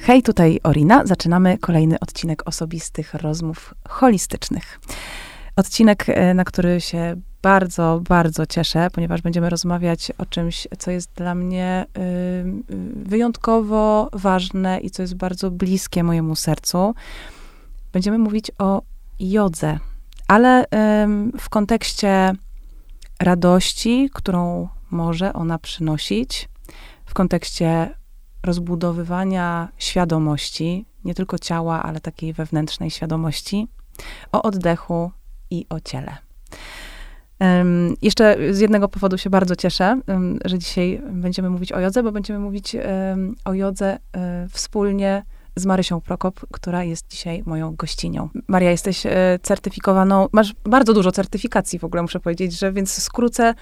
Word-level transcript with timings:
Hej, 0.00 0.22
tutaj 0.22 0.60
Orina. 0.62 1.06
Zaczynamy 1.06 1.58
kolejny 1.58 2.00
odcinek 2.00 2.48
osobistych 2.48 3.14
rozmów 3.14 3.74
holistycznych. 3.88 4.80
Odcinek, 5.56 6.04
e, 6.08 6.34
na 6.34 6.44
który 6.44 6.80
się 6.80 7.16
bardzo, 7.42 8.00
bardzo 8.08 8.46
cieszę, 8.46 8.88
ponieważ 8.92 9.22
będziemy 9.22 9.50
rozmawiać 9.50 10.12
o 10.18 10.26
czymś, 10.26 10.68
co 10.78 10.90
jest 10.90 11.10
dla 11.14 11.34
mnie 11.34 11.86
y, 11.98 12.74
wyjątkowo 12.94 14.08
ważne 14.12 14.80
i 14.80 14.90
co 14.90 15.02
jest 15.02 15.14
bardzo 15.14 15.50
bliskie 15.50 16.04
mojemu 16.04 16.36
sercu. 16.36 16.94
Będziemy 17.92 18.18
mówić 18.18 18.50
o 18.58 18.82
jodze, 19.20 19.78
ale 20.28 20.64
w 21.40 21.48
kontekście 21.48 22.32
radości, 23.20 24.10
którą 24.12 24.68
może 24.90 25.32
ona 25.32 25.58
przynosić, 25.58 26.48
w 27.14 27.16
kontekście 27.16 27.94
rozbudowywania 28.42 29.68
świadomości, 29.78 30.86
nie 31.04 31.14
tylko 31.14 31.38
ciała, 31.38 31.82
ale 31.82 32.00
takiej 32.00 32.32
wewnętrznej 32.32 32.90
świadomości, 32.90 33.68
o 34.32 34.42
oddechu 34.42 35.10
i 35.50 35.66
o 35.68 35.80
ciele. 35.80 36.16
Um, 37.40 37.94
jeszcze 38.02 38.36
z 38.54 38.60
jednego 38.60 38.88
powodu 38.88 39.18
się 39.18 39.30
bardzo 39.30 39.56
cieszę, 39.56 40.00
um, 40.06 40.38
że 40.44 40.58
dzisiaj 40.58 41.02
będziemy 41.12 41.50
mówić 41.50 41.72
o 41.72 41.80
jodze, 41.80 42.02
bo 42.02 42.12
będziemy 42.12 42.38
mówić 42.38 42.74
um, 42.74 43.34
o 43.44 43.54
jodze 43.54 43.98
e, 44.12 44.48
wspólnie 44.50 45.24
z 45.56 45.66
Marysią 45.66 46.00
Prokop, 46.00 46.40
która 46.52 46.84
jest 46.84 47.08
dzisiaj 47.08 47.42
moją 47.46 47.76
gościnią. 47.76 48.28
Maria, 48.48 48.70
jesteś 48.70 49.06
e, 49.06 49.38
certyfikowaną, 49.42 50.28
masz 50.32 50.54
bardzo 50.64 50.94
dużo 50.94 51.12
certyfikacji 51.12 51.78
w 51.78 51.84
ogóle, 51.84 52.02
muszę 52.02 52.20
powiedzieć, 52.20 52.58
że 52.58 52.72
więc 52.72 53.02
skrócę 53.02 53.54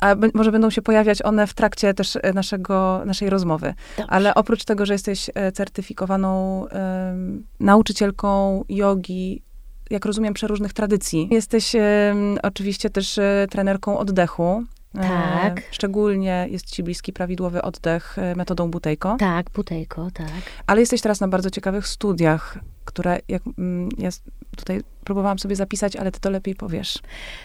a 0.00 0.16
może 0.34 0.52
będą 0.52 0.70
się 0.70 0.82
pojawiać 0.82 1.22
one 1.22 1.46
w 1.46 1.54
trakcie 1.54 1.94
też 1.94 2.18
e, 2.22 2.32
naszego, 2.32 3.02
naszej 3.06 3.30
rozmowy. 3.30 3.74
Dobrze. 3.96 4.12
Ale 4.12 4.34
oprócz 4.34 4.64
tego, 4.64 4.86
że 4.86 4.92
jesteś 4.92 5.30
e, 5.34 5.52
certyfikowaną 5.52 6.60
um, 6.60 7.46
nauczycielką 7.60 8.64
jogi, 8.68 9.42
jak 9.90 10.04
rozumiem, 10.04 10.34
przeróżnych 10.34 10.72
tradycji, 10.72 11.28
jesteś 11.30 11.74
um, 11.74 12.38
oczywiście 12.42 12.90
też 12.90 13.18
e, 13.18 13.46
trenerką 13.50 13.98
oddechu. 13.98 14.64
Tak. 14.92 15.62
Szczególnie 15.70 16.46
jest 16.50 16.70
ci 16.70 16.82
bliski 16.82 17.12
prawidłowy 17.12 17.62
oddech 17.62 18.16
metodą 18.36 18.70
Butejko. 18.70 19.16
Tak, 19.18 19.50
Butejko, 19.50 20.08
tak. 20.14 20.28
Ale 20.66 20.80
jesteś 20.80 21.00
teraz 21.00 21.20
na 21.20 21.28
bardzo 21.28 21.50
ciekawych 21.50 21.88
studiach, 21.88 22.58
które 22.84 23.18
jak 23.28 23.42
mm, 23.58 23.88
ja 23.98 24.10
tutaj 24.58 24.80
próbowałam 25.04 25.38
sobie 25.38 25.56
zapisać, 25.56 25.96
ale 25.96 26.12
ty 26.12 26.20
to 26.20 26.30
lepiej 26.30 26.54
powiesz. 26.54 26.98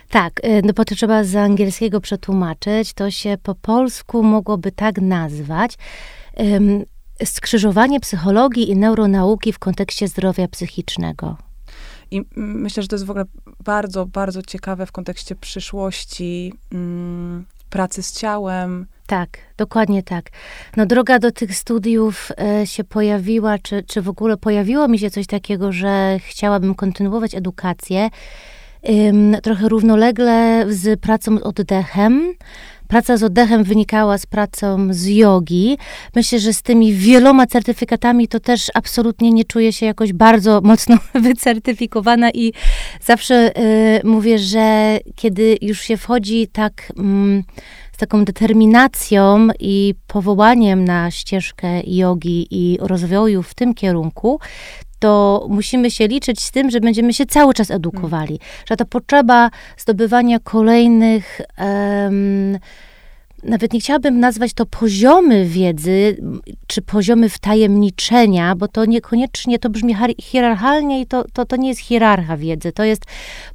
Tak, 0.10 0.46
y, 0.46 0.62
no 0.66 0.74
bo 0.74 0.86
to 0.86 0.96
trzeba 0.96 1.24
z 1.24 1.36
angielskiego 1.36 2.02
przetłumaczyć. 2.02 2.94
To 2.94 3.12
się 3.12 3.38
po 3.44 3.56
polsku 3.56 4.24
mogłoby 4.24 4.72
tak 4.72 5.02
nazwać. 5.02 5.78
Um, 6.38 6.84
skrzyżowanie 7.26 8.00
psychologii 8.00 8.70
i 8.70 8.76
neuronauki 8.76 9.54
w 9.54 9.60
kontekście 9.60 10.08
zdrowia 10.08 10.48
psychicznego. 10.48 11.38
I 12.12 12.22
myślę, 12.36 12.84
że 12.84 12.90
to 12.90 12.96
jest 12.96 13.06
w 13.06 13.10
ogóle 13.10 13.26
bardzo, 13.64 14.06
bardzo 14.06 14.42
ciekawe 14.42 14.86
w 14.86 14.92
kontekście 14.92 15.36
przyszłości 15.36 16.54
mm, 16.72 17.46
pracy 17.70 18.04
z 18.04 18.12
ciałem. 18.12 18.88
Tak, 19.14 19.38
dokładnie 19.58 20.04
tak. 20.04 20.30
No 20.78 20.86
droga 20.86 21.20
do 21.20 21.32
tych 21.32 21.56
studiów 21.56 22.32
e, 22.42 22.68
się 22.68 22.84
pojawiła, 22.84 23.58
czy, 23.60 23.84
czy 23.84 24.02
w 24.02 24.10
ogóle 24.10 24.38
pojawiło 24.38 24.88
mi 24.88 25.00
się 25.00 25.10
coś 25.10 25.28
takiego, 25.28 25.72
że 25.72 26.20
chciałabym 26.20 26.76
kontynuować 26.76 27.36
edukację 27.36 28.10
trochę 29.44 29.70
równolegle 29.70 30.66
z 30.70 31.00
pracą 31.00 31.38
z 31.38 31.42
oddechem. 31.42 32.34
Praca 32.88 33.18
z 33.18 33.24
oddechem 33.24 33.64
wynikała 33.64 34.18
z 34.18 34.26
pracą 34.26 34.88
z 34.94 35.06
jogi. 35.06 35.78
Myślę, 36.16 36.40
że 36.40 36.54
z 36.54 36.62
tymi 36.62 36.94
wieloma 36.94 37.48
certyfikatami 37.48 38.28
to 38.28 38.40
też 38.40 38.72
absolutnie 38.74 39.32
nie 39.32 39.46
czuję 39.46 39.74
się 39.74 39.86
jakoś 39.86 40.14
bardzo 40.14 40.62
mocno 40.72 40.98
wycertyfikowana 41.14 42.32
i 42.32 42.54
zawsze 43.02 43.52
y, 43.58 44.02
mówię, 44.04 44.40
że 44.40 44.98
kiedy 45.16 45.58
już 45.62 45.82
się 45.82 45.98
wchodzi 45.98 46.48
tak. 46.48 46.92
Mm, 46.98 47.44
z 47.94 47.98
taką 47.98 48.26
determinacją 48.26 49.48
i 49.60 49.96
powołaniem 50.08 50.86
na 50.86 51.12
ścieżkę 51.12 51.82
jogi 51.88 52.48
i 52.52 52.78
rozwoju 52.82 53.44
w 53.44 53.54
tym 53.54 53.74
kierunku, 53.74 54.40
to 55.00 55.46
musimy 55.50 55.92
się 55.92 56.08
liczyć 56.08 56.42
z 56.42 56.52
tym, 56.52 56.70
że 56.70 56.80
będziemy 56.80 57.14
się 57.14 57.26
cały 57.26 57.54
czas 57.54 57.72
edukowali. 57.72 58.40
Hmm. 58.40 58.66
Że 58.70 58.76
ta 58.76 58.86
potrzeba 58.86 59.50
zdobywania 59.78 60.40
kolejnych. 60.40 61.42
Um, 61.60 62.60
nawet 63.44 63.74
nie 63.74 63.80
chciałabym 63.80 64.20
nazwać 64.20 64.54
to 64.54 64.66
poziomy 64.66 65.46
wiedzy, 65.46 66.18
czy 66.68 66.82
poziomy 66.82 67.30
wtajemniczenia, 67.30 68.56
bo 68.56 68.68
to 68.68 68.86
niekoniecznie, 68.86 69.60
to 69.60 69.70
brzmi 69.70 69.96
hierarchalnie 70.22 71.02
i 71.02 71.06
to, 71.06 71.26
to, 71.34 71.46
to 71.46 71.56
nie 71.56 71.70
jest 71.70 71.82
hierarcha 71.82 72.38
wiedzy. 72.38 72.72
To 72.72 72.84
jest 72.84 73.06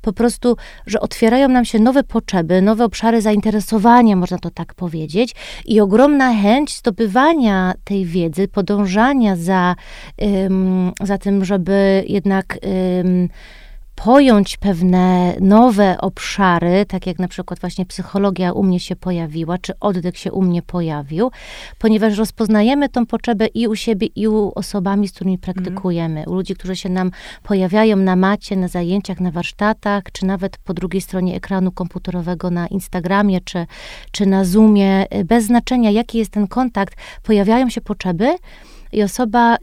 po 0.00 0.12
prostu, 0.12 0.56
że 0.86 1.00
otwierają 1.00 1.48
nam 1.48 1.64
się 1.64 1.78
nowe 1.78 2.02
potrzeby, 2.02 2.62
nowe 2.62 2.84
obszary 2.84 3.22
zainteresowania, 3.22 4.16
można 4.16 4.38
to 4.38 4.50
tak 4.50 4.74
powiedzieć, 4.74 5.34
i 5.66 5.80
ogromna 5.80 6.34
chęć 6.34 6.76
zdobywania 6.76 7.74
tej 7.84 8.04
wiedzy, 8.04 8.48
podążania 8.48 9.36
za, 9.36 9.74
um, 10.18 10.92
za 11.02 11.18
tym, 11.18 11.44
żeby 11.44 12.04
jednak. 12.08 12.58
Um, 13.02 13.28
pojąć 14.04 14.56
pewne 14.56 15.34
nowe 15.40 15.98
obszary, 16.00 16.86
tak 16.88 17.06
jak 17.06 17.18
na 17.18 17.28
przykład 17.28 17.60
właśnie 17.60 17.86
psychologia 17.86 18.52
u 18.52 18.62
mnie 18.62 18.80
się 18.80 18.96
pojawiła, 18.96 19.58
czy 19.58 19.72
oddech 19.80 20.18
się 20.18 20.32
u 20.32 20.42
mnie 20.42 20.62
pojawił, 20.62 21.30
ponieważ 21.78 22.18
rozpoznajemy 22.18 22.88
tą 22.88 23.06
potrzebę 23.06 23.46
i 23.46 23.68
u 23.68 23.76
siebie, 23.76 24.08
i 24.16 24.28
u 24.28 24.52
osobami, 24.54 25.08
z 25.08 25.12
którymi 25.12 25.38
praktykujemy, 25.38 26.20
mm. 26.20 26.30
u 26.30 26.34
ludzi, 26.34 26.54
którzy 26.54 26.76
się 26.76 26.88
nam 26.88 27.10
pojawiają 27.42 27.96
na 27.96 28.16
macie, 28.16 28.56
na 28.56 28.68
zajęciach, 28.68 29.20
na 29.20 29.30
warsztatach, 29.30 30.02
czy 30.12 30.26
nawet 30.26 30.56
po 30.56 30.74
drugiej 30.74 31.00
stronie 31.00 31.34
ekranu 31.36 31.72
komputerowego 31.72 32.50
na 32.50 32.66
Instagramie, 32.66 33.40
czy, 33.40 33.66
czy 34.12 34.26
na 34.26 34.44
Zoomie, 34.44 35.06
bez 35.24 35.44
znaczenia 35.44 35.90
jaki 35.90 36.18
jest 36.18 36.30
ten 36.30 36.46
kontakt, 36.46 36.94
pojawiają 37.22 37.70
się 37.70 37.80
potrzeby, 37.80 38.36
i 38.92 39.02
osoba 39.02 39.56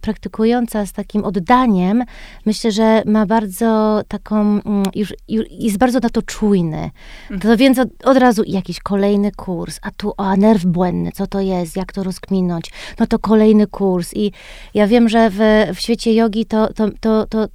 praktykująca 0.00 0.86
z 0.86 0.92
takim 0.92 1.24
oddaniem, 1.24 2.04
myślę, 2.46 2.72
że 2.72 3.02
ma 3.06 3.26
bardzo 3.26 4.00
taką, 4.08 4.40
ym, 4.40 4.82
już, 4.94 5.14
już, 5.28 5.46
jest 5.50 5.78
bardzo 5.78 5.98
na 6.02 6.10
to 6.10 6.22
czujny. 6.22 6.90
Mhm. 7.30 7.40
To 7.40 7.56
więc 7.56 7.78
od, 7.78 7.88
od, 8.04 8.16
razu 8.16 8.42
jakiś 8.46 8.80
kolejny 8.80 9.32
kurs, 9.32 9.78
a 9.82 9.90
tu, 9.90 10.12
a 10.16 10.36
nerw 10.36 10.64
błędny, 10.64 11.12
co 11.12 11.26
to 11.26 11.40
jest, 11.40 11.76
jak 11.76 11.92
to 11.92 12.02
rozkminąć, 12.02 12.70
no 12.98 13.06
to 13.06 13.18
kolejny 13.18 13.66
kurs. 13.66 14.14
I 14.14 14.32
ja 14.74 14.86
wiem, 14.86 15.08
że 15.08 15.30
w, 15.30 15.38
w 15.74 15.80
świecie 15.80 16.14
jogi 16.14 16.46
to, 16.46 16.72
to, 16.72 16.88
to, 17.00 17.26
to 17.26 17.46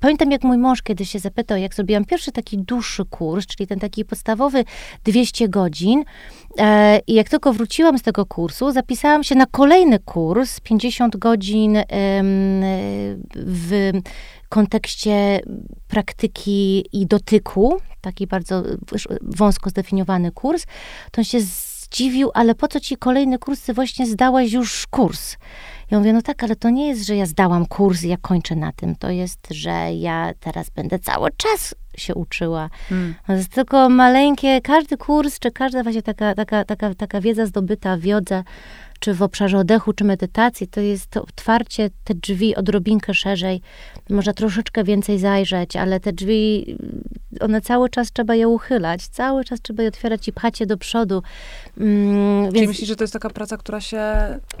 Pamiętam, 0.00 0.30
jak 0.30 0.44
mój 0.44 0.58
mąż 0.58 0.82
kiedyś 0.82 1.10
się 1.10 1.18
zapytał, 1.18 1.58
jak 1.58 1.74
zrobiłam 1.74 2.04
pierwszy 2.04 2.32
taki 2.32 2.58
dłuższy 2.58 3.04
kurs, 3.04 3.46
czyli 3.46 3.66
ten 3.66 3.78
taki 3.78 4.04
podstawowy 4.04 4.64
200 5.04 5.48
godzin. 5.48 6.04
E, 6.58 7.00
I 7.06 7.14
jak 7.14 7.28
tylko 7.28 7.52
wróciłam 7.52 7.98
z 7.98 8.02
tego 8.02 8.26
kursu, 8.26 8.72
zapisałam 8.72 9.24
się 9.24 9.34
na 9.34 9.46
kolejny 9.46 9.98
kurs 9.98 10.60
50 10.60 11.16
godzin 11.16 11.76
w 13.34 13.90
kontekście 14.48 15.40
praktyki 15.88 16.84
i 16.92 17.06
dotyku, 17.06 17.80
taki 18.00 18.26
bardzo 18.26 18.62
wąsko 19.22 19.70
zdefiniowany 19.70 20.32
kurs. 20.32 20.66
To 21.10 21.20
on 21.20 21.24
się 21.24 21.40
zdziwił, 21.40 22.30
ale 22.34 22.54
po 22.54 22.68
co 22.68 22.80
ci 22.80 22.96
kolejny 22.96 23.38
kurs? 23.38 23.62
Ty 23.62 23.74
właśnie 23.74 24.06
zdałaś 24.06 24.52
już 24.52 24.86
kurs. 24.86 25.36
Ja 25.90 25.98
mówię, 25.98 26.12
no 26.12 26.22
tak, 26.22 26.44
ale 26.44 26.56
to 26.56 26.70
nie 26.70 26.88
jest, 26.88 27.06
że 27.06 27.16
ja 27.16 27.26
zdałam 27.26 27.66
kurs 27.66 28.02
i 28.02 28.08
ja 28.08 28.16
kończę 28.16 28.56
na 28.56 28.72
tym. 28.72 28.96
To 28.96 29.10
jest, 29.10 29.48
że 29.50 29.94
ja 29.94 30.32
teraz 30.40 30.70
będę 30.70 30.98
cały 30.98 31.30
czas 31.36 31.74
się 31.96 32.14
uczyła. 32.14 32.70
Hmm. 32.88 33.14
To 33.26 33.32
jest 33.32 33.52
tylko 33.52 33.88
maleńkie, 33.88 34.60
każdy 34.60 34.96
kurs, 34.96 35.38
czy 35.38 35.50
każda 35.50 35.82
właśnie 35.82 36.02
taka, 36.02 36.34
taka, 36.34 36.64
taka, 36.64 36.94
taka 36.94 37.20
wiedza 37.20 37.46
zdobyta 37.46 37.96
w 37.96 38.04
jodze, 38.04 38.44
czy 39.00 39.14
w 39.14 39.22
obszarze 39.22 39.58
oddechu, 39.58 39.92
czy 39.92 40.04
medytacji, 40.04 40.68
to 40.68 40.80
jest 40.80 41.06
to 41.06 41.22
otwarcie 41.22 41.90
te 42.04 42.14
drzwi 42.14 42.56
odrobinkę 42.56 43.14
szerzej. 43.14 43.60
Można 44.10 44.32
troszeczkę 44.32 44.84
więcej 44.84 45.18
zajrzeć, 45.18 45.76
ale 45.76 46.00
te 46.00 46.12
drzwi, 46.12 46.76
one 47.40 47.60
cały 47.60 47.88
czas 47.88 48.12
trzeba 48.12 48.34
je 48.34 48.48
uchylać, 48.48 49.08
cały 49.08 49.44
czas 49.44 49.60
trzeba 49.62 49.82
je 49.82 49.88
otwierać 49.88 50.28
i 50.28 50.32
pchać 50.32 50.60
je 50.60 50.66
do 50.66 50.76
przodu. 50.76 51.22
Mm, 51.78 52.44
Czyli 52.46 52.60
więc... 52.60 52.68
myślisz, 52.68 52.88
że 52.88 52.96
to 52.96 53.04
jest 53.04 53.12
taka 53.12 53.30
praca, 53.30 53.56
która 53.56 53.80
się 53.80 54.02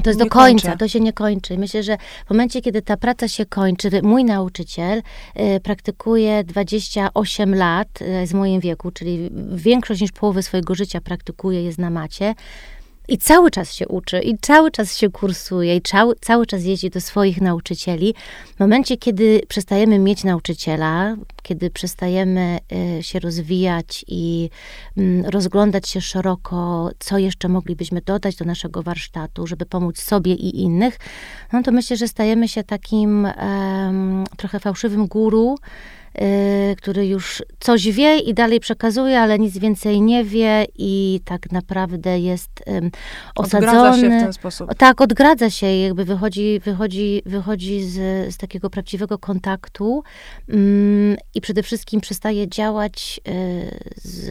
To 0.02 0.10
jest 0.10 0.18
do 0.18 0.26
końca, 0.26 0.68
kończy. 0.68 0.78
to 0.78 0.88
się 0.88 1.00
nie 1.00 1.12
kończy. 1.12 1.58
Myślę, 1.58 1.82
że 1.82 1.96
w 2.26 2.30
momencie, 2.30 2.62
kiedy 2.62 2.82
ta 2.82 2.96
praca 2.96 3.28
się 3.28 3.46
kończy, 3.46 3.90
mój 4.02 4.24
nauczyciel 4.24 4.98
y, 5.56 5.60
praktykuje 5.60 6.44
28 6.44 7.54
lat, 7.54 7.88
y, 8.02 8.26
z 8.26 8.34
moim 8.34 8.60
wieku, 8.60 8.90
czyli 8.90 9.30
większość 9.52 10.00
niż 10.00 10.12
połowę 10.12 10.42
swojego 10.42 10.74
życia 10.74 11.00
praktykuje, 11.00 11.64
jest 11.64 11.78
na 11.78 11.90
macie 11.90 12.34
i 13.10 13.18
cały 13.18 13.50
czas 13.50 13.74
się 13.74 13.88
uczy, 13.88 14.20
i 14.20 14.38
cały 14.38 14.70
czas 14.70 14.96
się 14.96 15.10
kursuje, 15.10 15.76
i 15.76 15.82
cały, 15.82 16.14
cały 16.20 16.46
czas 16.46 16.64
jeździ 16.64 16.90
do 16.90 17.00
swoich 17.00 17.40
nauczycieli. 17.40 18.14
W 18.56 18.60
momencie, 18.60 18.96
kiedy 18.96 19.40
przestajemy 19.48 19.98
mieć 19.98 20.24
nauczyciela, 20.24 21.16
kiedy 21.42 21.70
przestajemy 21.70 22.58
y, 22.98 23.02
się 23.02 23.18
rozwijać 23.18 24.04
i 24.08 24.50
mm, 24.96 25.26
rozglądać 25.26 25.88
się 25.88 26.00
szeroko, 26.00 26.90
co 26.98 27.18
jeszcze 27.18 27.48
moglibyśmy 27.48 28.00
dodać 28.00 28.36
do 28.36 28.44
naszego 28.44 28.82
warsztatu, 28.82 29.46
żeby 29.46 29.66
pomóc 29.66 30.00
sobie 30.00 30.34
i 30.34 30.62
innych, 30.62 30.98
no 31.52 31.62
to 31.62 31.72
myślę, 31.72 31.96
że 31.96 32.08
stajemy 32.08 32.48
się 32.48 32.64
takim 32.64 33.28
trochę 34.36 34.60
fałszywym 34.60 35.06
guru, 35.06 35.56
który 36.76 37.06
już 37.06 37.42
coś 37.60 37.90
wie 37.90 38.18
i 38.18 38.34
dalej 38.34 38.60
przekazuje, 38.60 39.20
ale 39.20 39.38
nic 39.38 39.58
więcej 39.58 40.02
nie 40.02 40.24
wie 40.24 40.66
i 40.78 41.20
tak 41.24 41.52
naprawdę 41.52 42.20
jest 42.20 42.50
osadzony. 43.34 43.66
Odgradza 43.68 44.00
się 44.00 44.06
w 44.08 44.22
ten 44.22 44.32
sposób. 44.32 44.74
Tak, 44.74 45.00
odgradza 45.00 45.50
się 45.50 45.66
i 45.66 45.82
jakby 45.82 46.04
wychodzi, 46.04 46.60
wychodzi, 46.64 47.22
wychodzi 47.26 47.82
z, 47.82 48.34
z 48.34 48.36
takiego 48.36 48.70
prawdziwego 48.70 49.18
kontaktu 49.18 50.02
i 51.34 51.40
przede 51.40 51.62
wszystkim 51.62 52.00
przestaje 52.00 52.48
działać 52.48 53.20
y, 53.28 53.92
z 53.96 54.30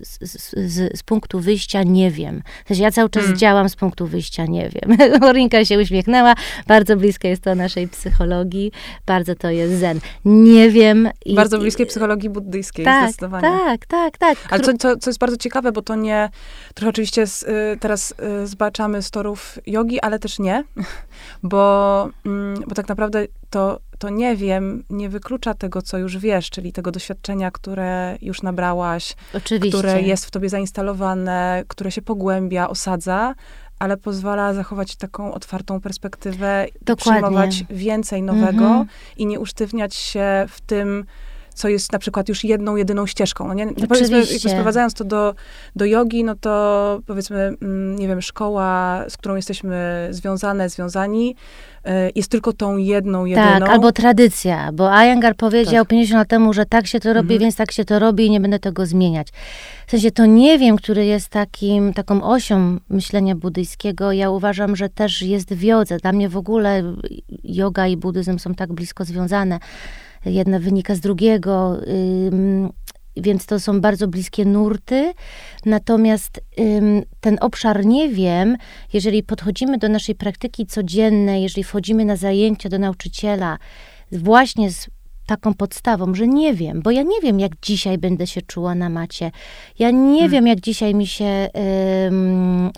z, 0.00 0.32
z, 0.32 0.98
z, 0.98 1.02
punktu 1.02 1.40
wyjścia 1.40 1.82
nie 1.82 2.10
wiem. 2.10 2.42
W 2.64 2.68
sensie 2.68 2.82
ja 2.82 2.90
cały 2.90 3.10
czas 3.10 3.24
mm. 3.24 3.36
działam 3.36 3.68
z 3.68 3.76
punktu 3.76 4.06
wyjścia 4.06 4.44
nie 4.44 4.70
wiem. 4.70 4.98
Morinka 5.20 5.64
się 5.64 5.78
uśmiechnęła, 5.78 6.34
bardzo 6.66 6.96
blisko 6.96 7.28
jest 7.28 7.42
to 7.42 7.54
naszej 7.54 7.88
psychologii, 7.88 8.72
bardzo 9.06 9.34
to 9.34 9.50
jest 9.50 9.74
zen. 9.80 10.00
Nie 10.24 10.70
wiem. 10.70 11.08
I, 11.24 11.34
bardzo 11.34 11.58
bliskie 11.58 11.86
psychologii 11.86 12.30
buddyjskiej, 12.30 12.84
tak, 12.84 13.08
zdecydowanie. 13.08 13.42
Tak, 13.42 13.86
tak, 13.86 14.18
tak. 14.18 14.38
Ale 14.50 14.60
co, 14.60 14.72
co, 14.72 14.96
co 14.96 15.10
jest 15.10 15.20
bardzo 15.20 15.36
ciekawe, 15.36 15.72
bo 15.72 15.82
to 15.82 15.94
nie, 15.94 16.28
trochę 16.74 16.90
oczywiście 16.90 17.26
z, 17.26 17.42
y, 17.42 17.46
teraz 17.80 18.14
y, 18.42 18.46
zbaczamy 18.46 19.02
z 19.02 19.10
torów 19.10 19.58
jogi, 19.66 20.00
ale 20.00 20.18
też 20.18 20.38
nie, 20.38 20.64
bo, 21.42 22.08
mm, 22.26 22.62
bo 22.66 22.74
tak 22.74 22.88
naprawdę 22.88 23.26
to 23.50 23.80
to 24.00 24.08
nie 24.08 24.36
wiem, 24.36 24.84
nie 24.90 25.08
wyklucza 25.08 25.54
tego, 25.54 25.82
co 25.82 25.98
już 25.98 26.18
wiesz, 26.18 26.50
czyli 26.50 26.72
tego 26.72 26.90
doświadczenia, 26.90 27.50
które 27.50 28.18
już 28.22 28.42
nabrałaś, 28.42 29.16
Oczywiście. 29.34 29.78
które 29.78 30.02
jest 30.02 30.26
w 30.26 30.30
tobie 30.30 30.48
zainstalowane, 30.48 31.64
które 31.68 31.90
się 31.90 32.02
pogłębia, 32.02 32.68
osadza, 32.68 33.34
ale 33.78 33.96
pozwala 33.96 34.54
zachować 34.54 34.96
taką 34.96 35.34
otwartą 35.34 35.80
perspektywę, 35.80 36.66
przyjmować 36.96 37.64
więcej 37.70 38.22
nowego 38.22 38.64
mhm. 38.64 38.86
i 39.16 39.26
nie 39.26 39.40
usztywniać 39.40 39.94
się 39.94 40.46
w 40.48 40.60
tym, 40.60 41.04
co 41.54 41.68
jest 41.68 41.92
na 41.92 41.98
przykład 41.98 42.28
już 42.28 42.44
jedną, 42.44 42.76
jedyną 42.76 43.06
ścieżką. 43.06 43.48
No 43.48 43.54
nie? 43.54 43.66
No 43.66 43.86
powiedzmy, 43.88 44.26
sprowadzając 44.26 44.94
to 44.94 45.04
do, 45.04 45.34
do 45.76 45.84
jogi, 45.84 46.24
no 46.24 46.34
to 46.34 47.00
powiedzmy, 47.06 47.38
mm, 47.62 47.96
nie 47.96 48.08
wiem, 48.08 48.22
szkoła, 48.22 49.04
z 49.08 49.16
którą 49.16 49.36
jesteśmy 49.36 50.08
związane, 50.10 50.68
związani, 50.68 51.36
jest 52.14 52.30
tylko 52.30 52.52
tą 52.52 52.76
jedną, 52.76 53.24
jedyną. 53.24 53.58
Tak, 53.58 53.68
albo 53.68 53.92
tradycja, 53.92 54.72
bo 54.72 54.90
Iyengar 55.02 55.36
powiedział 55.36 55.84
tak. 55.84 55.88
50 55.88 56.18
lat 56.18 56.28
temu, 56.28 56.52
że 56.52 56.66
tak 56.66 56.86
się 56.86 57.00
to 57.00 57.12
robi, 57.12 57.34
mhm. 57.34 57.40
więc 57.40 57.56
tak 57.56 57.72
się 57.72 57.84
to 57.84 57.98
robi 57.98 58.26
i 58.26 58.30
nie 58.30 58.40
będę 58.40 58.58
tego 58.58 58.86
zmieniać. 58.86 59.28
W 59.86 59.90
sensie 59.90 60.10
to 60.10 60.26
nie 60.26 60.58
wiem, 60.58 60.76
który 60.76 61.06
jest 61.06 61.28
takim, 61.28 61.92
taką 61.92 62.22
osią 62.22 62.78
myślenia 62.88 63.34
buddyjskiego. 63.34 64.12
Ja 64.12 64.30
uważam, 64.30 64.76
że 64.76 64.88
też 64.88 65.22
jest 65.22 65.54
w 65.54 65.62
jodze. 65.62 65.96
Dla 65.96 66.12
mnie 66.12 66.28
w 66.28 66.36
ogóle 66.36 66.82
yoga 67.44 67.86
i 67.86 67.96
buddyzm 67.96 68.38
są 68.38 68.54
tak 68.54 68.72
blisko 68.72 69.04
związane 69.04 69.58
jedno 70.24 70.60
wynika 70.60 70.94
z 70.94 71.00
drugiego, 71.00 71.76
więc 73.16 73.46
to 73.46 73.60
są 73.60 73.80
bardzo 73.80 74.08
bliskie 74.08 74.44
nurty. 74.44 75.12
Natomiast 75.66 76.40
ten 77.20 77.38
obszar 77.40 77.86
nie 77.86 78.08
wiem, 78.08 78.56
jeżeli 78.92 79.22
podchodzimy 79.22 79.78
do 79.78 79.88
naszej 79.88 80.14
praktyki 80.14 80.66
codziennej, 80.66 81.42
jeżeli 81.42 81.64
wchodzimy 81.64 82.04
na 82.04 82.16
zajęcia 82.16 82.68
do 82.68 82.78
nauczyciela, 82.78 83.58
właśnie 84.12 84.70
z 84.70 84.86
taką 85.30 85.54
podstawą, 85.54 86.14
że 86.14 86.26
nie 86.26 86.54
wiem, 86.54 86.82
bo 86.82 86.90
ja 86.90 87.02
nie 87.02 87.20
wiem, 87.22 87.40
jak 87.40 87.52
dzisiaj 87.62 87.98
będę 87.98 88.26
się 88.26 88.42
czuła 88.42 88.74
na 88.74 88.88
macie. 88.88 89.30
Ja 89.78 89.90
nie 89.90 90.18
hmm. 90.20 90.30
wiem, 90.30 90.46
jak 90.46 90.60
dzisiaj 90.60 90.94
mi 90.94 91.06
się 91.06 91.48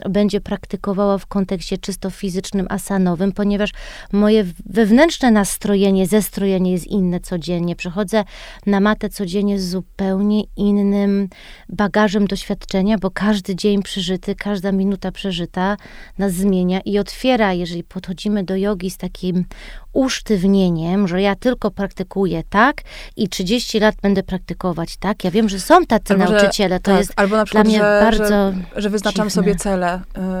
y, 0.05 0.09
będzie 0.09 0.41
praktykowała 0.41 1.17
w 1.17 1.25
kontekście 1.25 1.77
czysto 1.77 2.09
fizycznym, 2.09 2.67
asanowym, 2.69 3.31
ponieważ 3.31 3.71
moje 4.11 4.45
wewnętrzne 4.65 5.31
nastrojenie, 5.31 6.07
zestrojenie 6.07 6.71
jest 6.71 6.87
inne 6.87 7.19
codziennie. 7.19 7.75
Przychodzę 7.75 8.23
na 8.65 8.79
matę 8.79 9.09
codziennie 9.09 9.59
z 9.59 9.69
zupełnie 9.69 10.43
innym 10.57 11.29
bagażem 11.69 12.27
doświadczenia, 12.27 12.97
bo 12.97 13.11
każdy 13.11 13.55
dzień 13.55 13.83
przeżyty, 13.83 14.35
każda 14.35 14.71
minuta 14.71 15.11
przeżyta 15.11 15.77
nas 16.17 16.33
zmienia 16.33 16.79
i 16.85 16.99
otwiera, 16.99 17.53
jeżeli 17.53 17.83
podchodzimy 17.83 18.43
do 18.43 18.55
jogi 18.55 18.89
z 18.89 18.97
takim 18.97 19.45
usztywnieniem, 19.93 21.07
że 21.07 21.21
ja 21.21 21.35
tylko 21.35 21.71
praktykuję 21.71 22.43
tak 22.49 22.81
i 23.15 23.29
30 23.29 23.79
lat 23.79 23.95
będę 24.01 24.23
praktykować 24.23 24.97
tak. 24.97 25.23
Ja 25.23 25.31
wiem, 25.31 25.49
że 25.49 25.59
są 25.59 25.85
tacy 25.85 26.13
albo, 26.13 26.25
nauczyciele, 26.25 26.79
to 26.79 26.91
tak, 26.91 26.99
jest 26.99 27.13
albo 27.15 27.37
na 27.37 27.45
przykład, 27.45 27.67
dla 27.67 27.69
mnie 27.69 27.79
że, 27.79 27.99
bardzo 28.03 28.53
że, 28.75 28.81
że 28.81 28.89
wyznaczam 28.89 29.29
dziwne. 29.29 29.43
sobie 29.43 29.55
cele 29.55 29.95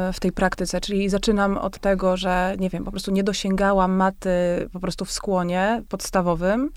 y, 0.09 0.13
w 0.13 0.19
tej 0.19 0.31
praktyce, 0.31 0.81
czyli 0.81 1.09
zaczynam 1.09 1.57
od 1.57 1.79
tego, 1.79 2.17
że 2.17 2.55
nie 2.59 2.69
wiem, 2.69 2.83
po 2.83 2.91
prostu 2.91 3.11
nie 3.11 3.23
dosięgałam 3.23 3.91
maty 3.91 4.29
po 4.73 4.79
prostu 4.79 5.05
w 5.05 5.11
skłonie 5.11 5.81
podstawowym, 5.89 6.69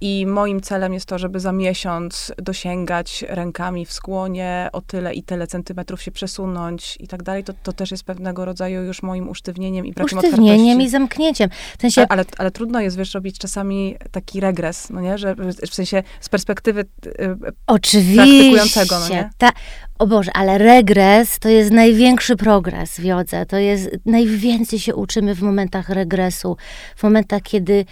i 0.00 0.26
moim 0.26 0.60
celem 0.60 0.94
jest 0.94 1.06
to, 1.06 1.18
żeby 1.18 1.40
za 1.40 1.52
miesiąc 1.52 2.32
dosięgać 2.38 3.24
rękami 3.28 3.86
w 3.86 3.92
skłonie 3.92 4.68
o 4.72 4.80
tyle 4.80 5.14
i 5.14 5.22
tyle 5.22 5.46
centymetrów 5.46 6.02
się 6.02 6.10
przesunąć 6.10 6.96
i 7.00 7.08
tak 7.08 7.22
dalej. 7.22 7.44
To, 7.44 7.52
to 7.62 7.72
też 7.72 7.90
jest 7.90 8.04
pewnego 8.04 8.44
rodzaju 8.44 8.82
już 8.82 9.02
moim 9.02 9.28
usztywnieniem 9.28 9.86
i 9.86 9.92
brakiem 9.92 10.18
Usztywnieniem 10.18 10.60
otwartości. 10.60 10.86
i 10.86 10.90
zamknięciem. 10.90 11.50
W 11.78 11.80
sensie... 11.80 12.06
ale, 12.08 12.24
ale 12.38 12.50
trudno 12.50 12.80
jest, 12.80 12.96
wiesz, 12.96 13.14
robić 13.14 13.38
czasami 13.38 13.96
taki 14.10 14.40
regres, 14.40 14.90
no 14.90 15.00
nie? 15.00 15.18
Że 15.18 15.34
w 15.70 15.74
sensie 15.74 16.02
z 16.20 16.28
perspektywy 16.28 16.80
y, 17.06 17.36
Oczywiście. 17.66 18.16
praktykującego, 18.16 18.98
no 19.00 19.08
nie? 19.08 19.30
Ta, 19.38 19.50
o 19.98 20.06
Boże, 20.06 20.30
ale 20.34 20.58
regres 20.58 21.38
to 21.38 21.48
jest 21.48 21.70
największy 21.70 22.36
progres 22.36 23.00
w 23.00 23.04
jodze. 23.04 23.46
To 23.46 23.56
jest, 23.56 23.90
najwięcej 24.06 24.78
się 24.78 24.94
uczymy 24.94 25.34
w 25.34 25.42
momentach 25.42 25.88
regresu. 25.88 26.56
W 26.96 27.02
momentach, 27.02 27.42
kiedy 27.42 27.84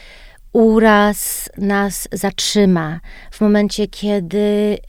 uraz 0.52 1.48
nas 1.58 2.08
zatrzyma, 2.12 3.00
w 3.30 3.40
momencie, 3.40 3.86
kiedy 3.88 4.38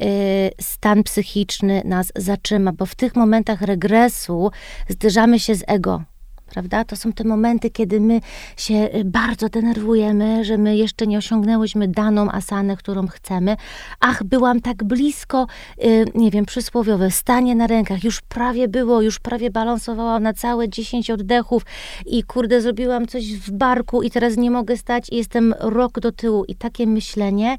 y, 0.01 0.51
stan 0.61 1.03
psychiczny 1.03 1.81
nas 1.85 2.11
zatrzyma, 2.15 2.71
bo 2.73 2.85
w 2.85 2.95
tych 2.95 3.15
momentach 3.15 3.61
regresu 3.61 4.51
zderzamy 4.89 5.39
się 5.39 5.55
z 5.55 5.63
ego 5.67 6.03
prawda? 6.51 6.85
To 6.85 6.95
są 6.95 7.13
te 7.13 7.23
momenty, 7.23 7.69
kiedy 7.69 7.99
my 7.99 8.21
się 8.57 8.73
y, 8.73 9.03
bardzo 9.05 9.49
denerwujemy, 9.49 10.45
że 10.45 10.57
my 10.57 10.77
jeszcze 10.77 11.07
nie 11.07 11.17
osiągnęłyśmy 11.17 11.87
daną 11.87 12.31
asanę, 12.31 12.77
którą 12.77 13.07
chcemy. 13.07 13.57
Ach, 13.99 14.23
byłam 14.23 14.61
tak 14.61 14.83
blisko, 14.83 15.47
y, 15.83 16.05
nie 16.15 16.31
wiem, 16.31 16.45
przysłowiowe, 16.45 17.11
stanie 17.11 17.55
na 17.55 17.67
rękach, 17.67 18.03
już 18.03 18.21
prawie 18.21 18.67
było, 18.67 19.01
już 19.01 19.19
prawie 19.19 19.51
balansowałam 19.51 20.23
na 20.23 20.33
całe 20.33 20.69
10 20.69 21.11
oddechów 21.11 21.65
i 22.05 22.23
kurde, 22.23 22.61
zrobiłam 22.61 23.07
coś 23.07 23.33
w 23.33 23.51
barku 23.51 24.01
i 24.01 24.11
teraz 24.11 24.37
nie 24.37 24.51
mogę 24.51 24.77
stać 24.77 25.07
i 25.11 25.15
jestem 25.15 25.53
rok 25.59 25.99
do 25.99 26.11
tyłu. 26.11 26.45
I 26.45 26.55
takie 26.55 26.87
myślenie, 26.87 27.57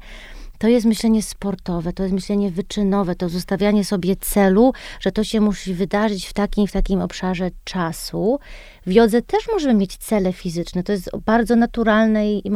to 0.63 0.67
jest 0.67 0.85
myślenie 0.85 1.23
sportowe, 1.23 1.93
to 1.93 2.03
jest 2.03 2.15
myślenie 2.15 2.51
wyczynowe, 2.51 3.15
to 3.15 3.29
zostawianie 3.29 3.85
sobie 3.85 4.15
celu, 4.15 4.73
że 4.99 5.11
to 5.11 5.23
się 5.23 5.41
musi 5.41 5.73
wydarzyć 5.73 6.25
w 6.27 6.33
takim 6.33 6.67
w 6.67 6.71
takim 6.71 7.01
obszarze 7.01 7.49
czasu. 7.63 8.39
W 8.85 8.91
jodze 8.91 9.21
też 9.21 9.47
możemy 9.53 9.73
mieć 9.73 9.97
cele 9.97 10.33
fizyczne. 10.33 10.83
To 10.83 10.91
jest 10.91 11.09
bardzo 11.25 11.55
naturalne 11.55 12.33
i 12.33 12.51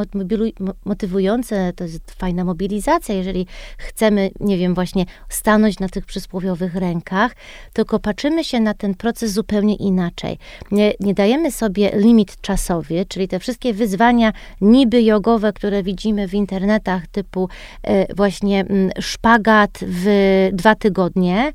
motywujące. 0.86 1.74
To 1.76 1.84
jest 1.84 2.12
fajna 2.12 2.44
mobilizacja, 2.44 3.16
jeżeli 3.16 3.48
chcemy, 3.78 4.32
nie 4.40 4.58
wiem, 4.58 4.76
właśnie 4.76 5.06
stanąć 5.30 5.80
na 5.80 5.90
tych 5.90 6.06
przysłowiowych 6.06 6.76
rękach, 6.76 7.36
tylko 7.74 8.00
patrzymy 8.00 8.44
się 8.44 8.60
na 8.60 8.74
ten 8.74 8.96
proces 8.96 9.32
zupełnie 9.32 9.76
inaczej. 9.76 10.38
Nie, 10.72 10.94
nie 11.00 11.14
dajemy 11.14 11.52
sobie 11.52 11.92
limit 11.94 12.42
czasowy, 12.42 13.06
czyli 13.08 13.28
te 13.28 13.40
wszystkie 13.40 13.74
wyzwania 13.74 14.34
niby 14.62 15.02
jogowe, 15.02 15.54
które 15.54 15.84
widzimy 15.84 16.28
w 16.28 16.34
internetach, 16.34 17.08
typu 17.08 17.50
e, 17.84 18.16
właśnie 18.16 18.60
mm, 18.60 18.90
szpagat 19.00 19.80
w 19.82 20.50
dwa 20.54 20.76
tygodnie, 20.76 21.54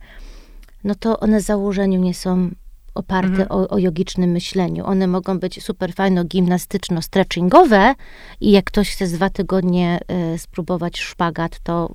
no 0.84 0.94
to 0.94 1.20
one 1.20 1.40
założeniu 1.40 2.00
nie 2.00 2.14
są 2.14 2.50
oparte 2.94 3.28
mhm. 3.28 3.46
o, 3.50 3.68
o 3.68 3.78
jogicznym 3.78 4.30
myśleniu. 4.30 4.86
One 4.86 5.06
mogą 5.06 5.38
być 5.38 5.62
super 5.62 5.94
fajno 5.94 6.24
gimnastyczno-stretchingowe 6.24 7.94
i 8.40 8.50
jak 8.50 8.64
ktoś 8.64 8.90
chce 8.90 9.06
z 9.06 9.12
dwa 9.12 9.30
tygodnie 9.30 10.00
y, 10.34 10.38
spróbować 10.38 11.00
szpagat, 11.00 11.60
to 11.62 11.92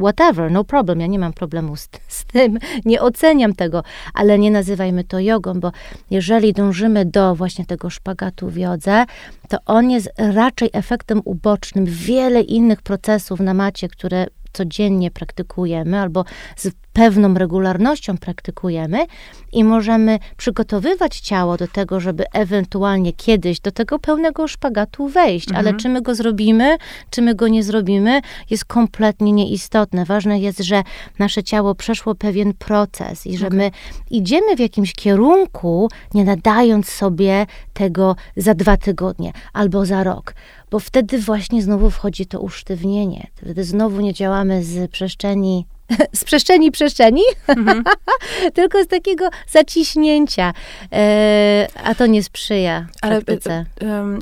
whatever, 0.00 0.50
no 0.50 0.64
problem. 0.64 1.00
Ja 1.00 1.06
nie 1.06 1.18
mam 1.18 1.32
problemu 1.32 1.76
z, 1.76 1.88
z 2.08 2.24
tym, 2.24 2.58
nie 2.84 3.02
oceniam 3.02 3.54
tego, 3.54 3.82
ale 4.14 4.38
nie 4.38 4.50
nazywajmy 4.50 5.04
to 5.04 5.18
jogą, 5.18 5.60
bo 5.60 5.72
jeżeli 6.10 6.52
dążymy 6.52 7.04
do 7.04 7.34
właśnie 7.34 7.66
tego 7.66 7.90
szpagatu 7.90 8.50
w 8.50 8.56
jodze, 8.56 9.04
to 9.48 9.58
on 9.66 9.90
jest 9.90 10.12
raczej 10.18 10.70
efektem 10.72 11.20
ubocznym 11.24 11.84
wiele 11.84 12.40
innych 12.40 12.82
procesów 12.82 13.40
na 13.40 13.54
macie, 13.54 13.88
które 13.88 14.26
codziennie 14.56 15.10
praktykujemy 15.10 16.00
albo 16.00 16.24
z 16.56 16.70
pewną 16.96 17.34
regularnością 17.34 18.18
praktykujemy 18.18 19.06
i 19.52 19.64
możemy 19.64 20.18
przygotowywać 20.36 21.20
ciało 21.20 21.56
do 21.56 21.68
tego, 21.68 22.00
żeby 22.00 22.24
ewentualnie 22.32 23.12
kiedyś 23.12 23.60
do 23.60 23.72
tego 23.72 23.98
pełnego 23.98 24.48
szpagatu 24.48 25.08
wejść. 25.08 25.48
Mhm. 25.48 25.66
Ale 25.66 25.76
czy 25.76 25.88
my 25.88 26.02
go 26.02 26.14
zrobimy, 26.14 26.76
czy 27.10 27.22
my 27.22 27.34
go 27.34 27.48
nie 27.48 27.62
zrobimy, 27.62 28.20
jest 28.50 28.64
kompletnie 28.64 29.32
nieistotne. 29.32 30.04
Ważne 30.04 30.38
jest, 30.38 30.58
że 30.58 30.82
nasze 31.18 31.42
ciało 31.42 31.74
przeszło 31.74 32.14
pewien 32.14 32.54
proces 32.54 33.26
i 33.26 33.36
że 33.36 33.46
okay. 33.46 33.58
my 33.58 33.70
idziemy 34.10 34.56
w 34.56 34.60
jakimś 34.60 34.92
kierunku, 34.92 35.88
nie 36.14 36.24
nadając 36.24 36.88
sobie 36.88 37.46
tego 37.72 38.16
za 38.36 38.54
dwa 38.54 38.76
tygodnie 38.76 39.32
albo 39.52 39.86
za 39.86 40.04
rok 40.04 40.34
bo 40.70 40.80
wtedy 40.80 41.18
właśnie 41.18 41.62
znowu 41.62 41.90
wchodzi 41.90 42.26
to 42.26 42.40
usztywnienie. 42.40 43.26
Wtedy 43.34 43.64
znowu 43.64 44.00
nie 44.00 44.12
działamy 44.12 44.64
z 44.64 44.90
przestrzeni 44.90 45.66
z 46.20 46.24
przestrzeni 46.24 46.70
przestrzeni, 46.70 47.22
mhm. 47.48 47.84
tylko 48.54 48.84
z 48.84 48.86
takiego 48.86 49.28
zaciśnięcia, 49.48 50.52
e, 50.92 51.66
a 51.84 51.94
to 51.94 52.06
nie 52.06 52.22
sprzyja 52.22 52.86
Ale, 53.02 53.22
praktyce. 53.22 53.66
Um, 53.80 54.18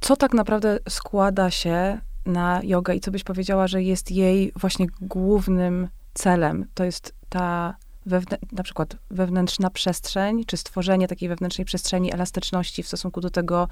co 0.00 0.16
tak 0.16 0.34
naprawdę 0.34 0.78
składa 0.88 1.50
się 1.50 2.00
na 2.26 2.60
jogę 2.64 2.94
i 2.94 3.00
co 3.00 3.10
byś 3.10 3.24
powiedziała, 3.24 3.66
że 3.66 3.82
jest 3.82 4.10
jej 4.10 4.52
właśnie 4.56 4.86
głównym 5.00 5.88
celem? 6.14 6.66
To 6.74 6.84
jest 6.84 7.14
ta 7.28 7.76
wewnę- 8.06 8.38
na 8.52 8.62
przykład 8.62 8.96
wewnętrzna 9.10 9.70
przestrzeń, 9.70 10.44
czy 10.44 10.56
stworzenie 10.56 11.08
takiej 11.08 11.28
wewnętrznej 11.28 11.64
przestrzeni 11.64 12.14
elastyczności 12.14 12.82
w 12.82 12.86
stosunku 12.86 13.20
do 13.20 13.30
tego, 13.30 13.68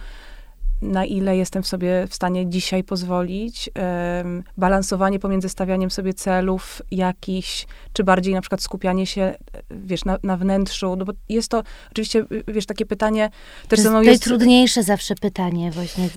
na 0.82 1.04
ile 1.04 1.36
jestem 1.36 1.62
w 1.62 1.66
sobie 1.66 2.06
w 2.08 2.14
stanie 2.14 2.50
dzisiaj 2.50 2.84
pozwolić, 2.84 3.70
um, 4.16 4.42
balansowanie 4.56 5.18
pomiędzy 5.18 5.48
stawianiem 5.48 5.90
sobie 5.90 6.14
celów 6.14 6.82
jakichś, 6.90 7.66
czy 7.92 8.04
bardziej 8.04 8.34
na 8.34 8.40
przykład 8.40 8.62
skupianie 8.62 9.06
się, 9.06 9.34
wiesz, 9.70 10.04
na, 10.04 10.18
na 10.22 10.36
wnętrzu, 10.36 10.96
no 10.96 11.04
bo 11.04 11.12
jest 11.28 11.48
to 11.48 11.62
oczywiście, 11.92 12.24
wiesz, 12.48 12.66
takie 12.66 12.86
pytanie 12.86 13.30
też 13.68 13.82
to 13.82 13.92
jest 13.92 14.06
najtrudniejsze 14.06 14.82
zawsze 14.82 15.14
pytanie 15.14 15.70
właśnie. 15.70 16.08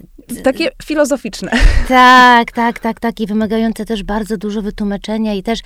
Takie 0.43 0.69
filozoficzne. 0.83 1.51
Tak, 1.87 2.51
tak, 2.51 2.79
tak, 2.79 2.99
tak 2.99 3.19
i 3.19 3.27
wymagające 3.27 3.85
też 3.85 4.03
bardzo 4.03 4.37
dużo 4.37 4.61
wytłumaczenia 4.61 5.33
i 5.33 5.43
też 5.43 5.59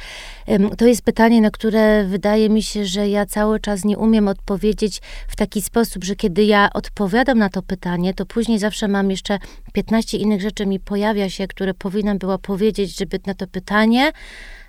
um, 0.48 0.70
to 0.70 0.86
jest 0.86 1.02
pytanie, 1.02 1.42
na 1.42 1.52
które 1.52 2.04
wydaje 2.04 2.50
mi 2.50 2.64
się, 2.64 2.86
że 2.86 3.10
ja 3.10 3.26
cały 3.26 3.60
czas 3.60 3.86
nie 3.86 3.98
umiem 3.98 4.28
odpowiedzieć 4.28 5.02
w 5.28 5.36
taki 5.36 5.62
sposób, 5.62 6.04
że 6.04 6.16
kiedy 6.16 6.44
ja 6.44 6.70
odpowiadam 6.74 7.38
na 7.38 7.50
to 7.50 7.62
pytanie, 7.62 8.14
to 8.14 8.26
później 8.26 8.60
zawsze 8.60 8.88
mam 8.90 9.12
jeszcze 9.12 9.40
15 9.74 10.18
innych 10.18 10.42
rzeczy 10.42 10.66
mi 10.66 10.80
pojawia 10.80 11.30
się, 11.30 11.48
które 11.48 11.74
powinnam 11.74 12.18
była 12.18 12.38
powiedzieć, 12.38 12.98
żeby 12.98 13.20
na 13.26 13.34
to 13.34 13.48
pytanie 13.48 14.12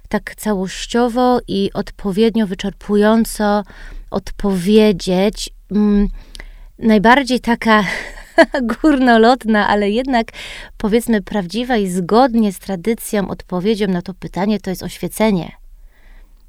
tak 0.09 0.35
całościowo 0.35 1.41
i 1.49 1.71
odpowiednio 1.75 2.47
wyczerpująco 2.47 3.63
odpowiedzieć. 4.11 5.51
Mm, 5.73 6.09
najbardziej 6.79 7.41
taka 7.41 7.85
górnolotna, 8.83 9.69
ale 9.69 9.91
jednak 9.91 10.33
powiedzmy 10.77 11.23
prawdziwa 11.23 11.77
i 11.77 11.89
zgodnie 11.89 12.53
z 12.53 12.59
tradycją 12.59 13.29
odpowiedzią 13.29 13.87
na 13.87 14.03
to 14.03 14.15
pytanie 14.15 14.61
to 14.61 14.71
jest 14.71 14.83
oświecenie. 14.83 15.53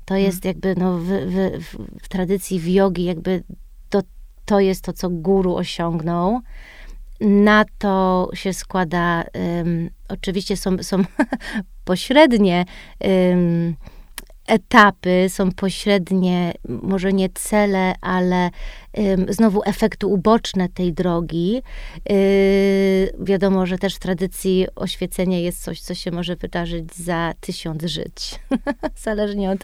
To 0.06 0.14
hmm. 0.14 0.26
jest 0.26 0.46
jakby 0.46 0.76
no, 0.78 0.98
w, 0.98 1.06
w, 1.06 1.64
w, 1.64 1.78
w 2.04 2.10
tradycji 2.10 2.60
w 2.60 2.68
jogi 2.68 3.04
jakby 3.04 3.44
to, 3.90 4.02
to 4.46 4.60
jest 4.60 4.84
to, 4.84 4.94
co 4.94 5.10
guru 5.10 5.56
osiągnął 5.56 6.42
na 7.22 7.66
to 7.78 8.30
się 8.34 8.54
składa, 8.54 9.24
um, 9.34 9.90
oczywiście 10.10 10.58
są, 10.58 10.84
są 10.84 11.04
pośrednie 11.86 12.66
um, 13.00 13.76
etapy, 14.48 15.26
są 15.30 15.52
pośrednie, 15.52 16.54
może 16.68 17.14
nie 17.14 17.30
cele, 17.30 17.94
ale 18.02 18.50
znowu 19.30 19.62
efekty 19.66 20.08
uboczne 20.08 20.70
tej 20.70 20.94
drogi. 20.94 21.62
Y, 22.12 23.14
wiadomo, 23.20 23.66
że 23.66 23.78
też 23.78 23.96
w 23.96 24.00
tradycji 24.00 24.68
oświecenie 24.76 25.42
jest 25.42 25.64
coś, 25.64 25.82
co 25.82 25.94
się 25.94 26.12
może 26.12 26.36
wydarzyć 26.36 26.96
za 26.96 27.34
tysiąc 27.40 27.84
żyć. 27.84 28.40
Zależnie 29.04 29.52
od 29.52 29.60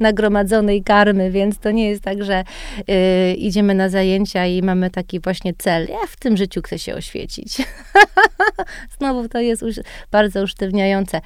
nagromadzonej 0.00 0.82
karmy, 0.82 1.30
więc 1.30 1.58
to 1.58 1.70
nie 1.70 1.88
jest 1.88 2.02
tak, 2.02 2.24
że 2.24 2.44
y, 2.90 3.34
idziemy 3.34 3.74
na 3.74 3.88
zajęcia 3.88 4.46
i 4.46 4.62
mamy 4.62 4.90
taki 4.90 5.20
właśnie 5.20 5.52
cel. 5.58 5.86
Ja 5.90 6.06
w 6.08 6.16
tym 6.16 6.36
życiu 6.36 6.62
chcę 6.62 6.78
się 6.78 6.94
oświecić. 6.94 7.56
znowu 8.98 9.28
to 9.28 9.40
jest 9.40 9.64
bardzo 10.10 10.42
usztywniające. 10.42 11.20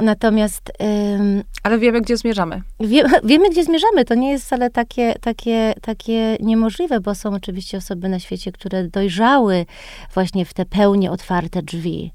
Natomiast. 0.00 0.72
Ym, 1.20 1.42
Ale 1.62 1.78
wiemy, 1.78 2.00
gdzie 2.00 2.16
zmierzamy. 2.16 2.62
Wie, 2.80 3.04
wiemy, 3.24 3.50
gdzie 3.50 3.64
zmierzamy. 3.64 4.04
To 4.04 4.14
nie 4.14 4.30
jest 4.30 4.44
wcale 4.46 4.70
takie, 4.70 5.14
takie, 5.20 5.74
takie 5.82 6.36
niemożliwe, 6.40 7.00
bo 7.00 7.14
są 7.14 7.34
oczywiście 7.34 7.78
osoby 7.78 8.08
na 8.08 8.18
świecie, 8.18 8.52
które 8.52 8.88
dojrzały 8.88 9.66
właśnie 10.14 10.44
w 10.44 10.54
te 10.54 10.64
pełnie 10.64 11.10
otwarte 11.10 11.62
drzwi. 11.62 12.12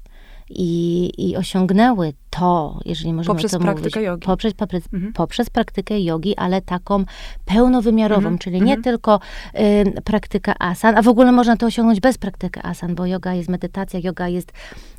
I, 0.52 1.12
i 1.18 1.36
osiągnęły 1.36 2.12
to, 2.30 2.80
jeżeli 2.84 3.12
możemy 3.12 3.34
poprzez 3.34 3.52
to 3.52 3.58
praktykę 3.58 4.00
mówić, 4.00 4.06
jogi. 4.06 4.26
Poprzez, 4.26 4.54
poprzez, 4.54 4.84
mhm. 4.92 5.12
poprzez 5.12 5.50
praktykę 5.50 6.00
jogi, 6.00 6.36
ale 6.36 6.62
taką 6.62 7.04
pełnowymiarową, 7.44 8.18
mhm. 8.18 8.38
czyli 8.38 8.56
nie 8.56 8.74
mhm. 8.74 8.82
tylko 8.82 9.20
y, 9.54 10.02
praktyka 10.04 10.54
asan, 10.58 10.96
a 10.96 11.02
w 11.02 11.08
ogóle 11.08 11.32
można 11.32 11.56
to 11.56 11.66
osiągnąć 11.66 12.00
bez 12.00 12.18
praktyki 12.18 12.60
asan, 12.62 12.94
bo 12.94 13.06
yoga 13.06 13.34
jest 13.34 13.48
medytacja, 13.48 14.00
yoga 14.02 14.28
jest, 14.28 14.52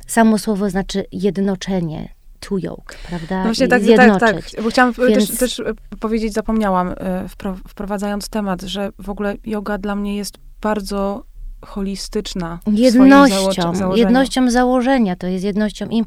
samo 0.06 0.38
słowo 0.38 0.70
znaczy 0.70 1.04
jednoczenie, 1.12 2.08
to 2.48 2.58
yoke, 2.58 2.96
prawda? 3.08 3.38
No 3.38 3.44
właśnie 3.44 3.68
tak, 3.68 3.82
tak, 3.96 4.20
tak, 4.20 4.62
bo 4.62 4.70
chciałam 4.70 4.92
Więc... 5.08 5.38
też, 5.38 5.38
też 5.38 5.62
powiedzieć, 6.00 6.32
zapomniałam, 6.32 6.94
e, 6.96 7.28
wprowadzając 7.68 8.28
temat, 8.28 8.62
że 8.62 8.90
w 8.98 9.10
ogóle 9.10 9.34
yoga 9.44 9.78
dla 9.78 9.96
mnie 9.96 10.16
jest 10.16 10.38
bardzo 10.60 11.24
holistyczna. 11.66 12.58
Jednością, 12.72 13.74
zało 13.74 13.96
jednością 13.96 14.50
założenia, 14.50 15.16
to 15.16 15.26
jest 15.26 15.44
jednością 15.44 15.86
i, 15.90 16.02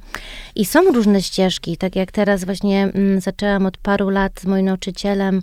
i 0.55 0.65
są 0.65 0.91
różne 0.91 1.21
ścieżki, 1.21 1.77
tak 1.77 1.95
jak 1.95 2.11
teraz 2.11 2.43
właśnie 2.43 2.83
mm, 2.83 3.21
zaczęłam 3.21 3.65
od 3.65 3.77
paru 3.77 4.09
lat 4.09 4.39
z 4.39 4.45
moim 4.45 4.65
nauczycielem 4.65 5.41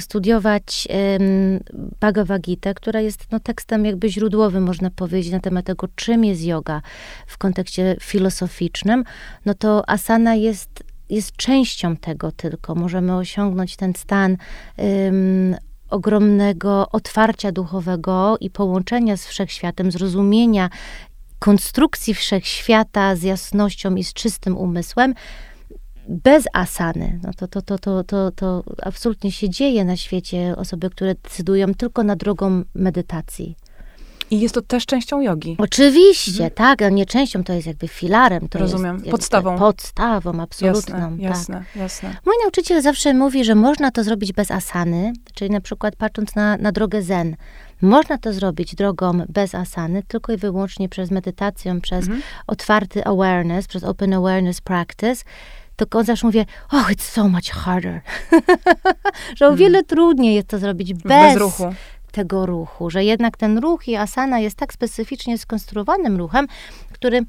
studiować 0.00 0.88
um, 0.90 1.60
Bhagavad 2.00 2.42
Gita, 2.42 2.74
która 2.74 3.00
jest 3.00 3.26
no, 3.32 3.40
tekstem 3.40 3.84
jakby 3.84 4.08
źródłowym, 4.08 4.62
można 4.62 4.90
powiedzieć, 4.90 5.32
na 5.32 5.40
temat 5.40 5.66
tego, 5.66 5.88
czym 5.94 6.24
jest 6.24 6.44
yoga 6.44 6.82
w 7.26 7.38
kontekście 7.38 7.96
filozoficznym, 8.00 9.04
no 9.46 9.54
to 9.54 9.90
asana 9.90 10.34
jest 10.34 10.84
jest 11.10 11.36
częścią 11.36 11.96
tego 11.96 12.32
tylko. 12.32 12.74
Możemy 12.74 13.16
osiągnąć 13.16 13.76
ten 13.76 13.94
stan 13.94 14.36
um, 14.76 15.56
ogromnego 15.90 16.88
otwarcia 16.92 17.52
duchowego 17.52 18.36
i 18.40 18.50
połączenia 18.50 19.16
z 19.16 19.26
wszechświatem, 19.26 19.90
zrozumienia 19.90 20.70
konstrukcji 21.38 22.14
wszechświata 22.14 23.16
z 23.16 23.22
jasnością 23.22 23.94
i 23.94 24.04
z 24.04 24.12
czystym 24.12 24.58
umysłem, 24.58 25.14
bez 26.08 26.44
asany. 26.52 27.20
No 27.22 27.30
to, 27.36 27.48
to, 27.48 27.62
to, 27.62 27.78
to, 27.78 28.04
to, 28.04 28.30
to 28.30 28.64
absolutnie 28.82 29.32
się 29.32 29.50
dzieje 29.50 29.84
na 29.84 29.96
świecie. 29.96 30.54
Osoby, 30.56 30.90
które 30.90 31.14
decydują 31.14 31.74
tylko 31.74 32.02
na 32.02 32.16
drogą 32.16 32.62
medytacji. 32.74 33.56
I 34.30 34.40
jest 34.40 34.54
to 34.54 34.62
też 34.62 34.86
częścią 34.86 35.20
jogi. 35.20 35.56
Oczywiście, 35.58 36.30
mhm. 36.30 36.50
tak, 36.50 36.82
a 36.82 36.88
nie 36.88 37.06
częścią, 37.06 37.44
to 37.44 37.52
jest 37.52 37.66
jakby 37.66 37.88
filarem. 37.88 38.48
To 38.48 38.58
Rozumiem, 38.58 38.96
jest 38.96 39.10
podstawą. 39.10 39.58
Podstawą, 39.58 40.40
absolutną. 40.40 40.98
Jasne, 40.98 41.22
jasne, 41.22 41.54
tak. 41.54 41.76
jasne. 41.76 42.16
Mój 42.26 42.34
nauczyciel 42.42 42.82
zawsze 42.82 43.14
mówi, 43.14 43.44
że 43.44 43.54
można 43.54 43.90
to 43.90 44.04
zrobić 44.04 44.32
bez 44.32 44.50
asany, 44.50 45.12
czyli 45.34 45.50
na 45.50 45.60
przykład 45.60 45.96
patrząc 45.96 46.34
na, 46.34 46.56
na 46.56 46.72
drogę 46.72 47.02
zen. 47.02 47.36
Można 47.82 48.18
to 48.18 48.32
zrobić 48.32 48.74
drogą 48.74 49.22
bez 49.28 49.54
asany, 49.54 50.02
tylko 50.08 50.32
i 50.32 50.36
wyłącznie 50.36 50.88
przez 50.88 51.10
medytację, 51.10 51.80
przez 51.80 52.04
mhm. 52.04 52.22
otwarty 52.46 53.04
awareness, 53.04 53.66
przez 53.66 53.84
open 53.84 54.14
awareness 54.14 54.60
practice 54.60 55.24
tylko 55.76 55.98
on 55.98 56.04
zawsze 56.04 56.26
mówi, 56.26 56.46
oh, 56.72 56.88
it's 56.90 57.02
so 57.02 57.28
much 57.28 57.50
harder. 57.50 58.00
że 59.36 59.46
o 59.46 59.48
mhm. 59.48 59.56
wiele 59.56 59.82
trudniej 59.82 60.34
jest 60.34 60.48
to 60.48 60.58
zrobić 60.58 60.94
bez, 60.94 61.02
bez 61.02 61.36
ruchu 61.36 61.74
tego 62.16 62.46
ruchu, 62.46 62.90
że 62.90 63.04
jednak 63.04 63.36
ten 63.36 63.58
ruch 63.58 63.88
i 63.88 63.96
asana 63.96 64.38
jest 64.38 64.56
tak 64.56 64.72
specyficznie 64.72 65.38
skonstruowanym 65.38 66.16
ruchem, 66.16 66.46
który 66.92 67.20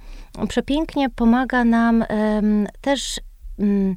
przepięknie 0.47 1.09
pomaga 1.09 1.63
nam 1.63 2.05
um, 2.09 2.67
też 2.81 3.19
um, 3.57 3.95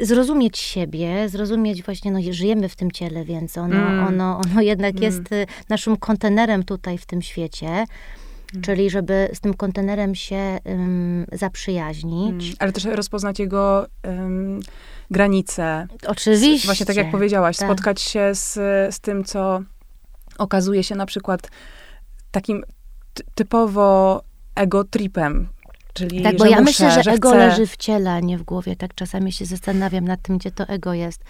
zrozumieć 0.00 0.58
siebie, 0.58 1.28
zrozumieć 1.28 1.82
właśnie, 1.82 2.10
no 2.10 2.20
żyjemy 2.30 2.68
w 2.68 2.76
tym 2.76 2.90
ciele, 2.90 3.24
więc 3.24 3.58
ono, 3.58 3.76
mm. 3.76 4.06
ono, 4.06 4.40
ono 4.44 4.60
jednak 4.60 4.90
mm. 4.90 5.02
jest 5.02 5.32
y, 5.32 5.46
naszym 5.68 5.96
kontenerem 5.96 6.64
tutaj 6.64 6.98
w 6.98 7.06
tym 7.06 7.22
świecie. 7.22 7.68
Mm. 7.68 8.62
Czyli, 8.62 8.90
żeby 8.90 9.28
z 9.34 9.40
tym 9.40 9.54
kontenerem 9.54 10.14
się 10.14 10.58
um, 10.64 11.26
zaprzyjaźnić. 11.32 12.44
Mm. 12.44 12.56
Ale 12.58 12.72
też 12.72 12.84
rozpoznać 12.84 13.38
jego 13.38 13.86
um, 14.04 14.60
granice. 15.10 15.86
Oczywiście. 16.06 16.66
Właśnie 16.68 16.86
tak 16.86 16.96
jak 16.96 17.10
powiedziałaś, 17.10 17.56
tak. 17.56 17.68
spotkać 17.68 18.00
się 18.00 18.34
z, 18.34 18.54
z 18.94 19.00
tym, 19.00 19.24
co 19.24 19.62
okazuje 20.38 20.84
się 20.84 20.94
na 20.94 21.06
przykład 21.06 21.50
takim 22.30 22.64
typowo 23.34 24.22
ego 24.54 24.84
tripem, 24.84 25.48
Czyli, 25.92 26.22
tak, 26.22 26.36
bo 26.36 26.44
że 26.44 26.50
ja 26.50 26.60
muszę, 26.60 26.64
myślę, 26.64 26.90
że, 26.90 27.02
że 27.02 27.10
ego 27.10 27.28
chcę. 27.28 27.38
leży 27.38 27.66
w 27.66 27.76
ciele, 27.76 28.12
a 28.12 28.20
nie 28.20 28.38
w 28.38 28.42
głowie. 28.42 28.76
Tak 28.76 28.94
czasami 28.94 29.32
się 29.32 29.44
zastanawiam 29.44 30.04
nad 30.04 30.22
tym, 30.22 30.38
gdzie 30.38 30.50
to 30.50 30.64
ego 30.64 30.94
jest. 30.94 31.20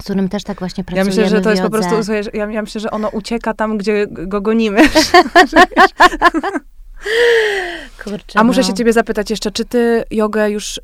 Z 0.00 0.04
którym 0.04 0.28
też 0.28 0.44
tak 0.44 0.58
właśnie 0.58 0.80
Ja 0.80 0.84
pracujemy 0.84 1.10
myślę, 1.10 1.28
że 1.28 1.40
to 1.40 1.50
jest 1.50 1.62
po 1.62 1.70
prostu, 1.70 2.12
ja, 2.32 2.50
ja 2.50 2.62
myślę, 2.62 2.80
że 2.80 2.90
ono 2.90 3.08
ucieka 3.08 3.54
tam, 3.54 3.78
gdzie 3.78 4.06
go 4.10 4.40
gonimy. 4.40 4.80
Kurczę, 8.04 8.38
A 8.38 8.44
muszę 8.44 8.60
no. 8.60 8.66
się 8.66 8.74
ciebie 8.74 8.92
zapytać 8.92 9.30
jeszcze, 9.30 9.50
czy 9.50 9.64
ty 9.64 10.04
jogę 10.10 10.50
już, 10.50 10.76
y, 10.76 10.80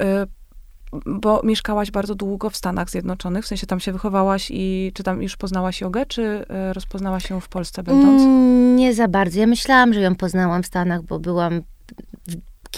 bo 1.07 1.41
mieszkałaś 1.45 1.91
bardzo 1.91 2.15
długo 2.15 2.51
w 2.51 2.57
Stanach 2.57 2.91
Zjednoczonych, 2.91 3.45
w 3.45 3.49
sensie 3.49 3.67
tam 3.67 3.81
się 3.81 3.93
wychowałaś 3.93 4.51
i 4.51 4.93
czy 4.95 5.03
tam 5.03 5.23
już 5.23 5.37
poznałaś 5.37 5.81
jogę, 5.81 6.07
czy 6.07 6.23
y, 6.23 6.73
rozpoznałaś 6.73 7.31
ją 7.31 7.41
w 7.41 7.49
Polsce 7.49 7.83
będąc? 7.83 8.23
Mm, 8.23 8.77
nie 8.77 8.95
za 8.95 9.09
bardzo. 9.09 9.41
Ja 9.41 9.47
myślałam, 9.47 9.95
że 9.95 10.01
ją 10.01 10.15
poznałam 10.15 10.63
w 10.63 10.67
Stanach, 10.67 11.03
bo 11.03 11.19
byłam 11.19 11.63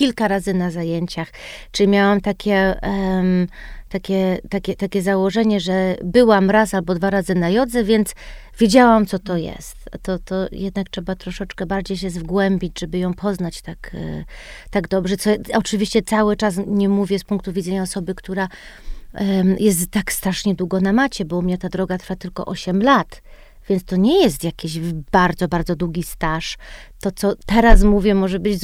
kilka 0.01 0.29
razy 0.29 0.55
na 0.55 0.71
zajęciach. 0.71 1.29
Czyli 1.73 1.89
miałam 1.89 2.21
takie, 2.21 2.83
em, 2.83 3.47
takie, 3.89 4.39
takie, 4.51 4.77
takie 4.77 5.03
założenie, 5.03 5.61
że 5.61 5.97
byłam 6.05 6.51
raz 6.51 6.75
albo 6.75 6.95
dwa 6.95 7.11
razy 7.11 7.35
na 7.35 7.51
jodze, 7.51 7.85
więc 7.85 8.15
wiedziałam, 8.59 9.07
co 9.07 9.19
to 9.19 9.37
jest. 9.37 9.77
To, 10.03 10.19
to 10.19 10.35
jednak 10.53 10.89
trzeba 10.89 11.15
troszeczkę 11.15 11.67
bardziej 11.67 11.97
się 11.97 12.11
wgłębić, 12.11 12.81
żeby 12.81 12.99
ją 12.99 13.15
poznać 13.15 13.63
tak, 13.63 13.91
e, 13.95 14.25
tak 14.71 14.89
dobrze. 14.89 15.17
Co 15.17 15.31
oczywiście 15.55 16.03
cały 16.03 16.37
czas 16.37 16.55
nie 16.67 16.89
mówię 16.89 17.19
z 17.19 17.25
punktu 17.25 17.53
widzenia 17.53 17.83
osoby, 17.83 18.15
która 18.15 18.49
em, 19.15 19.57
jest 19.59 19.91
tak 19.91 20.13
strasznie 20.13 20.55
długo 20.55 20.81
na 20.81 20.93
macie, 20.93 21.25
bo 21.25 21.39
u 21.39 21.43
mnie 21.43 21.59
ta 21.59 21.69
droga 21.69 21.99
trwa 21.99 22.17
tylko 22.17 22.45
8 22.45 22.83
lat. 22.83 23.23
Więc 23.71 23.85
to 23.85 23.97
nie 23.97 24.23
jest 24.23 24.45
jakiś 24.45 24.79
bardzo, 25.13 25.49
bardzo 25.49 25.77
długi 25.77 26.03
staż. 26.03 26.59
To, 27.01 27.11
co 27.11 27.35
teraz 27.47 27.83
mówię, 27.83 28.15
może 28.15 28.39
być, 28.39 28.59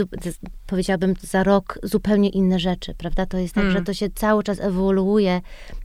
powiedziałabym, 0.66 1.14
za 1.20 1.42
rok 1.42 1.78
zupełnie 1.82 2.28
inne 2.28 2.58
rzeczy, 2.58 2.94
prawda? 2.94 3.26
To 3.26 3.38
jest 3.38 3.54
tak, 3.54 3.64
Mm. 3.64 3.76
że 3.76 3.82
to 3.82 3.94
się 3.94 4.10
cały 4.10 4.42
czas 4.42 4.60
ewoluuje 4.60 5.40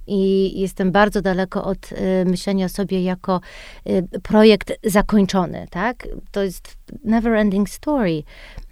i 0.08 0.52
jestem 0.60 0.92
bardzo 0.92 1.22
daleko 1.22 1.64
od 1.64 1.92
y, 1.92 1.96
myślenia 2.26 2.66
o 2.66 2.70
sobie 2.70 3.04
jako 3.04 3.42
y, 3.90 4.08
projekt 4.24 4.72
zakończony, 4.84 5.68
tak? 5.70 6.08
To 6.32 6.44
jest 6.44 6.78
never 7.04 7.34
ending 7.34 7.70
story. 7.70 8.24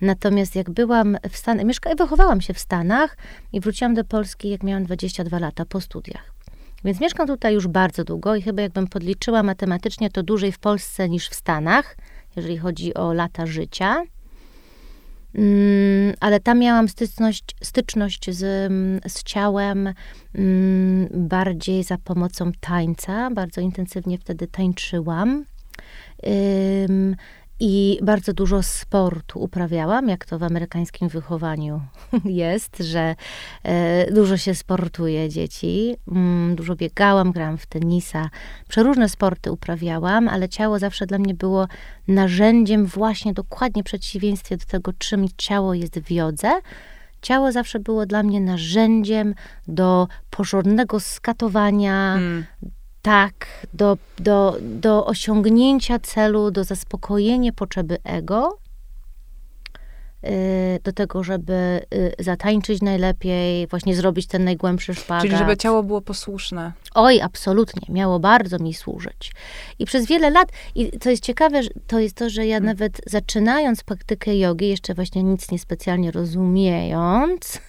Natomiast 0.02 0.56
jak 0.56 0.70
byłam 0.70 1.18
w 1.30 1.38
Stanach, 1.38 1.66
mieszka, 1.66 1.96
wychowałam 1.96 2.42
się 2.42 2.54
w 2.54 2.60
Stanach 2.60 3.18
i 3.54 3.60
wróciłam 3.60 3.94
do 3.94 4.04
Polski, 4.04 4.50
jak 4.50 4.64
miałam 4.64 4.84
22 4.84 5.40
lata 5.40 5.66
po 5.66 5.82
studiach. 5.82 6.34
Więc 6.84 7.00
mieszkam 7.00 7.28
tutaj 7.28 7.54
już 7.54 7.68
bardzo 7.68 8.04
długo 8.04 8.36
i 8.36 8.42
chyba 8.42 8.62
jakbym 8.62 8.88
podliczyła 8.88 9.44
matematycznie, 9.44 10.10
to 10.10 10.24
dłużej 10.24 10.52
w 10.52 10.60
Polsce 10.60 11.10
niż 11.10 11.30
w 11.30 11.36
Stanach, 11.36 11.98
jeżeli 12.36 12.58
chodzi 12.58 12.94
o 12.94 13.14
lata 13.14 13.46
życia. 13.46 14.04
Mm, 15.36 16.14
ale 16.20 16.40
tam 16.40 16.60
miałam 16.60 16.88
styczność, 16.90 17.44
styczność 17.64 18.32
z, 18.32 18.44
mm, 18.72 19.00
z 19.08 19.24
ciałem 19.24 19.94
mm, 20.36 21.08
bardziej 21.14 21.84
za 21.84 21.98
pomocą 21.98 22.52
tańca. 22.60 23.32
Bardzo 23.32 23.62
intensywnie 23.62 24.18
wtedy 24.18 24.48
tańczyłam. 24.48 25.46
I 27.60 28.00
bardzo 28.04 28.34
dużo 28.34 28.64
sportu 28.64 29.40
uprawiałam, 29.40 30.10
jak 30.10 30.26
to 30.26 30.40
w 30.40 30.44
amerykańskim 30.44 31.10
wychowaniu 31.10 31.82
jest, 32.26 32.78
że 32.78 33.16
e, 33.64 34.12
dużo 34.12 34.38
się 34.38 34.56
sportuje 34.56 35.30
dzieci. 35.30 35.96
Mm, 36.12 36.56
dużo 36.56 36.76
biegałam, 36.76 37.32
grałam 37.32 37.58
w 37.58 37.66
tenisa. 37.66 38.30
Przeróżne 38.68 39.10
sporty 39.10 39.52
uprawiałam, 39.52 40.28
ale 40.28 40.50
ciało 40.50 40.80
zawsze 40.80 41.06
dla 41.06 41.18
mnie 41.18 41.34
było 41.34 41.68
narzędziem 42.08 42.86
właśnie 42.86 43.34
dokładnie 43.34 43.84
przeciwieństwie 43.84 44.58
do 44.58 44.66
tego, 44.66 44.94
czym 44.98 45.26
ciało 45.38 45.74
jest 45.74 46.00
w 46.00 46.12
jodze. 46.12 46.52
Ciało 47.22 47.52
zawsze 47.52 47.80
było 47.80 48.06
dla 48.06 48.24
mnie 48.24 48.42
narzędziem 48.42 49.36
do 49.68 50.08
porządnego 50.30 51.00
skatowania, 51.00 52.16
Mm. 52.16 52.46
Tak, 53.02 53.34
do, 53.74 53.98
do, 54.20 54.58
do 54.62 55.06
osiągnięcia 55.06 56.00
celu, 56.00 56.52
do 56.52 56.64
zaspokojenia 56.64 57.52
potrzeby 57.52 57.98
ego, 58.04 58.58
do 60.84 60.94
tego, 60.94 61.24
żeby 61.24 61.82
y, 61.94 62.14
zatańczyć 62.20 62.82
najlepiej, 62.82 63.68
właśnie 63.68 63.96
zrobić 63.96 64.28
ten 64.28 64.44
najgłębszy 64.44 64.96
szpagat. 64.96 65.24
Czyli 65.24 65.38
żeby 65.38 65.58
ciało 65.58 65.84
było 65.84 66.02
posłuszne. 66.02 66.72
Oj, 66.96 67.22
absolutnie, 67.22 67.94
miało 67.94 68.20
bardzo 68.20 68.60
mi 68.60 68.74
służyć. 68.74 69.32
I 69.80 69.86
przez 69.86 70.06
wiele 70.06 70.30
lat, 70.30 70.50
i 70.76 70.92
to 71.00 71.10
jest 71.10 71.24
ciekawe, 71.24 71.62
to 71.88 72.00
jest 72.00 72.16
to, 72.16 72.30
że 72.30 72.46
ja 72.46 72.60
nawet 72.60 73.02
zaczynając 73.06 73.84
praktykę 73.84 74.38
jogi, 74.38 74.68
jeszcze 74.68 74.94
właśnie 74.94 75.24
nic 75.24 75.52
niespecjalnie 75.52 76.12
rozumiejąc, 76.12 77.62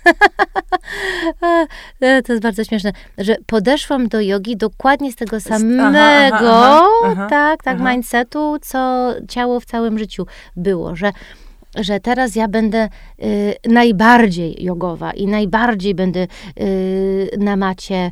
to 2.26 2.32
jest 2.32 2.42
bardzo 2.42 2.64
śmieszne, 2.64 2.92
że 3.18 3.36
podeszłam 3.46 4.08
do 4.08 4.20
jogi 4.20 4.56
dokładnie 4.56 5.12
z 5.12 5.16
tego 5.16 5.36
aha, 5.36 5.48
samego, 5.48 6.36
aha, 6.36 6.86
aha, 7.04 7.26
tak, 7.30 7.62
tak, 7.62 7.76
aha. 7.80 7.92
mindsetu, 7.92 8.56
co 8.62 9.10
ciało 9.28 9.60
w 9.60 9.64
całym 9.64 9.98
życiu 9.98 10.26
było, 10.56 10.96
że 10.96 11.12
że 11.76 12.00
teraz 12.00 12.36
ja 12.36 12.48
będę 12.48 12.88
y, 13.22 13.54
najbardziej 13.68 14.64
jogowa 14.64 15.12
i 15.12 15.26
najbardziej 15.26 15.94
będę 15.94 16.26
y, 16.60 17.30
na 17.38 17.56
macie 17.56 18.10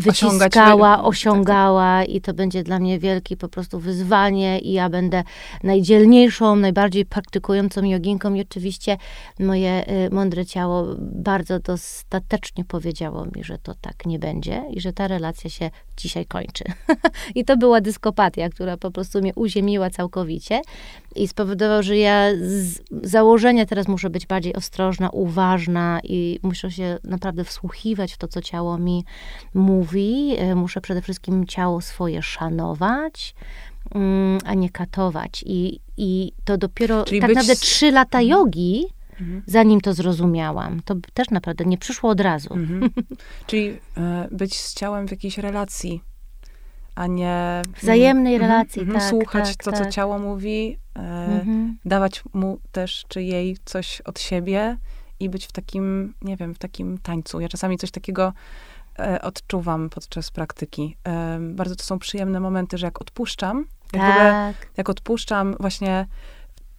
wyciskała, 0.00 0.96
wy- 0.96 1.02
osiągała 1.02 2.04
i 2.04 2.20
to 2.20 2.34
będzie 2.34 2.62
dla 2.62 2.78
mnie 2.78 2.98
wielkie 2.98 3.36
po 3.36 3.48
prostu 3.48 3.78
wyzwanie 3.78 4.58
i 4.58 4.72
ja 4.72 4.90
będę 4.90 5.24
najdzielniejszą, 5.62 6.56
najbardziej 6.56 7.06
praktykującą 7.06 7.84
joginką 7.84 8.34
i 8.34 8.40
oczywiście 8.40 8.96
moje 9.40 9.90
y, 10.06 10.10
mądre 10.10 10.46
ciało 10.46 10.86
bardzo 10.98 11.58
dostatecznie 11.58 12.64
powiedziało 12.64 13.24
mi, 13.24 13.44
że 13.44 13.58
to 13.58 13.74
tak 13.74 14.06
nie 14.06 14.18
będzie 14.18 14.62
i 14.70 14.80
że 14.80 14.92
ta 14.92 15.08
relacja 15.08 15.50
się 15.50 15.70
dzisiaj 15.96 16.26
kończy. 16.26 16.64
I 17.34 17.44
to 17.44 17.56
była 17.56 17.80
dyskopatia, 17.80 18.48
która 18.48 18.76
po 18.76 18.90
prostu 18.90 19.20
mnie 19.20 19.34
uziemiła 19.34 19.90
całkowicie 19.90 20.62
i 21.16 21.28
spowodował, 21.28 21.82
że 21.82 21.96
ja 21.96 22.30
z 22.40 22.80
założenia 23.02 23.66
teraz 23.66 23.88
muszę 23.88 24.10
być 24.10 24.26
bardziej 24.26 24.54
ostrożna, 24.54 25.10
uważna 25.10 26.00
i 26.02 26.40
muszę 26.42 26.70
się 26.70 26.98
naprawdę 27.04 27.44
wsłuchiwać 27.44 28.12
w 28.12 28.18
to, 28.18 28.28
co 28.28 28.40
ciało 28.40 28.78
mi 28.78 29.03
mówi. 29.54 30.34
E, 30.38 30.54
Muszę 30.54 30.80
przede 30.80 31.02
wszystkim 31.02 31.46
ciało 31.46 31.80
swoje 31.80 32.22
szanować, 32.22 33.34
mm, 33.94 34.38
a 34.44 34.54
nie 34.54 34.70
katować. 34.70 35.44
I, 35.46 35.80
i 35.96 36.32
to 36.44 36.58
dopiero 36.58 37.04
Czyli 37.04 37.20
tak 37.20 37.28
być 37.30 37.36
naprawdę 37.36 37.56
trzy 37.60 37.90
lata 37.90 38.22
jogi, 38.22 38.84
Mhm. 39.20 39.42
zanim 39.46 39.80
to 39.80 39.94
zrozumiałam. 39.94 40.80
To 40.84 40.94
też 41.14 41.30
naprawdę 41.30 41.64
nie 41.64 41.78
przyszło 41.78 42.10
od 42.10 42.20
razu. 42.20 42.54
Mhm. 42.54 42.90
Czyli 43.46 43.78
e, 43.96 44.28
być 44.30 44.60
z 44.60 44.74
ciałem 44.74 45.08
w 45.08 45.10
jakiejś 45.10 45.38
relacji, 45.38 46.00
a 46.94 47.06
nie... 47.06 47.62
Wzajemnej 47.82 48.34
Mhm, 48.34 48.50
relacji, 48.50 48.82
mhm. 48.82 49.00
tak, 49.00 49.10
Słuchać 49.10 49.56
tak, 49.56 49.64
to, 49.64 49.72
co 49.72 49.78
tak. 49.84 49.92
ciało 49.92 50.18
mówi, 50.18 50.78
e, 50.96 51.00
Mhm. 51.40 51.78
dawać 51.84 52.22
mu 52.34 52.58
też 52.72 53.04
czy 53.08 53.22
jej 53.22 53.56
coś 53.64 54.00
od 54.00 54.20
siebie 54.20 54.76
i 55.20 55.28
być 55.28 55.46
w 55.46 55.52
takim, 55.52 56.14
nie 56.22 56.36
wiem, 56.36 56.54
w 56.54 56.58
takim 56.58 56.98
tańcu. 56.98 57.40
Ja 57.40 57.48
czasami 57.48 57.78
coś 57.78 57.90
takiego 57.90 58.32
odczuwam 59.22 59.90
podczas 59.90 60.30
praktyki. 60.30 60.96
E, 61.04 61.38
bardzo 61.40 61.76
to 61.76 61.84
są 61.84 61.98
przyjemne 61.98 62.40
momenty, 62.40 62.78
że 62.78 62.86
jak 62.86 63.00
odpuszczam, 63.00 63.64
jak, 63.92 64.02
w 64.02 64.10
ogóle, 64.10 64.30
Tak. 64.30 64.68
jak 64.76 64.88
odpuszczam 64.88 65.56
właśnie 65.60 66.06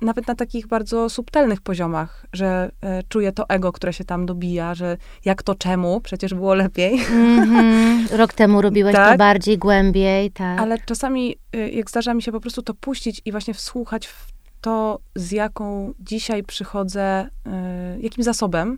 nawet 0.01 0.27
na 0.27 0.35
takich 0.35 0.67
bardzo 0.67 1.09
subtelnych 1.09 1.61
poziomach, 1.61 2.25
że 2.33 2.71
e, 2.81 3.03
czuję 3.03 3.31
to 3.31 3.49
ego, 3.49 3.71
które 3.71 3.93
się 3.93 4.03
tam 4.03 4.25
dobija, 4.25 4.75
że 4.75 4.97
jak 5.25 5.43
to 5.43 5.55
czemu, 5.55 6.01
przecież 6.01 6.33
było 6.33 6.53
lepiej. 6.53 6.93
Mhm. 6.99 8.07
Rok 8.11 8.33
temu 8.33 8.61
robiłaś 8.61 8.95
to 8.95 9.01
Tak. 9.01 9.17
bardziej, 9.17 9.57
głębiej, 9.57 10.31
tak. 10.31 10.59
Ale 10.59 10.77
czasami, 10.79 11.35
y, 11.55 11.69
jak 11.69 11.89
zdarza 11.89 12.13
mi 12.13 12.21
się 12.21 12.31
po 12.31 12.39
prostu 12.39 12.61
to 12.61 12.73
puścić 12.73 13.21
i 13.25 13.31
właśnie 13.31 13.53
wsłuchać 13.53 14.07
w 14.07 14.27
to, 14.61 14.99
z 15.15 15.31
jaką 15.31 15.93
dzisiaj 15.99 16.43
przychodzę, 16.43 17.29
y, 17.97 18.01
jakim 18.01 18.23
zasobem, 18.23 18.77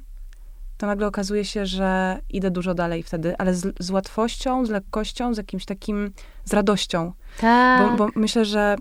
to 0.77 0.87
nagle 0.87 1.07
okazuje 1.07 1.45
się, 1.45 1.65
że 1.65 2.19
idę 2.29 2.51
dużo 2.51 2.73
dalej 2.73 3.03
wtedy, 3.03 3.37
ale 3.37 3.53
z, 3.53 3.75
z 3.79 3.89
łatwością, 3.89 4.65
z 4.65 4.69
lekkością, 4.69 5.33
z 5.33 5.37
jakimś 5.37 5.65
takim, 5.65 6.11
z 6.45 6.53
radością. 6.53 7.13
tak. 7.39 7.91
Bo, 7.91 7.97
bo 7.97 8.11
myślę, 8.15 8.45
że, 8.45 8.75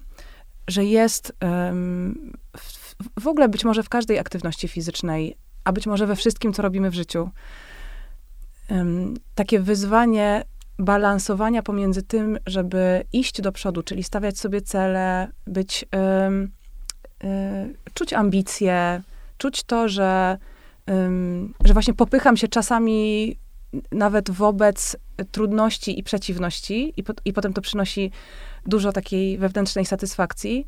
że 0.69 0.85
jest 0.85 1.33
em, 1.41 2.33
w, 2.57 2.95
w 3.21 3.27
ogóle 3.27 3.49
być 3.49 3.65
może 3.65 3.83
w 3.83 3.89
każdej 3.89 4.19
aktywności 4.19 4.69
fizycznej, 4.69 5.37
a 5.65 5.73
być 5.73 5.87
może 5.87 6.07
we 6.07 6.17
wszystkim, 6.17 6.53
co 6.53 6.63
robimy 6.63 6.91
w 6.91 6.95
życiu, 6.95 7.31
em, 8.69 9.15
takie 9.35 9.61
wyzwanie 9.61 10.45
balansowania 10.79 11.63
pomiędzy 11.63 12.03
tym, 12.03 12.39
żeby 12.47 13.05
iść 13.13 13.41
do 13.41 13.53
przodu, 13.53 13.83
czyli 13.83 14.03
stawiać 14.03 14.39
sobie 14.39 14.61
cele, 14.61 15.29
być, 15.47 15.85
e, 15.95 16.31
czuć 17.95 18.13
ambicje, 18.13 19.03
czuć 19.39 19.65
to, 19.65 19.89
że, 19.89 20.39
że 21.65 21.73
właśnie 21.73 21.95
popycham 21.95 22.37
się 22.37 22.49
czasami 22.49 23.37
nawet 23.93 24.31
wobec 24.31 24.97
trudności 25.31 25.99
i 25.99 26.03
przeciwności 26.03 26.93
i, 26.97 27.03
po, 27.03 27.13
i 27.25 27.33
potem 27.33 27.53
to 27.53 27.61
przynosi 27.61 28.11
dużo 28.67 28.93
takiej 28.93 29.39
wewnętrznej 29.39 29.87
satysfakcji, 29.87 30.67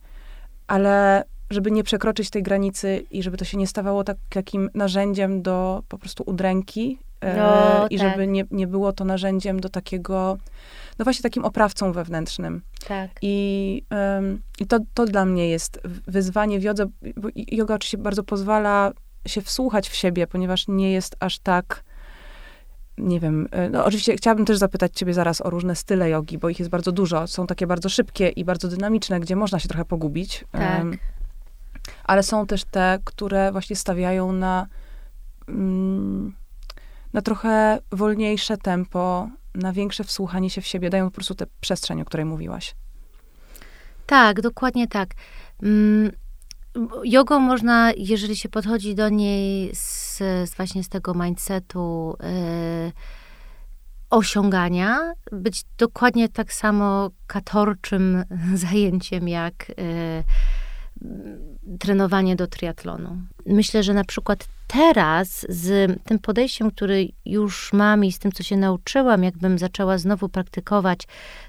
ale 0.67 1.25
żeby 1.51 1.71
nie 1.71 1.85
przekroczyć 1.85 2.31
tej 2.31 2.43
granicy 2.43 3.07
i 3.11 3.23
żeby 3.23 3.37
to 3.37 3.45
się 3.45 3.59
nie 3.59 3.67
stawało 3.67 4.05
tak, 4.05 4.17
takim 4.29 4.71
narzędziem 4.75 5.43
do 5.43 5.83
po 5.89 5.99
prostu 5.99 6.23
udręki 6.27 6.99
e, 7.21 7.37
No, 7.37 7.87
i 7.91 7.99
tak. 7.99 8.11
żeby 8.11 8.27
nie, 8.27 8.45
nie 8.51 8.67
było 8.67 8.93
to 8.93 9.05
narzędziem 9.05 9.61
do 9.61 9.69
takiego, 9.69 10.39
no 10.99 11.05
właśnie 11.05 11.23
takim 11.23 11.45
oprawcą 11.45 11.93
wewnętrznym. 11.93 12.63
Tak. 12.89 13.11
I, 13.23 13.83
em, 13.91 14.43
i 14.61 14.67
to, 14.67 14.79
to 14.95 15.07
dla 15.07 15.25
mnie 15.25 15.49
jest 15.49 15.81
wyzwanie 16.07 16.61
w 16.61 16.63
jodze, 16.63 16.87
bo 17.17 17.29
yoga 17.35 17.75
oczywiście 17.75 17.99
bardzo 17.99 18.23
pozwala 18.23 18.93
się 19.27 19.43
wsłuchać 19.43 19.89
w 19.89 19.95
siebie, 19.95 20.27
ponieważ 20.27 20.69
nie 20.69 20.93
jest 20.93 21.17
aż 21.21 21.39
tak, 21.39 21.85
nie 22.99 23.21
wiem, 23.21 23.49
e, 23.51 23.71
no 23.71 23.85
oczywiście 23.85 24.17
chciałabym 24.17 24.47
też 24.47 24.59
zapytać 24.59 24.93
ciebie 24.95 25.15
zaraz 25.15 25.41
o 25.41 25.51
różne 25.51 25.77
style 25.77 26.11
jogi, 26.11 26.39
bo 26.39 26.49
ich 26.49 26.59
jest 26.59 26.71
bardzo 26.71 26.93
dużo. 26.93 27.27
Są 27.27 27.47
takie 27.47 27.67
bardzo 27.67 27.89
szybkie 27.89 28.29
i 28.29 28.45
bardzo 28.45 28.69
dynamiczne, 28.69 29.21
gdzie 29.21 29.37
można 29.37 29.59
się 29.59 29.69
trochę 29.69 29.85
pogubić. 29.85 30.45
Tak. 30.53 30.81
Em, 30.81 30.99
ale 32.05 32.23
są 32.23 32.47
też 32.47 32.65
te, 32.65 32.99
które 33.05 33.53
właśnie 33.53 33.77
stawiają 33.77 34.33
na, 34.33 34.67
mm, 35.49 36.37
na 37.13 37.23
trochę 37.23 37.79
wolniejsze 37.93 38.57
tempo, 38.57 39.29
na 39.55 39.73
większe 39.73 40.05
wsłuchanie 40.05 40.51
się 40.51 40.61
w 40.61 40.67
siebie, 40.67 40.91
dają 40.91 41.05
po 41.05 41.15
prostu 41.15 41.35
tę 41.35 41.47
przestrzeń, 41.61 42.03
o 42.03 42.05
której 42.05 42.27
mówiłaś. 42.27 42.75
Tak, 44.07 44.41
dokładnie 44.41 44.89
tak. 44.89 45.11
Mm, 45.63 46.13
Jogą 47.05 47.41
można, 47.41 47.93
jeżeli 47.97 48.37
się 48.37 48.49
podchodzi 48.49 48.95
do 48.95 49.09
niej 49.09 49.71
z, 49.75 50.19
z 50.19 50.55
właśnie 50.57 50.85
z 50.85 50.89
tego 50.89 51.15
mindsetu 51.15 52.17
y, 52.89 52.93
osiągania, 54.11 55.13
być 55.33 55.63
dokładnie 55.79 56.29
tak 56.29 56.53
samo 56.53 57.11
katorczym 57.27 58.25
zajęciem 58.55 59.29
jak 59.29 59.71
y, 59.71 60.25
trenowanie 61.79 62.37
do 62.37 62.47
triatlonu. 62.47 63.19
Myślę, 63.47 63.83
że 63.83 63.95
na 63.95 64.05
przykład 64.05 64.49
teraz 64.67 65.47
z 65.49 65.99
tym 66.05 66.19
podejściem, 66.19 66.71
który 66.71 67.09
już 67.25 67.73
mam 67.73 68.05
i 68.05 68.13
z 68.13 68.19
tym, 68.19 68.33
co 68.33 68.43
się 68.43 68.57
nauczyłam, 68.57 69.25
jakbym 69.25 69.59
zaczęła 69.59 69.99
znowu 69.99 70.29
praktykować 70.29 71.01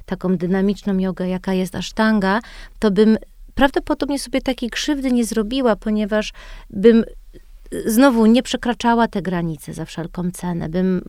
taką 0.05 0.37
dynamiczną 0.37 0.97
jogę, 0.97 1.27
jaka 1.27 1.53
jest 1.53 1.75
asztanga, 1.75 2.39
to 2.79 2.91
bym 2.91 3.17
prawdopodobnie 3.59 4.19
sobie 4.19 4.41
takiej 4.41 4.69
krzywdy 4.69 5.11
nie 5.11 5.25
zrobiła, 5.25 5.75
ponieważ 5.75 6.33
bym 6.69 7.03
znowu 7.85 8.25
nie 8.25 8.43
przekraczała 8.43 9.07
te 9.07 9.21
granice 9.21 9.73
za 9.73 9.85
wszelką 9.85 10.31
cenę, 10.31 10.69
bym 10.69 11.01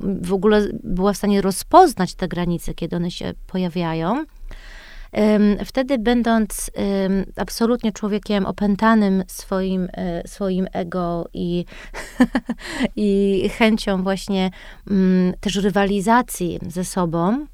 w, 0.00 0.32
ogóle 0.32 0.68
była 0.84 1.12
w 1.12 1.16
stanie 1.16 1.42
rozpoznać 1.42 2.14
te 2.14 2.28
granice, 2.28 2.74
kiedy 2.74 2.96
one 2.96 3.10
się 3.10 3.32
pojawiają. 3.46 4.24
Wtedy, 5.64 5.98
będąc 5.98 6.70
absolutnie 7.36 7.92
człowiekiem 7.92 8.46
opętanym 8.46 9.24
swoim, 9.26 9.88
e, 9.92 10.28
swoim 10.28 10.66
ego 10.72 11.28
i, 11.32 11.64
i 12.96 13.50
chęcią 13.58 14.02
właśnie 14.02 14.50
mm, 14.90 15.34
też 15.40 15.56
rywalizacji 15.56 16.58
ze 16.68 16.84
sobą, 16.84 17.46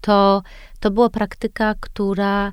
to, 0.00 0.42
to 0.80 0.90
była 0.90 1.10
praktyka, 1.10 1.74
która 1.80 2.48
y, 2.48 2.52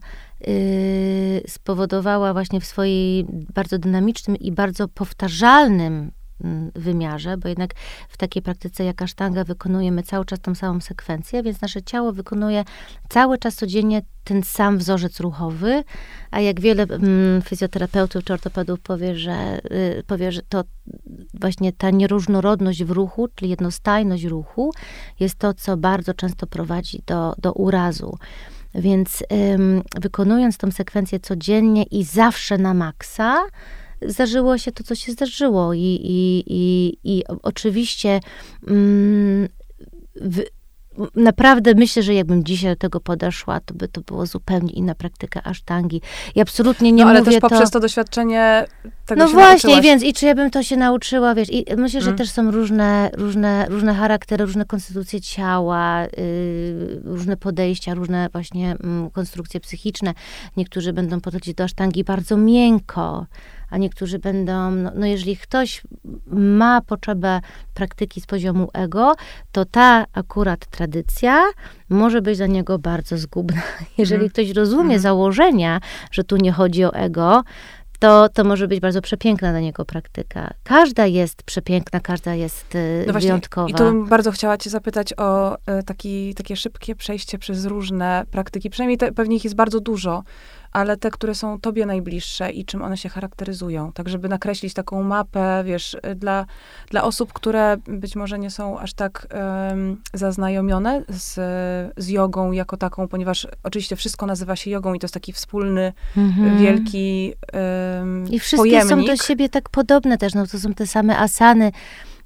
spowodowała 1.48 2.34
właśnie 2.34 2.62
w 2.62 2.66
swojej 2.66 3.26
bardzo 3.54 3.80
dynamicznym 3.80 4.38
i 4.38 4.52
bardzo 4.52 4.88
powtarzalnym 4.88 6.12
mm, 6.44 6.72
wymiarze, 6.76 7.38
bo 7.38 7.50
jednak 7.50 7.74
w 8.10 8.18
takiej 8.18 8.42
praktyce 8.42 8.84
jak 8.84 9.02
asztanga 9.02 9.44
wykonujemy 9.44 10.04
cały 10.04 10.26
czas 10.26 10.40
tą 10.40 10.56
samą 10.56 10.80
sekwencję, 10.80 11.44
więc 11.44 11.62
nasze 11.62 11.84
ciało 11.84 12.14
wykonuje 12.14 12.64
cały 13.10 13.38
czas 13.38 13.56
codziennie 13.56 14.02
ten 14.24 14.44
sam 14.44 14.78
wzorzec 14.78 15.20
ruchowy, 15.20 15.84
a 16.32 16.40
jak 16.40 16.60
wiele 16.60 16.84
mm, 16.84 17.42
fizjoterapeutów 17.42 18.24
czy 18.24 18.34
ortopedów 18.34 18.80
powie, 18.80 19.16
że, 19.16 19.62
y, 20.00 20.04
powie, 20.08 20.32
że 20.32 20.42
to 20.50 20.64
właśnie 21.34 21.74
ta 21.74 21.90
nieróżnorodność 21.90 22.84
w 22.84 22.92
ruchu, 22.92 23.28
czyli 23.36 23.52
jednostajność 23.52 24.24
ruchu, 24.24 24.72
jest 25.20 25.36
to, 25.36 25.54
co 25.54 25.78
bardzo 25.78 26.14
często 26.14 26.48
prowadzi 26.48 27.04
do, 27.06 27.34
do 27.38 27.54
urazu. 27.54 28.18
Więc 28.76 29.24
ym, 29.54 29.82
wykonując 30.02 30.58
tą 30.58 30.72
sekwencję 30.72 31.20
codziennie 31.20 31.84
i 31.84 32.04
zawsze 32.04 32.58
na 32.58 32.74
maksa, 32.74 33.44
zdarzyło 34.02 34.58
się 34.58 34.72
to, 34.72 34.84
co 34.84 34.96
się 34.96 35.12
zdarzyło. 35.12 35.74
I, 35.74 36.00
i, 36.04 36.44
i, 36.48 36.98
i 37.04 37.24
oczywiście 37.44 38.20
mm, 38.68 39.48
w, 40.16 40.44
naprawdę 41.16 41.74
myślę, 41.76 42.04
że 42.04 42.14
jakbym 42.14 42.44
dzisiaj 42.44 42.72
do 42.72 42.76
tego 42.76 43.00
podeszła, 43.00 43.60
to 43.60 43.74
by 43.74 43.88
to 43.88 44.02
było 44.02 44.26
zupełnie 44.26 44.74
inna 44.74 44.96
praktyka 44.96 45.44
asztangi. 45.44 46.02
I 46.36 46.42
absolutnie 46.42 46.92
nie 46.92 47.04
no, 47.04 47.10
ale 47.10 47.20
mówię 47.20 47.32
też 47.32 47.42
poprzez 47.42 47.70
to... 47.70 47.70
to 47.70 47.80
doświadczenie 47.80 48.66
tego 49.06 49.24
No 49.24 49.28
właśnie, 49.32 49.50
nauczyłaś. 49.70 49.84
więc 49.84 50.04
i 50.04 50.14
czy 50.14 50.26
ja 50.26 50.36
bym 50.36 50.52
to 50.52 50.64
się 50.64 50.78
nauczyła, 50.78 51.36
wiesz, 51.36 51.50
i 51.52 51.66
myślę, 51.78 52.02
że 52.02 52.08
Mm. 52.08 52.18
też 52.18 52.30
są 52.30 52.52
różne, 52.52 53.10
różne, 53.14 53.66
różne 53.70 53.94
charaktery, 53.94 54.46
różne 54.46 54.66
konstytucje 54.66 55.22
ciała, 55.22 56.02
yy, 56.04 57.02
różne 57.04 57.38
podejścia, 57.38 57.94
różne 57.94 58.30
właśnie 58.32 58.76
mm, 58.84 59.10
konstrukcje 59.10 59.60
psychiczne. 59.60 60.14
Niektórzy 60.58 60.94
będą 60.94 61.22
podchodzić 61.22 61.56
do 61.56 61.64
asztangi 61.64 62.04
bardzo 62.04 62.38
miękko, 62.38 63.26
a 63.72 63.78
niektórzy 63.78 64.20
będą, 64.20 64.72
no, 64.72 64.92
no 64.96 65.06
jeżeli 65.06 65.38
ktoś 65.38 65.82
ma 66.28 66.82
potrzebę 66.82 67.40
praktyki 67.74 68.22
z 68.22 68.26
poziomu 68.26 68.70
ego, 68.74 69.14
to 69.52 69.66
ta 69.66 70.06
akurat 70.14 70.66
tradycja 70.66 71.44
może 71.90 72.22
być 72.22 72.38
dla 72.38 72.48
niego 72.48 72.80
bardzo 72.80 73.18
zgubna. 73.18 73.62
Jeżeli 73.98 74.22
Mm. 74.22 74.30
ktoś 74.30 74.52
rozumie 74.52 74.86
Mm. 74.86 75.00
założenia, 75.00 75.80
że 76.12 76.24
tu 76.24 76.38
nie 76.38 76.52
chodzi 76.52 76.86
o 76.86 76.94
ego, 76.94 77.44
to, 78.00 78.30
to 78.30 78.44
może 78.44 78.68
być 78.68 78.80
bardzo 78.80 79.02
przepiękna 79.02 79.52
dla 79.52 79.60
niego 79.60 79.86
praktyka. 79.86 80.54
Każda 80.64 81.06
jest 81.06 81.44
przepiękna, 81.44 82.00
każda 82.00 82.34
jest 82.36 82.76
y, 82.76 83.04
No 83.08 83.12
właśnie, 83.12 83.28
wyjątkowa. 83.28 83.70
I 83.70 83.74
tu 83.74 83.84
bym 83.84 84.06
bardzo 84.06 84.32
chciała 84.32 84.58
cię 84.58 84.70
zapytać 84.70 85.14
o 85.18 85.58
e, 85.66 85.84
taki, 85.84 86.36
takie 86.36 86.56
szybkie 86.56 86.96
przejście 86.96 87.38
przez 87.38 87.66
różne 87.66 88.24
praktyki. 88.32 88.70
Przynajmniej 88.70 88.98
te, 88.98 89.12
pewnie 89.12 89.36
ich 89.36 89.44
jest 89.44 89.56
bardzo 89.56 89.80
dużo, 89.80 90.24
ale 90.72 90.98
te, 90.98 91.12
które 91.12 91.36
są 91.36 91.60
tobie 91.60 91.86
najbliższe 91.86 92.52
i 92.52 92.66
czym 92.66 92.82
one 92.82 92.98
się 92.98 93.10
charakteryzują. 93.10 93.92
Tak, 93.92 94.10
żeby 94.10 94.30
nakreślić 94.30 94.74
taką 94.74 95.04
mapę, 95.04 95.64
wiesz, 95.66 95.98
e, 96.02 96.16
dla, 96.16 96.46
dla 96.90 97.04
osób, 97.04 97.34
które 97.34 97.78
być 97.88 98.16
może 98.16 98.40
nie 98.40 98.50
są 98.50 98.80
aż 98.80 98.94
tak 98.94 99.28
em, 99.30 100.02
zaznajomione 100.14 101.04
z, 101.10 101.34
z 101.98 102.08
jogą 102.10 102.52
jako 102.52 102.78
taką, 102.78 103.08
ponieważ 103.08 103.48
oczywiście 103.64 103.96
wszystko 103.96 104.26
nazywa 104.26 104.56
się 104.56 104.72
jogą 104.72 104.94
i 104.94 105.00
to 105.00 105.06
jest 105.06 105.14
taki 105.14 105.34
wspólny, 105.34 105.94
Mhm. 106.18 106.58
wielki 106.58 107.34
em, 107.54 108.26
I 108.32 108.40
wszystkie 108.40 108.82
są 108.82 108.88
pojemnik. 108.90 109.08
do 109.08 109.16
siebie 109.24 109.50
tak 109.50 109.70
podobne 109.70 110.18
też, 110.18 110.34
no 110.34 110.48
to 110.48 110.60
są 110.60 110.74
te 110.74 110.88
same 110.88 111.18
asany, 111.20 111.72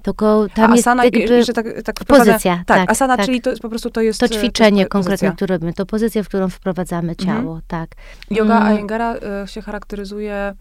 tylko 0.06 0.48
tam 0.56 0.72
A 0.72 0.76
jest 0.76 0.88
asana, 0.88 1.06
jakby 1.06 1.46
tak, 1.54 1.66
tak 1.84 1.96
pozycja. 2.04 2.64
Tak, 2.66 2.92
asana, 2.92 3.18
tak. 3.18 3.26
czyli 3.26 3.42
to 3.42 3.50
jest 3.50 3.62
po 3.62 3.70
prostu 3.70 3.90
to 3.90 4.02
jest... 4.02 4.20
to 4.20 4.26
e, 4.26 4.30
ćwiczenie 4.30 4.80
jest 4.80 4.92
konkretne, 4.92 5.32
które 5.32 5.56
robimy, 5.56 5.74
to 5.74 5.86
pozycja, 5.86 6.24
w 6.24 6.28
którą 6.28 6.50
wprowadzamy 6.50 7.14
Mhm. 7.20 7.38
ciało, 7.44 7.60
tak. 7.68 7.90
Yoga 8.32 8.62
Mm. 8.62 8.78
Iyengar'a 8.78 9.16
e, 9.44 9.48
się 9.48 9.62
charakteryzuje, 9.62 10.54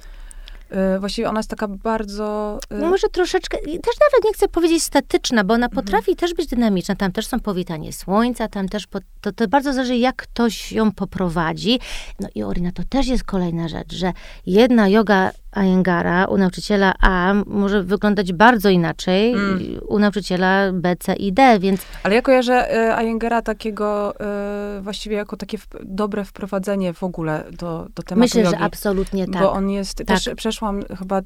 e, 0.71 0.99
właściwie 0.99 1.29
ona 1.29 1.39
jest 1.39 1.51
taka 1.51 1.69
bardzo... 1.69 2.59
No 2.71 2.89
może 2.89 3.09
troszeczkę, 3.09 3.59
też 3.59 3.95
nawet 4.01 4.25
nie 4.25 4.33
chcę 4.33 4.49
powiedzieć 4.49 4.83
statyczna, 4.83 5.45
bo 5.45 5.55
ona 5.55 5.67
Mhm. 5.67 5.85
potrafi 5.85 6.17
też 6.17 6.35
być 6.35 6.47
dynamiczna. 6.47 6.95
Tam 6.97 7.13
też 7.13 7.27
są 7.27 7.41
powitanie 7.41 7.93
słońca, 7.93 8.49
tam 8.49 8.69
też, 8.69 8.87
po, 8.87 8.99
to, 9.21 9.33
to 9.33 9.49
bardzo 9.49 9.73
zależy, 9.73 9.97
jak 9.97 10.17
ktoś 10.17 10.73
ją 10.73 10.93
poprowadzi. 10.93 11.81
No 12.21 12.29
i 12.35 12.43
Orina, 12.43 12.73
to 12.73 12.83
też 12.89 13.07
jest 13.07 13.25
kolejna 13.25 13.69
rzecz, 13.69 13.95
że 13.95 14.13
jedna 14.47 14.89
yoga 14.89 15.31
Iyengara 15.63 16.25
u 16.25 16.37
nauczyciela 16.39 16.95
A 17.01 17.35
może 17.47 17.83
wyglądać 17.83 18.33
bardzo 18.33 18.71
inaczej 18.71 19.33
Mm. 19.35 19.59
u 19.89 19.99
nauczyciela 19.99 20.73
B, 20.73 20.97
C 20.97 21.15
i 21.15 21.33
D, 21.33 21.59
więc 21.61 21.87
Ale 22.03 22.15
ja 22.15 22.23
kojarzę 22.23 22.71
e, 22.99 23.03
Iyengara 23.05 23.43
takiego 23.43 24.15
e, 24.21 24.81
właściwie 24.83 25.17
jako 25.17 25.37
takie 25.37 25.59
w, 25.59 25.67
dobre 25.85 26.25
wprowadzenie 26.25 26.93
w 26.93 27.03
ogóle 27.03 27.45
do, 27.59 27.87
do 27.95 28.03
tematu 28.03 28.21
myślę, 28.21 28.43
jogi. 28.43 28.57
że 28.57 28.63
absolutnie 28.65 29.27
tak. 29.29 29.43
Bo 29.43 29.53
on 29.53 29.71
jest, 29.71 30.03
też 30.07 30.31
przeszłam 30.37 30.83
chyba 30.99 31.19
e, 31.19 31.23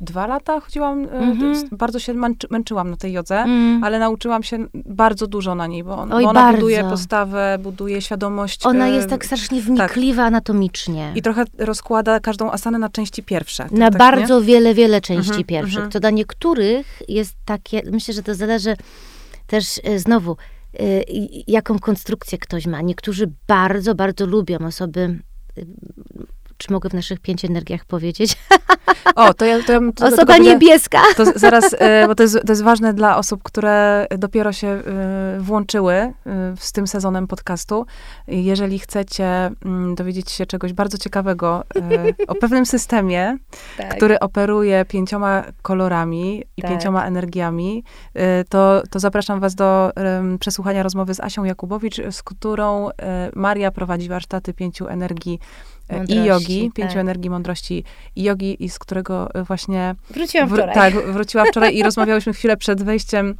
dwa 0.00 0.26
lata, 0.26 0.60
chodziłam, 0.60 1.06
s- 1.52 1.64
bardzo 1.72 1.98
się 1.98 2.14
męczy, 2.14 2.46
męczyłam 2.50 2.90
na 2.90 2.96
tej 2.96 3.12
jodze, 3.12 3.38
Mm. 3.38 3.84
ale 3.84 3.98
nauczyłam 3.98 4.42
się 4.42 4.66
bardzo 4.74 5.26
dużo 5.26 5.54
na 5.54 5.66
niej, 5.66 5.84
bo, 5.84 5.98
on, 5.98 6.12
Oj, 6.12 6.24
bo 6.24 6.30
ona 6.30 6.40
bardzo. 6.40 6.56
buduje 6.60 6.84
postawę, 6.84 7.58
buduje 7.62 8.02
świadomość. 8.02 8.66
Ona 8.66 8.86
e, 8.86 8.90
jest 8.90 9.08
tak 9.08 9.24
strasznie 9.24 9.60
wnikliwa 9.62 10.22
anatomicznie. 10.24 11.12
I 11.14 11.22
trochę 11.22 11.44
rozkłada 11.58 12.20
każdą 12.20 12.50
asanę 12.50 12.78
na 12.78 12.88
części 12.88 13.22
pierwsze. 13.22 13.66
Na 13.70 13.90
tak, 13.90 13.98
bardzo 13.98 14.42
wiele, 14.42 14.74
wiele 14.74 15.00
części 15.00 15.28
Mhm, 15.30 15.44
pierwszych. 15.44 15.74
mhm. 15.76 15.90
To 15.92 16.00
dla 16.00 16.10
niektórych 16.10 17.02
jest 17.08 17.34
takie, 17.44 17.82
myślę, 17.92 18.14
że 18.14 18.22
to 18.22 18.34
zależy 18.34 18.76
też 19.46 19.80
e, 19.84 19.98
znowu, 19.98 20.36
jaką 21.46 21.78
konstrukcję 21.78 22.38
ktoś 22.38 22.66
ma. 22.66 22.82
Niektórzy 22.82 23.32
bardzo, 23.48 23.94
bardzo 23.94 24.26
lubią 24.26 24.58
osoby, 24.58 25.18
czy 26.62 26.72
mogę 26.72 26.88
w 26.88 26.94
naszych 26.94 27.20
pięć 27.20 27.44
energiach 27.44 27.84
powiedzieć? 27.84 28.36
O, 29.14 29.34
to 29.34 29.44
ja... 29.44 29.62
To 29.62 29.72
ja 29.72 29.80
to, 29.94 30.06
Osoba 30.06 30.36
to, 30.36 30.42
niebieska. 30.42 31.00
To 31.16 31.24
zaraz, 31.36 31.74
e, 31.78 32.06
bo 32.08 32.14
to 32.14 32.22
jest, 32.22 32.38
to 32.46 32.52
jest 32.52 32.62
ważne 32.62 32.94
dla 32.94 33.16
osób, 33.16 33.42
które 33.42 34.06
dopiero 34.18 34.52
się 34.52 34.68
e, 34.68 34.82
włączyły 35.40 35.94
e, 35.94 36.12
z 36.58 36.72
tym 36.72 36.86
sezonem 36.86 37.26
podcastu. 37.26 37.86
Jeżeli 38.26 38.78
chcecie 38.78 39.50
mm, 39.64 39.94
dowiedzieć 39.94 40.30
się 40.30 40.46
czegoś 40.46 40.72
bardzo 40.72 40.98
ciekawego 40.98 41.64
o 42.28 42.34
pewnym 42.34 42.66
systemie, 42.66 43.36
tak. 43.76 43.96
który 43.96 44.20
operuje 44.20 44.84
pięcioma 44.84 45.44
kolorami 45.62 46.44
i 46.56 46.62
tak. 46.62 46.70
pięcioma 46.70 47.04
energiami, 47.04 47.84
to, 48.48 48.82
to 48.90 49.00
zapraszam 49.00 49.40
was 49.40 49.54
do 49.54 49.92
przesłuchania 50.40 50.82
rozmowy 50.82 51.14
z 51.14 51.20
Asią 51.20 51.44
Jakubowicz, 51.44 52.00
z 52.10 52.22
którą 52.22 52.88
Maria 53.34 53.70
prowadzi 53.70 54.08
warsztaty 54.08 54.54
pięciu 54.54 54.88
energii 54.88 55.38
Mądrości, 55.96 56.22
i 56.22 56.24
jogi, 56.24 56.64
tak. 56.64 56.74
pięciu 56.74 56.98
energii 56.98 57.30
mądrości 57.30 57.84
i 58.16 58.22
jogi, 58.22 58.64
i 58.64 58.68
z 58.68 58.78
którego 58.78 59.34
e, 59.34 59.44
właśnie... 59.44 59.94
Wróciłam 60.10 60.48
wczoraj. 60.48 60.74
tak, 60.74 60.94
wróciłam 60.94 61.46
wczoraj 61.46 61.76
i 61.76 61.82
rozmawiałyśmy 61.82 62.32
chwilę 62.32 62.56
przed 62.56 62.82
wejściem 62.82 63.36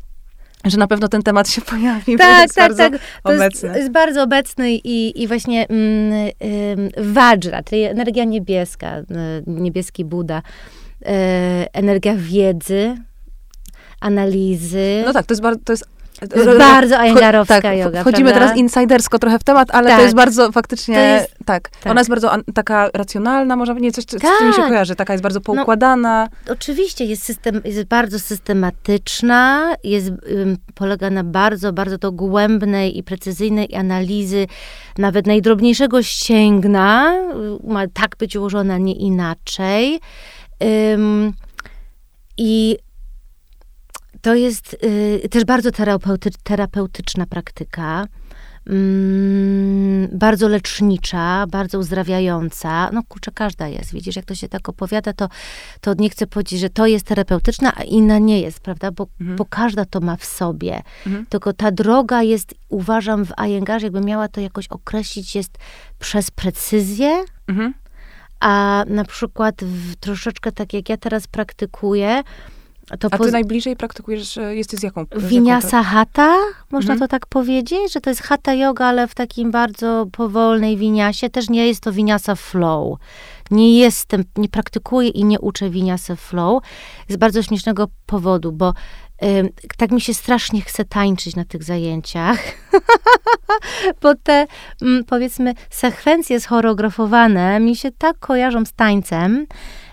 że 0.65 0.79
na 0.79 0.87
pewno 0.87 1.09
ten 1.09 1.23
temat 1.23 1.49
się 1.49 1.61
pojawi. 1.61 2.17
Tak, 2.17 2.43
jest 2.43 2.55
tak, 2.55 2.77
tak. 2.77 2.93
To 2.93 2.99
obecny. 3.35 3.69
Jest, 3.69 3.81
jest, 3.81 3.93
bardzo 3.93 4.23
obecny 4.23 4.73
i, 4.73 5.23
i 5.23 5.29
właśnie 5.29 5.67
mm, 5.69 6.31
Vajra, 6.97 7.63
czyli 7.63 7.83
energia 7.83 8.25
niebieska, 8.25 8.99
y, 8.99 9.05
niebieski 9.47 10.05
Buda, 10.05 10.43
y, 11.03 11.05
energia 11.73 12.15
wiedzy, 12.17 12.97
analizy. 14.01 15.03
No 15.07 15.13
tak, 15.13 15.27
to 15.27 15.33
jest, 15.33 15.43
bardzo, 15.43 15.61
to 15.65 15.73
jest 15.73 15.92
to 16.31 16.37
jest 16.37 16.59
bardzo 16.59 16.99
ajengarowska 16.99 17.61
tak, 17.61 17.79
yoga, 17.79 18.01
Wchodzimy 18.01 18.31
prawda? 18.31 18.47
teraz 18.47 18.59
insidersko 18.59 19.19
trochę 19.19 19.39
w 19.39 19.45
temat, 19.45 19.69
ale 19.71 19.89
tak. 19.89 19.97
to 19.99 20.03
jest 20.03 20.15
bardzo 20.15 20.53
faktycznie, 20.53 20.95
jest, 20.99 21.35
tak, 21.45 21.71
tak, 21.71 21.91
Ona 21.91 22.01
jest 22.01 22.11
bardzo 22.11 22.33
an, 22.33 22.43
taka 22.55 22.91
racjonalna, 22.95 23.57
może 23.57 23.75
nie 23.75 23.93
coś, 23.93 24.05
co, 24.05 24.19
tak. 24.19 24.31
z 24.37 24.39
tym 24.39 24.53
się 24.53 24.63
kojarzy. 24.63 24.95
Taka 24.95 25.13
jest 25.13 25.23
bardzo 25.23 25.39
no, 25.39 25.45
poukładana. 25.45 26.29
No, 26.47 26.53
oczywiście, 26.53 27.05
jest, 27.05 27.23
system, 27.23 27.61
jest 27.65 27.85
bardzo 27.85 28.19
systematyczna, 28.19 29.75
jest, 29.85 30.09
ym, 30.09 30.57
polega 30.75 31.11
na 31.11 31.25
bardzo, 31.25 31.73
bardzo 31.73 31.99
dogłębnej 31.99 32.99
i 32.99 33.03
precyzyjnej 33.03 33.75
analizy 33.75 34.47
nawet 34.99 35.27
najdrobniejszego 35.27 36.03
ścięgna. 36.03 37.15
Ma 37.65 37.89
tak 37.89 38.17
być 38.17 38.37
ułożona, 38.37 38.79
nie 38.79 38.95
inaczej. 38.95 40.01
Ym, 40.95 41.33
I 42.37 42.79
to 44.23 44.35
jest 44.35 44.77
y, 45.25 45.29
też 45.29 45.45
bardzo 45.45 45.71
terapeuty, 45.71 46.31
terapeutyczna 46.43 47.27
praktyka. 47.27 48.07
Mm, 48.67 50.09
bardzo 50.13 50.49
lecznicza, 50.49 51.47
bardzo 51.47 51.79
uzdrawiająca. 51.79 52.91
No 52.93 53.03
kurczę, 53.09 53.31
każda 53.35 53.69
jest. 53.69 53.93
Widzisz, 53.93 54.17
jak 54.17 54.25
to 54.25 54.35
się 54.35 54.49
tak 54.49 54.69
opowiada, 54.69 55.13
to, 55.13 55.29
to 55.81 55.95
nie 55.95 56.11
chcę 56.11 56.27
powiedzieć, 56.27 56.61
że 56.61 56.71
to 56.71 56.87
jest 56.87 57.07
terapeutyczna, 57.07 57.73
a 57.77 57.83
inna 57.83 58.19
nie 58.19 58.41
jest, 58.41 58.61
prawda? 58.61 58.91
Bo, 58.91 59.07
mhm. 59.21 59.37
bo 59.37 59.45
każda 59.45 59.85
to 59.85 60.01
ma 60.01 60.17
w 60.17 60.25
sobie. 60.25 60.83
Mhm. 61.07 61.27
Tylko 61.27 61.53
ta 61.53 61.71
droga 61.71 62.23
jest, 62.23 62.55
uważam, 62.69 63.27
w 63.27 63.33
Iyengarze, 63.47 63.87
jakby 63.87 64.01
miała 64.01 64.29
to 64.29 64.41
jakoś 64.41 64.69
określić, 64.69 65.35
jest 65.35 65.59
przez 65.99 66.31
precyzję, 66.31 67.25
mhm. 67.49 67.75
a 68.41 68.85
na 68.89 69.05
przykład 69.05 69.65
w, 69.65 69.97
troszeczkę 69.97 70.53
tak 70.53 70.73
jak 70.73 70.89
ja 70.89 70.97
teraz 70.97 71.27
praktykuję, 71.27 72.23
to 72.99 73.09
A 73.11 73.19
ty 73.19 73.31
najbliżej 73.31 73.77
praktykujesz, 73.77 74.39
jesteś 74.51 74.81
z 74.81 74.83
jaką? 74.83 75.05
Winiasa 75.17 75.83
hata, 75.83 76.37
można 76.71 76.93
mhm. 76.93 76.99
to 76.99 77.09
tak 77.09 77.27
powiedzieć, 77.27 77.93
że 77.93 78.01
to 78.01 78.11
jest 78.11 78.23
hatha 78.23 78.55
yoga, 78.55 78.87
ale 78.87 79.09
w 79.09 79.15
takim 79.15 79.51
bardzo 79.51 80.07
powolnej 80.13 80.77
winiasie. 80.77 81.31
Też 81.31 81.49
nie 81.49 81.67
jest 81.67 81.81
to 81.81 81.93
winiasa 81.93 82.35
flow. 82.35 82.99
Nie 83.51 83.79
jestem, 83.79 84.25
nie 84.37 84.49
praktykuję 84.49 85.09
i 85.09 85.25
nie 85.25 85.41
uczę 85.41 85.71
winiasa 85.71 86.17
flow 86.17 86.63
z 87.09 87.17
bardzo 87.17 87.43
śmiesznego 87.43 87.89
powodu, 88.07 88.53
bo 88.53 88.75
tak 89.77 89.91
mi 89.91 90.01
się 90.01 90.15
strasznie 90.15 90.61
chce 90.61 90.85
tańczyć 90.85 91.37
na 91.37 91.45
tych 91.45 91.63
zajęciach, 91.63 92.39
bo 94.03 94.15
te, 94.15 94.47
mm, 94.83 95.05
powiedzmy, 95.05 95.55
sekwencje 95.71 96.41
schoreografowane 96.41 97.61
mi 97.61 97.77
się 97.77 97.91
tak 97.99 98.19
kojarzą 98.19 98.65
z 98.65 98.73
tańcem, 98.73 99.47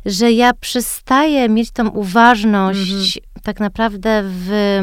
że 0.06 0.32
ja 0.32 0.54
przestaję 0.54 1.50
mieć 1.50 1.72
tą 1.72 1.90
uważność 1.90 3.18
mhm. 3.18 3.44
tak 3.44 3.60
naprawdę 3.60 4.24
w, 4.26 4.80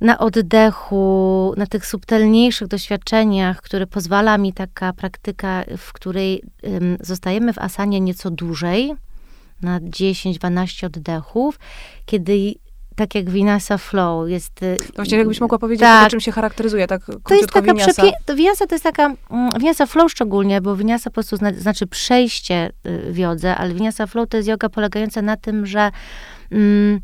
na 0.00 0.18
oddechu, 0.18 1.54
na 1.56 1.66
tych 1.66 1.86
subtelniejszych 1.86 2.68
doświadczeniach, 2.68 3.62
które 3.62 3.86
pozwala 3.86 4.38
mi 4.38 4.52
taka 4.52 4.92
praktyka, 4.92 5.64
w 5.78 5.92
której 5.92 6.42
um, 6.62 6.96
zostajemy 7.00 7.52
w 7.52 7.58
asanie 7.58 8.00
nieco 8.00 8.30
dłużej, 8.30 8.94
na 9.62 9.80
10-12 9.80 10.86
oddechów, 10.86 11.58
kiedy 12.06 12.54
tak 12.96 13.14
jak 13.14 13.30
Vinasa 13.30 13.78
Flow 13.78 14.28
jest... 14.28 14.62
Y, 14.62 14.76
Właśnie 14.96 15.18
jakbyś 15.18 15.40
mogła 15.40 15.58
powiedzieć, 15.58 15.80
tak, 15.80 16.10
czym 16.10 16.20
się 16.20 16.32
charakteryzuje, 16.32 16.86
tak 16.86 17.02
To 17.06 17.34
jest 17.34 17.52
taka. 17.52 17.72
Przepie- 18.02 18.34
Vinyasa 18.36 18.66
to 18.66 18.74
jest 18.74 18.84
taka, 18.84 19.14
mm, 19.30 19.58
Vinyasa 19.58 19.86
Flow 19.86 20.10
szczególnie, 20.10 20.60
bo 20.60 20.76
Vinyasa 20.76 21.10
po 21.10 21.14
prostu 21.14 21.36
zna, 21.36 21.52
znaczy 21.52 21.86
przejście 21.86 22.70
y, 22.86 23.12
w 23.12 23.18
jodze, 23.18 23.56
ale 23.56 23.74
Vinyasa 23.74 24.06
Flow 24.06 24.28
to 24.28 24.36
jest 24.36 24.48
yoga 24.48 24.68
polegająca 24.68 25.22
na 25.22 25.36
tym, 25.36 25.66
że 25.66 25.90
mm, 26.52 27.00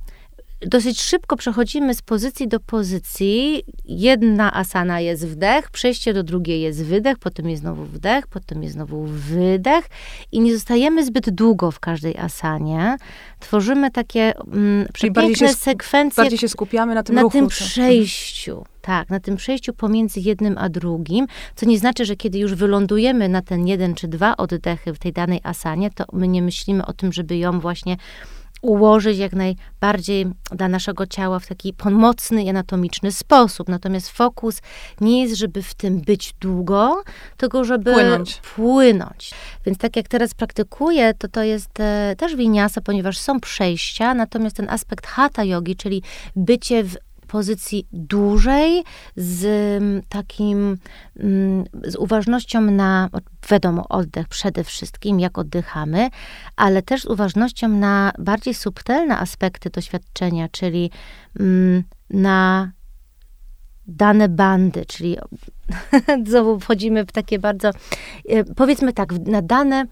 dosyć 0.66 1.02
szybko 1.02 1.36
przechodzimy 1.36 1.94
z 1.94 2.02
pozycji 2.02 2.48
do 2.48 2.60
pozycji. 2.60 3.62
Jedna 3.84 4.54
asana 4.54 5.00
jest 5.00 5.26
wdech, 5.26 5.70
przejście 5.70 6.14
do 6.14 6.22
drugiej 6.22 6.60
jest 6.60 6.84
wydech, 6.84 7.18
potem 7.18 7.48
jest 7.48 7.62
znowu 7.62 7.84
wdech, 7.84 8.26
potem 8.26 8.62
jest 8.62 8.74
znowu 8.74 9.04
wydech 9.06 9.84
i 10.32 10.40
nie 10.40 10.54
zostajemy 10.54 11.04
zbyt 11.04 11.30
długo 11.30 11.70
w 11.70 11.80
każdej 11.80 12.18
asanie. 12.18 12.96
Tworzymy 13.40 13.90
takie 13.90 14.32
mm, 14.38 15.34
się, 15.34 15.48
sekwencje. 15.48 16.24
Bardziej 16.24 16.38
się 16.38 16.48
skupiamy 16.48 16.94
na 16.94 17.02
tym 17.02 17.14
Na 17.14 17.22
ruchu, 17.22 17.38
tym 17.38 17.48
przejściu. 17.48 18.64
Tak, 18.80 19.10
na 19.10 19.20
tym 19.20 19.36
przejściu 19.36 19.72
pomiędzy 19.72 20.20
jednym 20.20 20.58
a 20.58 20.68
drugim, 20.68 21.26
co 21.56 21.66
nie 21.66 21.78
znaczy, 21.78 22.04
że 22.04 22.16
kiedy 22.16 22.38
już 22.38 22.54
wylądujemy 22.54 23.28
na 23.28 23.42
ten 23.42 23.66
jeden 23.66 23.94
czy 23.94 24.08
dwa 24.08 24.36
oddechy 24.36 24.94
w 24.94 24.98
tej 24.98 25.12
danej 25.12 25.40
asanie, 25.42 25.90
to 25.90 26.04
my 26.12 26.28
nie 26.28 26.42
myślimy 26.42 26.86
o 26.86 26.92
tym, 26.92 27.12
żeby 27.12 27.36
ją 27.36 27.60
właśnie 27.60 27.96
ułożyć 28.60 29.18
jak 29.18 29.32
najbardziej 29.32 30.26
dla 30.52 30.68
naszego 30.68 31.06
ciała 31.06 31.38
w 31.38 31.46
taki 31.46 31.72
pomocny 31.72 32.44
i 32.44 32.48
anatomiczny 32.48 33.12
sposób. 33.12 33.68
Natomiast 33.68 34.08
fokus 34.08 34.62
nie 35.00 35.22
jest, 35.22 35.34
żeby 35.34 35.62
w 35.62 35.74
tym 35.74 36.00
być 36.00 36.34
długo, 36.40 37.02
tylko 37.36 37.64
żeby 37.64 37.92
płynąć. 37.92 38.40
płynąć. 38.54 39.30
Więc 39.66 39.78
tak 39.78 39.96
jak 39.96 40.08
teraz 40.08 40.34
praktykuję, 40.34 41.14
to 41.14 41.28
to 41.28 41.42
jest 41.42 41.80
e, 41.80 42.14
też 42.18 42.36
winiasa, 42.36 42.80
ponieważ 42.80 43.18
są 43.18 43.40
przejścia, 43.40 44.14
natomiast 44.14 44.56
ten 44.56 44.70
aspekt 44.70 45.06
hatha 45.06 45.44
yogi, 45.44 45.76
czyli 45.76 46.02
bycie 46.36 46.84
w 46.84 46.96
pozycji 47.30 47.86
dłużej, 47.92 48.84
z 49.16 49.44
mm, 49.82 50.02
takim, 50.08 50.78
mm, 51.16 51.64
z 51.84 51.96
uważnością 51.96 52.60
na, 52.60 53.08
wiadomo, 53.50 53.88
oddech 53.88 54.28
przede 54.28 54.64
wszystkim, 54.64 55.20
jak 55.20 55.38
oddychamy, 55.38 56.08
ale 56.56 56.82
też 56.82 57.02
z 57.02 57.06
uważnością 57.06 57.68
na 57.68 58.12
bardziej 58.18 58.54
subtelne 58.54 59.18
aspekty 59.18 59.70
doświadczenia, 59.70 60.48
czyli 60.48 60.90
mm, 61.40 61.82
na 62.10 62.72
dane 63.86 64.28
bandy, 64.28 64.86
czyli 64.86 65.16
znowu 66.26 66.60
wchodzimy 66.60 67.06
w 67.06 67.12
takie 67.12 67.38
bardzo, 67.38 67.70
e, 68.28 68.44
powiedzmy 68.44 68.92
tak, 68.92 69.12
na 69.12 69.42
dane 69.42 69.76
e, 69.76 69.84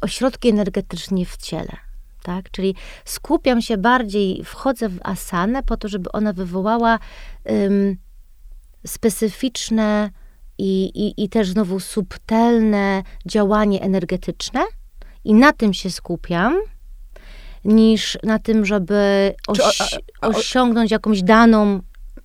ośrodki 0.00 0.48
energetyczne 0.48 1.24
w 1.24 1.36
ciele 1.36 1.87
tak? 2.22 2.50
Czyli 2.50 2.74
skupiam 3.04 3.62
się 3.62 3.76
bardziej, 3.76 4.44
wchodzę 4.44 4.88
w 4.88 4.98
asanę 5.02 5.62
po 5.62 5.76
to, 5.76 5.88
żeby 5.88 6.12
ona 6.12 6.32
wywołała 6.32 6.98
um, 7.44 7.96
specyficzne 8.86 10.10
i, 10.58 10.84
i, 10.84 11.24
i 11.24 11.28
też 11.28 11.50
znowu 11.50 11.80
subtelne 11.80 13.02
działanie 13.26 13.82
energetyczne 13.82 14.60
i 15.24 15.34
na 15.34 15.52
tym 15.52 15.74
się 15.74 15.90
skupiam, 15.90 16.56
niż 17.64 18.18
na 18.22 18.38
tym, 18.38 18.64
żeby 18.64 19.34
osi 19.48 19.96
osiągnąć 20.20 20.90
jakąś 20.90 21.22
daną... 21.22 21.80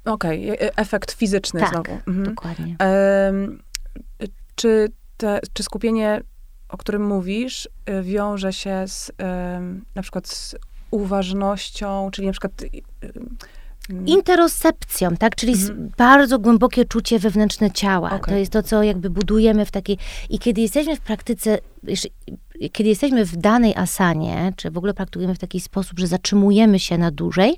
Okej, 0.05 0.51
okay. 0.51 0.67
E, 0.67 0.77
efekt 0.77 1.11
fizyczny 1.11 1.59
tak, 1.59 1.69
znowu. 1.69 1.91
Mhm. 1.91 2.23
dokładnie. 2.23 2.75
czy, 4.55 4.87
te, 5.17 5.39
czy 5.53 5.63
skupienie 5.63 6.21
o 6.73 6.77
którym 6.77 7.05
mówisz, 7.05 7.69
y, 7.89 8.03
wiąże 8.03 8.53
się 8.53 8.83
z 8.87 9.11
na 9.95 10.01
przykład 10.01 10.27
z 10.27 10.55
uważnością, 10.91 12.09
czyli 12.11 12.27
na 12.27 12.33
przykład 12.33 12.61
y, 12.61 12.67
y, 13.03 13.13
Interocepcją, 14.05 15.17
tak? 15.17 15.35
Czyli 15.35 15.53
mhm. 15.53 15.91
bardzo 15.97 16.39
głębokie 16.39 16.85
czucie 16.85 17.19
wewnętrzne 17.19 17.71
ciała. 17.71 18.07
Okay. 18.07 18.33
To 18.33 18.39
jest 18.39 18.51
to, 18.51 18.63
co 18.63 18.83
jakby 18.83 19.09
budujemy 19.09 19.65
w 19.65 19.71
takiej... 19.71 19.97
I 20.29 20.39
kiedy 20.39 20.61
jesteśmy 20.61 20.95
w 20.95 21.01
praktyce, 21.01 21.57
kiedy 22.71 22.89
jesteśmy 22.89 23.25
w 23.25 23.37
danej 23.37 23.75
asanie, 23.75 24.53
czy 24.55 24.71
w 24.71 24.77
ogóle 24.77 24.93
praktykujemy 24.93 25.35
w 25.35 25.39
taki 25.39 25.59
sposób, 25.59 25.99
że 25.99 26.07
zatrzymujemy 26.07 26.79
się 26.79 26.97
na 26.97 27.11
dłużej, 27.11 27.55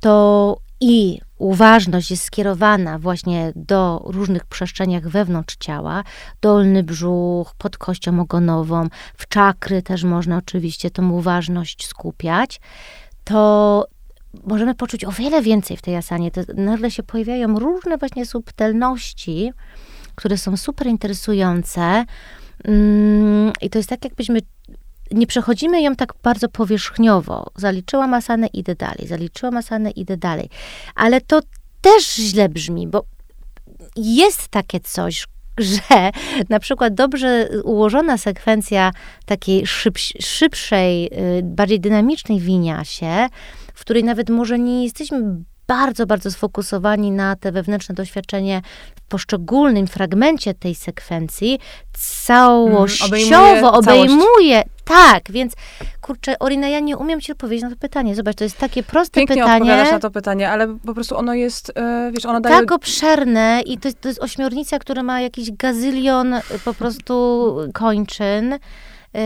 to 0.00 0.56
i 0.80 1.20
uważność 1.38 2.10
jest 2.10 2.24
skierowana 2.24 2.98
właśnie 2.98 3.52
do 3.56 4.02
różnych 4.04 4.44
przestrzeniach 4.44 5.08
wewnątrz 5.08 5.56
ciała, 5.56 6.04
dolny 6.40 6.82
brzuch, 6.82 7.54
pod 7.58 7.78
kością 7.78 8.20
ogonową, 8.20 8.88
w 9.14 9.28
czakry 9.28 9.82
też 9.82 10.04
można 10.04 10.36
oczywiście 10.36 10.90
tą 10.90 11.10
uważność 11.10 11.86
skupiać, 11.86 12.60
to 13.24 13.86
możemy 14.44 14.74
poczuć 14.74 15.04
o 15.04 15.12
wiele 15.12 15.42
więcej 15.42 15.76
w 15.76 15.82
tej 15.82 15.96
asanie. 15.96 16.30
To 16.30 16.40
nagle 16.54 16.90
się 16.90 17.02
pojawiają 17.02 17.58
różne 17.58 17.98
właśnie 17.98 18.26
subtelności, 18.26 19.52
które 20.14 20.38
są 20.38 20.56
super 20.56 20.86
interesujące. 20.86 22.04
Mm, 22.64 23.52
I 23.60 23.70
to 23.70 23.78
jest 23.78 23.88
tak, 23.88 24.04
jakbyśmy 24.04 24.40
nie 25.10 25.26
przechodzimy 25.26 25.82
ją 25.82 25.96
tak 25.96 26.14
bardzo 26.22 26.48
powierzchniowo. 26.48 27.50
Zaliczyłam 27.56 28.14
asanę, 28.14 28.46
idę 28.46 28.74
dalej. 28.74 29.06
Zaliczyłam 29.06 29.56
asanę, 29.56 29.90
idę 29.90 30.16
dalej. 30.16 30.48
Ale 30.94 31.20
to 31.20 31.40
też 31.80 32.14
źle 32.14 32.48
brzmi, 32.48 32.88
bo 32.88 33.04
jest 33.96 34.48
takie 34.48 34.80
coś, 34.80 35.26
że 35.58 36.10
na 36.48 36.60
przykład 36.60 36.94
dobrze 36.94 37.48
ułożona 37.64 38.18
sekwencja 38.18 38.92
takiej 39.26 39.66
szybszej, 40.20 41.06
y, 41.38 41.42
bardziej 41.42 41.80
dynamicznej 41.80 42.40
winia 42.40 42.84
się, 42.84 43.28
w 43.74 43.80
której 43.80 44.04
nawet 44.04 44.30
może 44.30 44.58
nie 44.58 44.84
jesteśmy 44.84 45.44
bardzo, 45.70 46.06
bardzo 46.06 46.30
sfokusowani 46.30 47.10
na 47.10 47.36
te 47.36 47.52
wewnętrzne 47.52 47.94
doświadczenie 47.94 48.62
w 48.96 49.00
poszczególnym 49.00 49.86
fragmencie 49.86 50.54
tej 50.54 50.74
sekwencji, 50.74 51.58
całościowo 51.92 53.46
mm, 53.46 53.64
obejmuje, 53.64 54.04
obejmuje 54.04 54.62
tak, 54.84 55.22
więc 55.30 55.52
kurczę, 56.00 56.38
Orina, 56.38 56.68
ja 56.68 56.80
nie 56.80 56.96
umiem 56.96 57.20
ci 57.20 57.32
odpowiedzieć 57.32 57.62
na 57.62 57.70
to 57.70 57.76
pytanie. 57.76 58.14
Zobacz, 58.14 58.36
to 58.36 58.44
jest 58.44 58.58
takie 58.58 58.82
proste 58.82 59.20
Pięknie 59.20 59.36
pytanie. 59.36 59.54
odpowiadasz 59.54 59.92
na 59.92 59.98
to 59.98 60.10
pytanie, 60.10 60.50
ale 60.50 60.76
po 60.86 60.94
prostu 60.94 61.16
ono 61.16 61.34
jest, 61.34 61.72
yy, 61.76 62.12
wiesz, 62.12 62.26
ono 62.26 62.40
daje... 62.40 62.56
Tak 62.56 62.72
obszerne 62.72 63.62
i 63.66 63.78
to 63.78 63.88
jest, 63.88 64.00
to 64.00 64.08
jest 64.08 64.22
ośmiornica, 64.22 64.78
która 64.78 65.02
ma 65.02 65.20
jakiś 65.20 65.52
gazylion 65.52 66.34
po 66.64 66.74
prostu 66.74 67.56
kończyn. 67.74 68.58
Yy, 69.14 69.20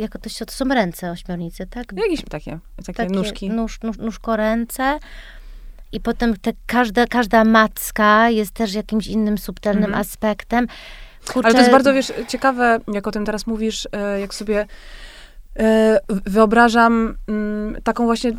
jako 0.00 0.18
to, 0.18 0.30
to 0.46 0.52
są 0.52 0.64
ręce 0.64 1.10
ośmiornicy, 1.10 1.66
tak? 1.66 1.84
Jakieś 1.96 2.22
takie, 2.24 2.58
takie, 2.76 2.92
takie 2.92 3.14
nóżki. 3.14 3.50
Nóż, 3.50 3.80
nóż, 3.82 3.98
nóżko 3.98 4.36
ręce. 4.36 4.98
I 5.92 6.00
potem 6.00 6.36
te, 6.36 6.52
każda, 6.66 7.06
każda 7.06 7.44
macka 7.44 8.30
jest 8.30 8.50
też 8.50 8.74
jakimś 8.74 9.06
innym 9.06 9.38
subtelnym 9.38 9.84
mhm. 9.84 10.00
aspektem. 10.00 10.66
Kurczę... 11.32 11.46
Ale 11.46 11.54
to 11.54 11.60
jest 11.60 11.72
bardzo, 11.72 11.94
wiesz, 11.94 12.12
ciekawe, 12.28 12.78
jak 12.92 13.06
o 13.06 13.10
tym 13.10 13.24
teraz 13.24 13.46
mówisz, 13.46 13.88
e, 13.92 14.20
jak 14.20 14.34
sobie 14.34 14.66
e, 15.58 15.98
wyobrażam 16.08 17.16
mm, 17.28 17.82
taką 17.82 18.04
właśnie 18.04 18.30
e, 18.30 18.34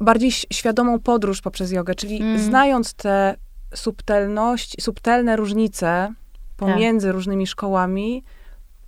bardziej 0.00 0.30
świadomą 0.30 0.98
podróż 1.00 1.40
poprzez 1.40 1.72
jogę, 1.72 1.94
czyli 1.94 2.22
mm. 2.22 2.38
znając 2.38 2.94
te 2.94 3.34
subtelność, 3.74 4.82
subtelne 4.82 5.36
różnice 5.36 6.12
pomiędzy 6.56 7.06
tak. 7.06 7.14
różnymi 7.14 7.46
szkołami, 7.46 8.24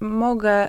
mogę 0.01 0.69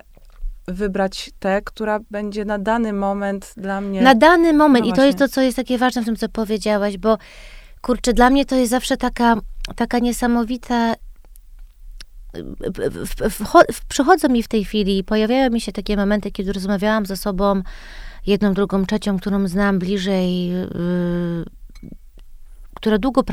wybrać 0.72 1.32
tę, 1.40 1.62
która 1.62 2.00
będzie 2.12 2.46
na 2.46 2.60
dany 2.60 2.94
moment 2.94 3.54
dla 3.58 3.82
mnie. 3.82 4.02
Na 4.02 4.16
dany 4.16 4.54
moment. 4.54 4.86
No 4.86 4.92
I 4.92 4.96
to 4.96 5.06
jest 5.06 5.18
to, 5.18 5.28
co 5.28 5.42
jest 5.42 5.58
takie 5.58 5.78
ważne 5.78 6.02
w 6.02 6.06
tym, 6.06 6.16
co 6.16 6.30
powiedziałaś, 6.30 6.98
bo 6.98 7.18
kurczę, 7.82 8.14
dla 8.14 8.30
mnie 8.30 8.46
to 8.46 8.56
jest 8.56 8.72
zawsze 8.72 8.98
taka, 8.98 9.36
taka 9.76 10.00
niesamowita. 10.00 10.94
Przychodzą 13.88 14.30
mi 14.30 14.44
w 14.44 14.48
tej 14.48 14.66
chwili, 14.66 15.04
pojawiają 15.04 15.50
mi 15.50 15.62
się 15.62 15.72
takie 15.72 15.98
momenty, 15.98 16.32
kiedy 16.32 16.54
rozmawiałam 16.54 17.06
ze 17.06 17.18
sobą, 17.18 17.62
jedną, 18.28 18.54
drugą, 18.54 18.86
trzecią, 18.86 19.20
którą 19.20 19.48
znam 19.48 19.80
bliżej, 19.80 20.48
yy, 20.48 21.46
która 22.76 22.98
długo 22.98 23.24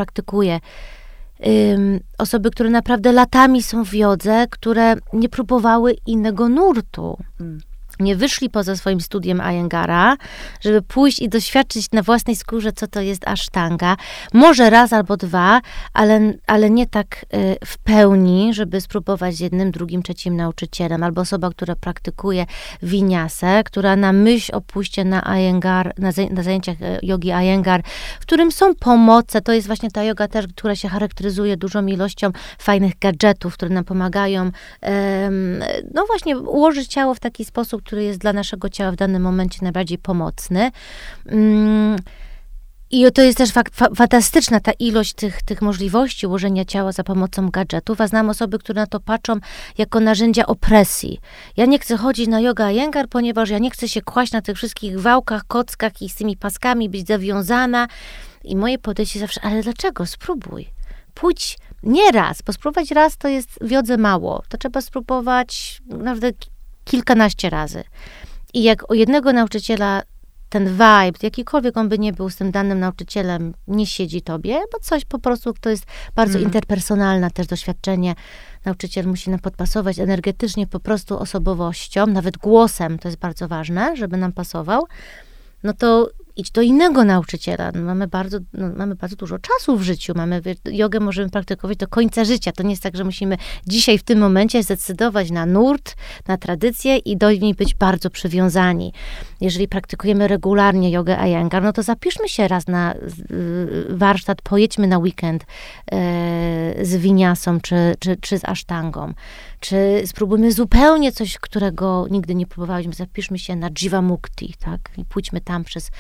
osoby, 2.19 2.51
które 2.51 2.71
naprawdę 2.71 3.13
latami 3.13 3.63
są 3.63 3.85
w 3.85 3.95
jodze, 3.95 4.47
które 4.51 4.95
nie 5.13 5.29
próbowały 5.29 5.97
innego 6.07 6.49
nurtu. 6.49 7.19
Mm 7.41 7.61
nie 8.01 8.17
wyszli 8.17 8.51
poza 8.51 8.77
swoim 8.77 9.01
studiem 9.01 9.41
Ayengara, 9.41 10.17
żeby 10.61 10.83
pójść 10.83 11.21
i 11.23 11.29
doświadczyć 11.29 11.91
na 11.93 12.03
własnej 12.03 12.37
skórze, 12.37 12.73
co 12.73 12.87
to 12.87 13.01
jest 13.01 13.29
asztanga. 13.29 13.97
Może 14.33 14.71
raz 14.71 14.93
albo 14.93 15.17
dwa, 15.17 15.61
ale, 15.93 16.33
ale 16.47 16.71
nie 16.71 16.87
tak 16.87 17.27
y, 17.35 17.57
w 17.65 17.79
pełni, 17.79 18.55
żeby 18.55 18.81
spróbować 18.81 19.35
z 19.35 19.41
jednym, 19.41 19.71
drugim, 19.71 20.03
trzecim 20.03 20.37
nauczycielem, 20.37 21.03
albo 21.03 21.21
osoba, 21.21 21.51
która 21.51 21.77
praktykuje 21.77 22.47
winiasę, 22.83 23.63
która 23.65 23.97
na 23.97 24.13
myśl 24.13 24.57
o 24.57 24.61
pójście 24.61 25.05
na 25.05 25.27
Ayengar, 25.31 25.93
na, 25.99 26.11
na 26.31 26.43
zajęciach 26.43 26.83
y, 26.83 26.99
jogi 27.03 27.33
Ayengar, 27.33 27.83
w 28.21 28.23
którym 28.23 28.53
są 28.53 28.75
pomoce, 28.75 29.41
to 29.41 29.53
jest 29.53 29.67
właśnie 29.67 29.91
ta 29.91 30.03
yoga 30.03 30.29
też, 30.29 30.47
która 30.47 30.77
się 30.77 30.89
charakteryzuje 30.89 31.57
dużą 31.57 31.87
ilością 31.87 32.31
fajnych 32.59 32.99
gadżetów, 32.99 33.55
które 33.55 33.75
nam 33.75 33.85
pomagają, 33.85 34.51
no 35.95 36.07
właśnie, 36.07 36.39
ułożyć 36.39 36.89
ciało 36.89 37.15
w 37.15 37.21
taki 37.21 37.45
sposób, 37.45 37.83
który 37.87 38.05
jest 38.05 38.19
dla 38.19 38.33
naszego 38.33 38.69
ciała 38.69 38.93
w 38.93 38.97
danym 38.97 39.23
momencie 39.23 39.59
najbardziej 39.63 39.99
pomocny. 39.99 40.71
Mm, 41.27 41.97
I 42.91 43.13
to 43.13 43.23
jest 43.23 43.39
też 43.39 43.53
fa 43.53 43.63
fantastyczna 43.97 44.61
ta 44.61 44.73
ilość 44.73 45.15
tych, 45.15 45.43
tych 45.43 45.63
możliwości 45.63 46.27
ułożenia 46.27 46.65
ciała 46.65 46.93
za 46.93 47.05
pomocą 47.05 47.51
gadżetów, 47.51 48.01
a 48.01 48.07
znam 48.07 48.31
osoby, 48.31 48.59
które 48.59 48.81
na 48.81 48.87
to 48.87 49.01
patrzą 49.01 49.37
jako 49.79 50.01
narzędzia 50.01 50.47
opresji. 50.47 51.21
Ja 51.57 51.67
nie 51.67 51.79
chcę 51.79 51.97
chodzić 51.97 52.29
na 52.29 52.41
yoga 52.41 52.71
jęgar, 52.71 53.09
ponieważ 53.09 53.51
ja 53.51 53.59
nie 53.59 53.71
chcę 53.71 53.89
się 53.89 54.03
kłaść 54.03 54.33
na 54.33 54.43
tych 54.43 54.57
wszystkich 54.57 55.01
wałkach, 55.01 55.45
kockach 55.47 56.03
i 56.03 56.09
z 56.09 56.15
tymi 56.15 56.37
paskami 56.37 56.89
być 56.89 57.07
zawiązana. 57.07 57.89
I 58.45 58.57
moje 58.57 58.79
podejście 58.79 59.21
zawsze, 59.21 59.41
ale 59.45 59.63
dlaczego? 59.63 60.07
Spróbuj. 60.07 60.67
Pójdź 61.15 61.59
nie 61.83 62.13
raz, 62.13 62.43
bo 62.43 62.53
spróbować 62.53 62.91
raz 62.91 63.17
to 63.17 63.29
jest 63.29 63.59
wiodze 63.61 63.97
mało. 63.97 64.43
To 64.49 64.59
trzeba 64.59 64.81
spróbować 64.81 65.83
naprawdę 65.87 66.33
kilkanaście 66.87 67.51
razy. 67.51 67.85
I 68.55 68.63
jak 68.63 68.91
o 68.91 68.95
jednego 68.95 69.33
nauczyciela 69.33 70.03
ten 70.49 70.69
vibe, 70.69 71.19
jakikolwiek 71.23 71.77
on 71.77 71.89
by 71.89 71.99
nie 71.99 72.13
był 72.13 72.31
z 72.31 72.37
tym 72.37 72.51
danym 72.51 72.81
nauczycielem, 72.81 73.55
nie 73.69 73.87
siedzi 73.87 74.23
tobie, 74.23 74.61
bo 74.73 74.79
coś 74.81 75.05
po 75.05 75.19
prostu, 75.19 75.53
to 75.61 75.71
jest 75.71 75.85
bardzo 76.15 76.33
hmm. 76.33 76.49
interpersonalne 76.49 77.31
też 77.31 77.47
doświadczenie. 77.47 78.15
Nauczyciel 78.65 79.07
musi 79.07 79.31
nam 79.31 79.41
podpasować 79.41 79.99
energetycznie, 79.99 80.67
po 80.67 80.81
prostu 80.81 81.19
osobowością, 81.19 82.07
nawet 82.07 82.37
głosem, 82.37 82.99
to 82.99 83.09
jest 83.09 83.19
bardzo 83.19 83.49
ważne, 83.49 83.97
żeby 83.97 84.17
nam 84.17 84.33
pasował. 84.33 84.87
No 85.63 85.73
to 85.73 86.11
idź 86.37 86.51
do 86.51 86.63
innego 86.63 87.05
nauczyciela. 87.05 87.73
No, 87.75 87.83
mamy, 87.83 88.07
bardzo, 88.07 88.39
no, 88.53 88.71
mamy 88.77 88.95
bardzo 88.95 89.17
dużo 89.17 89.39
czasu 89.39 89.77
w 89.77 89.83
życiu. 89.83 90.13
Mamy 90.17 90.43
jogę 90.73 91.01
możemy 91.01 91.31
praktykować 91.31 91.77
do 91.77 91.89
końca 91.89 92.25
życia. 92.25 92.53
To 92.53 92.63
nie 92.63 92.71
jest 92.71 92.83
tak, 92.83 92.97
że 92.97 93.05
musimy 93.05 93.37
dzisiaj 93.67 93.99
w 93.99 94.03
tym 94.03 94.19
momencie 94.19 94.63
zdecydować 94.63 95.31
na 95.31 95.47
nurt, 95.47 95.97
na 96.29 96.37
tradycję 96.37 96.97
i 96.97 97.17
do 97.17 97.31
niej 97.31 97.55
być 97.55 97.75
bardzo 97.75 98.11
przywiązani. 98.11 98.93
Jeżeli 99.41 99.69
praktykujemy 99.69 100.29
regularnie 100.29 100.91
jogę 100.91 101.17
Iyengar, 101.27 101.63
no 101.63 101.73
to 101.73 101.83
zapiszmy 101.83 102.29
się 102.29 102.49
raz 102.49 102.67
na 102.67 102.95
y, 102.95 103.87
warsztat, 103.91 104.43
pojedźmy 104.43 104.87
na 104.87 104.99
weekend 104.99 105.45
e, 105.93 106.85
z 106.85 106.97
winiasą 106.97 107.61
czy, 107.61 107.77
czy, 107.99 108.17
czy 108.17 108.39
z 108.39 108.45
asztangą. 108.45 109.13
Czy 109.69 110.03
spróbujmy 110.07 110.53
zupełnie 110.53 111.13
coś, 111.13 111.39
którego 111.39 112.07
nigdy 112.11 112.35
nie 112.35 112.47
próbowaliśmy. 112.47 112.93
Zapiszmy 112.93 113.39
się 113.39 113.57
na 113.57 113.71
Jivamukti, 113.71 114.55
tak? 114.59 114.81
I 114.99 115.05
pójdźmy 115.05 115.41
tam 115.41 115.65
przez 115.65 115.91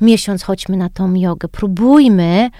miesiąc, 0.00 0.42
chodźmy 0.42 0.76
na 0.76 0.88
tą 0.88 1.14
jogę. 1.14 1.48
Próbujmy. 1.48 2.50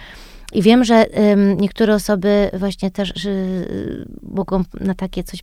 I 0.52 0.62
wiem, 0.62 0.84
że 0.84 1.06
um, 1.06 1.60
niektóre 1.60 1.94
osoby 1.94 2.50
właśnie 2.52 2.90
też 2.90 3.24
y, 3.24 4.08
mogą 4.22 4.64
na 4.80 4.94
takie 4.94 5.24
coś 5.24 5.40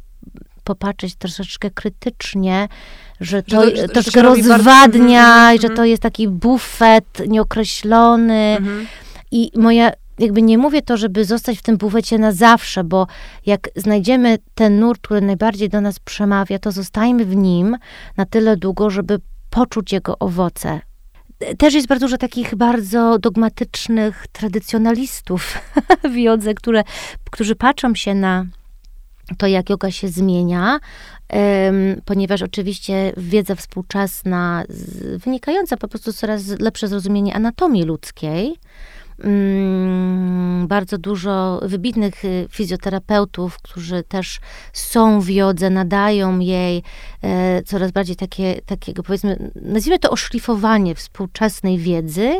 popatrzeć 0.63 1.15
troszeczkę 1.15 1.71
krytycznie, 1.71 2.67
że 3.19 3.43
to, 3.43 3.75
że 3.75 3.87
to, 3.87 3.93
troszkę 3.93 4.21
rozwadnia, 4.21 5.23
bardzo... 5.23 5.55
i 5.55 5.61
że 5.61 5.67
mhm. 5.67 5.75
to 5.75 5.85
jest 5.85 6.01
taki 6.01 6.27
bufet 6.27 7.27
nieokreślony. 7.27 8.55
Mhm. 8.59 8.87
I 9.31 9.51
moja 9.55 9.91
jakby 10.19 10.41
nie 10.41 10.57
mówię 10.57 10.81
to, 10.81 10.97
żeby 10.97 11.25
zostać 11.25 11.57
w 11.57 11.61
tym 11.61 11.77
bufecie 11.77 12.17
na 12.17 12.31
zawsze, 12.31 12.83
bo 12.83 13.07
jak 13.45 13.69
znajdziemy 13.75 14.37
ten 14.55 14.79
nurt, 14.79 15.01
który 15.01 15.21
najbardziej 15.21 15.69
do 15.69 15.81
nas 15.81 15.99
przemawia, 15.99 16.59
to 16.59 16.71
zostajmy 16.71 17.25
w 17.25 17.35
nim 17.35 17.77
na 18.17 18.25
tyle 18.25 18.57
długo, 18.57 18.89
żeby 18.89 19.19
poczuć 19.49 19.91
jego 19.91 20.19
owoce. 20.19 20.81
Też 21.57 21.73
jest 21.73 21.87
bardzo 21.87 22.05
dużo 22.05 22.17
takich 22.17 22.55
bardzo 22.55 23.19
dogmatycznych 23.19 24.27
tradycjonalistów 24.31 25.57
w 26.11 26.15
jodze, 26.15 26.53
które, 26.53 26.83
którzy 27.31 27.55
patrzą 27.55 27.95
się 27.95 28.15
na 28.15 28.45
to, 29.37 29.47
jak 29.47 29.69
yoga 29.69 29.91
się 29.91 30.07
zmienia, 30.07 30.79
ponieważ 32.05 32.41
oczywiście 32.41 33.13
wiedza 33.17 33.55
współczesna, 33.55 34.63
wynikająca 35.25 35.77
po 35.77 35.87
prostu 35.87 36.13
coraz 36.13 36.47
lepsze 36.59 36.87
zrozumienie 36.87 37.35
anatomii 37.35 37.83
ludzkiej, 37.83 38.55
bardzo 40.67 40.97
dużo 40.97 41.59
wybitnych 41.63 42.25
y, 42.25 42.47
fizjoterapeutów, 42.49 43.57
którzy 43.57 44.03
też 44.03 44.39
są 44.73 45.21
w 45.21 45.29
jodze, 45.29 45.69
nadają 45.69 46.39
jej 46.39 46.83
e, 47.23 47.63
coraz 47.63 47.91
bardziej 47.91 48.15
takie, 48.15 48.61
takiego, 48.65 49.03
powiedzmy, 49.03 49.51
nazwijmy 49.55 49.99
to 49.99 50.09
oszlifowanie 50.09 50.95
współczesnej 50.95 51.77
wiedzy. 51.77 52.37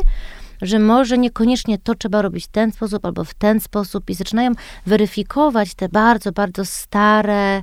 że 0.62 0.78
może 0.78 1.18
niekoniecznie 1.18 1.78
to 1.78 1.94
trzeba 1.94 2.22
robić 2.22 2.44
w 2.44 2.48
ten 2.48 2.72
sposób 2.72 3.04
albo 3.04 3.24
w 3.24 3.34
ten 3.34 3.60
sposób 3.60 4.10
i 4.10 4.14
zaczynają 4.14 4.52
weryfikować 4.86 5.74
te 5.74 5.88
bardzo, 5.88 6.32
bardzo 6.32 6.64
stare 6.64 7.62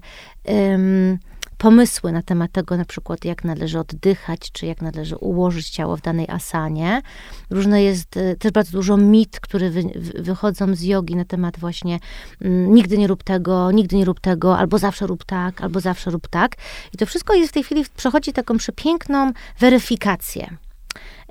pomysły 1.58 2.12
na 2.12 2.22
temat 2.22 2.52
tego, 2.52 2.78
na 2.78 2.86
przykład 2.86 3.26
jak 3.26 3.44
należy 3.44 3.80
oddychać, 3.80 4.52
czy 4.52 4.66
jak 4.66 4.82
należy 4.82 5.16
ułożyć 5.16 5.70
ciało 5.70 5.98
w 5.98 6.02
danej 6.02 6.26
asanie. 6.30 7.02
Różne 7.50 7.84
jest 7.84 8.18
e, 8.18 8.36
też 8.36 8.52
bardzo 8.52 8.72
dużo 8.72 8.98
mit, 8.98 9.40
które 9.40 9.70
wy, 9.70 9.84
wychodzą 10.20 10.76
z 10.76 10.82
jogi 10.82 11.16
na 11.16 11.26
temat 11.26 11.60
właśnie 11.60 12.00
mm, 12.42 12.74
nigdy 12.74 12.98
nie 12.98 13.08
rób 13.08 13.24
tego, 13.24 13.72
nigdy 13.72 13.96
nie 13.96 14.06
rób 14.06 14.20
tego, 14.20 14.58
albo 14.58 14.78
zawsze 14.78 15.08
rób 15.08 15.26
tak, 15.26 15.62
albo 15.62 15.80
zawsze 15.80 16.12
rób 16.12 16.28
tak. 16.28 16.56
I 16.94 16.98
to 16.98 17.06
wszystko 17.06 17.34
jest 17.34 17.50
w 17.50 17.54
tej 17.54 17.64
chwili, 17.64 17.86
przechodzi 17.98 18.34
taką 18.34 18.58
przepiękną 18.58 19.32
weryfikację. 19.60 20.58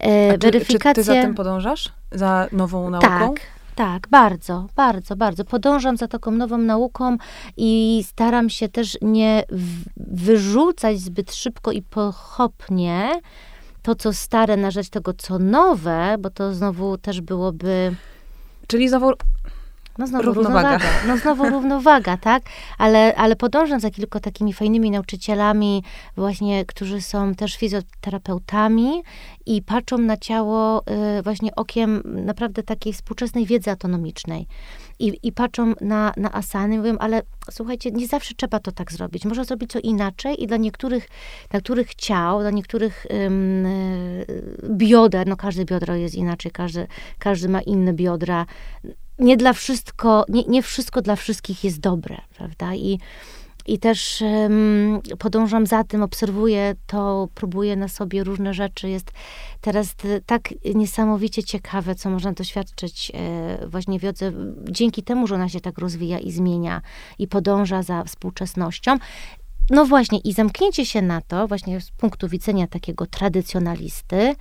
E, 0.03 0.33
A 0.35 0.39
weryfikację... 0.39 1.05
Czy, 1.05 1.11
czy 1.11 1.15
ty 1.15 1.21
za 1.21 1.23
tym 1.23 1.35
podążasz? 1.35 1.93
Za 2.13 2.49
nową 2.53 2.91
nauką? 2.91 3.09
Tak, 3.09 3.41
tak, 3.77 4.09
bardzo, 4.11 4.67
bardzo, 4.77 5.17
bardzo. 5.17 5.45
Podążam 5.45 5.97
za 5.97 6.09
taką 6.09 6.31
nową 6.31 6.59
nauką 6.59 7.17
i 7.57 8.03
staram 8.07 8.51
się 8.51 8.69
też 8.69 8.99
nie 9.03 9.45
wyrzucać 9.97 11.01
zbyt 11.01 11.35
szybko 11.35 11.73
i 11.73 11.83
pochopnie 11.83 13.21
to, 13.83 13.95
co 13.95 14.13
stare, 14.13 14.57
na 14.57 14.71
rzecz 14.71 14.89
tego, 14.89 15.13
co 15.15 15.39
nowe, 15.39 16.17
bo 16.19 16.31
to 16.31 16.55
znowu 16.55 16.99
też 16.99 17.21
byłoby. 17.21 17.95
Czyli 18.67 18.89
znowu 18.89 19.13
no 19.99 20.07
znowu 20.07 20.25
równowaga. 20.25 20.73
równowaga. 20.73 21.07
No 21.07 21.17
znowu 21.17 21.49
równowaga, 21.55 22.17
tak? 22.17 22.43
Ale, 22.79 23.15
ale 23.17 23.37
podążam 23.37 23.81
za 23.81 23.91
kilku 23.91 24.21
takimi 24.21 24.53
fajnymi 24.53 24.91
nauczycielami 24.91 25.83
właśnie, 26.17 26.65
którzy 26.65 27.01
są 27.01 27.35
też 27.35 27.57
fizjoterapeutami 27.57 29.03
i 29.47 29.63
patrzą 29.63 29.99
na 29.99 30.17
ciało 30.17 30.83
y, 31.19 31.23
właśnie 31.23 31.55
okiem 31.55 32.03
naprawdę 32.05 32.63
takiej 32.63 32.93
współczesnej 32.93 33.47
wiedzy 33.47 33.71
autonomicznej. 33.71 34.47
I, 34.99 35.19
i 35.23 35.33
patrzą 35.33 35.73
na, 35.81 36.13
na 36.17 36.33
asany 36.33 36.75
i 36.75 36.79
mówią, 36.79 36.97
ale 36.99 37.23
słuchajcie, 37.51 37.91
nie 37.91 38.07
zawsze 38.07 38.35
trzeba 38.35 38.61
to 38.61 38.73
tak 38.73 38.93
zrobić. 38.93 39.25
Można 39.25 39.45
zrobić 39.45 39.71
to 39.71 39.79
inaczej 39.79 40.43
i 40.43 40.47
dla 40.47 40.57
niektórych, 40.57 41.09
dla 41.51 41.59
niektórych 41.59 41.95
ciał, 41.95 42.41
dla 42.41 42.51
niektórych 42.51 43.07
ym, 43.27 43.67
bioder, 44.77 45.27
no 45.27 45.37
każde 45.37 45.65
biodro 45.65 45.95
jest 45.95 46.15
inaczej, 46.15 46.53
każdy, 46.53 46.87
każdy 47.19 47.49
ma 47.49 47.61
inne 47.61 47.93
biodra, 47.93 48.47
nie 49.19 49.37
dla 49.37 49.53
wszystko, 49.53 50.25
nie, 50.29 50.45
nie 50.45 50.63
wszystko 50.63 51.03
dla 51.03 51.17
wszystkich 51.17 51.65
jest 51.65 51.81
dobre, 51.81 52.17
prawda? 52.37 52.75
I, 52.75 52.99
i 53.67 53.79
też 53.79 54.23
um, 54.23 55.01
podążam 55.19 55.67
za 55.67 55.85
tym, 55.85 56.03
obserwuję 56.03 56.75
to, 56.87 57.29
próbuję 57.35 57.77
na 57.77 57.89
sobie 57.89 58.25
różne 58.25 58.55
rzeczy. 58.55 58.89
Jest 58.89 59.13
teraz 59.61 59.95
tak 60.27 60.55
niesamowicie 60.75 61.45
ciekawe, 61.45 61.95
co 61.95 62.11
można 62.11 62.33
doświadczyć 62.33 63.13
e, 63.15 63.69
właśnie 63.69 63.99
w 63.99 64.03
jodze, 64.03 64.33
dzięki 64.71 65.03
temu, 65.03 65.27
że 65.27 65.35
ona 65.35 65.49
się 65.49 65.61
tak 65.61 65.79
rozwija 65.79 66.19
i 66.19 66.31
zmienia 66.31 66.83
i 67.19 67.29
podąża 67.29 67.83
za 67.83 68.05
współczesnością. 68.05 68.99
No 69.71 69.85
właśnie, 69.85 70.19
i 70.19 70.33
zamknięcie 70.33 70.87
się 70.87 71.03
na 71.03 71.21
to, 71.21 71.49
właśnie 71.49 71.81
z 71.81 71.91
punktu 71.91 72.29
widzenia 72.29 72.67
takiego 72.67 73.07
tradycjonalisty, 73.07 74.35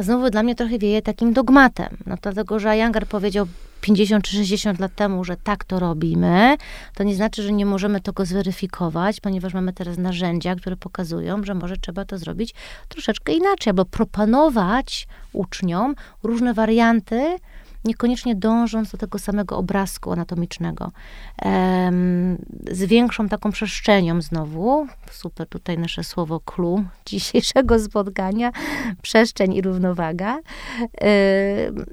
znowu 0.00 0.30
dla 0.30 0.42
mnie 0.42 0.54
trochę 0.54 0.78
wieje 0.78 1.02
takim 1.02 1.32
dogmatem. 1.32 1.96
No 2.06 2.16
dlatego, 2.22 2.58
że 2.58 2.70
Ayangar 2.70 3.06
powiedział 3.06 3.46
50 3.80 4.24
czy 4.24 4.32
60 4.32 4.80
lat 4.80 4.94
temu, 4.94 5.24
że 5.24 5.36
tak 5.36 5.64
to 5.64 5.78
robimy, 5.78 6.56
to 6.94 7.04
nie 7.04 7.14
znaczy, 7.14 7.42
że 7.42 7.52
nie 7.52 7.66
możemy 7.66 8.00
tego 8.00 8.24
zweryfikować, 8.24 9.20
ponieważ 9.20 9.54
mamy 9.54 9.72
teraz 9.72 9.98
narzędzia, 9.98 10.54
które 10.54 10.76
pokazują, 10.76 11.44
że 11.44 11.54
może 11.54 11.76
trzeba 11.76 12.04
to 12.04 12.18
zrobić 12.18 12.54
troszeczkę 12.88 13.32
inaczej, 13.32 13.70
albo 13.70 13.84
proponować 13.84 15.08
uczniom 15.32 15.94
różne 16.22 16.54
warianty, 16.54 17.36
niekoniecznie 17.84 18.36
dążąc 18.36 18.90
do 18.90 18.98
tego 18.98 19.18
samego 19.18 19.56
obrazku 19.56 20.12
anatomicznego. 20.12 20.92
z 22.70 22.84
większą 22.84 23.28
taką 23.28 23.52
przestrzenią 23.52 24.22
znowu, 24.22 24.86
super 25.10 25.48
tutaj 25.48 25.78
nasze 25.78 26.04
słowo 26.04 26.40
clue 26.40 26.84
dzisiejszego 27.06 27.78
spotkania, 27.78 28.52
przestrzeń 29.02 29.54
i 29.54 29.62
równowaga, 29.62 30.38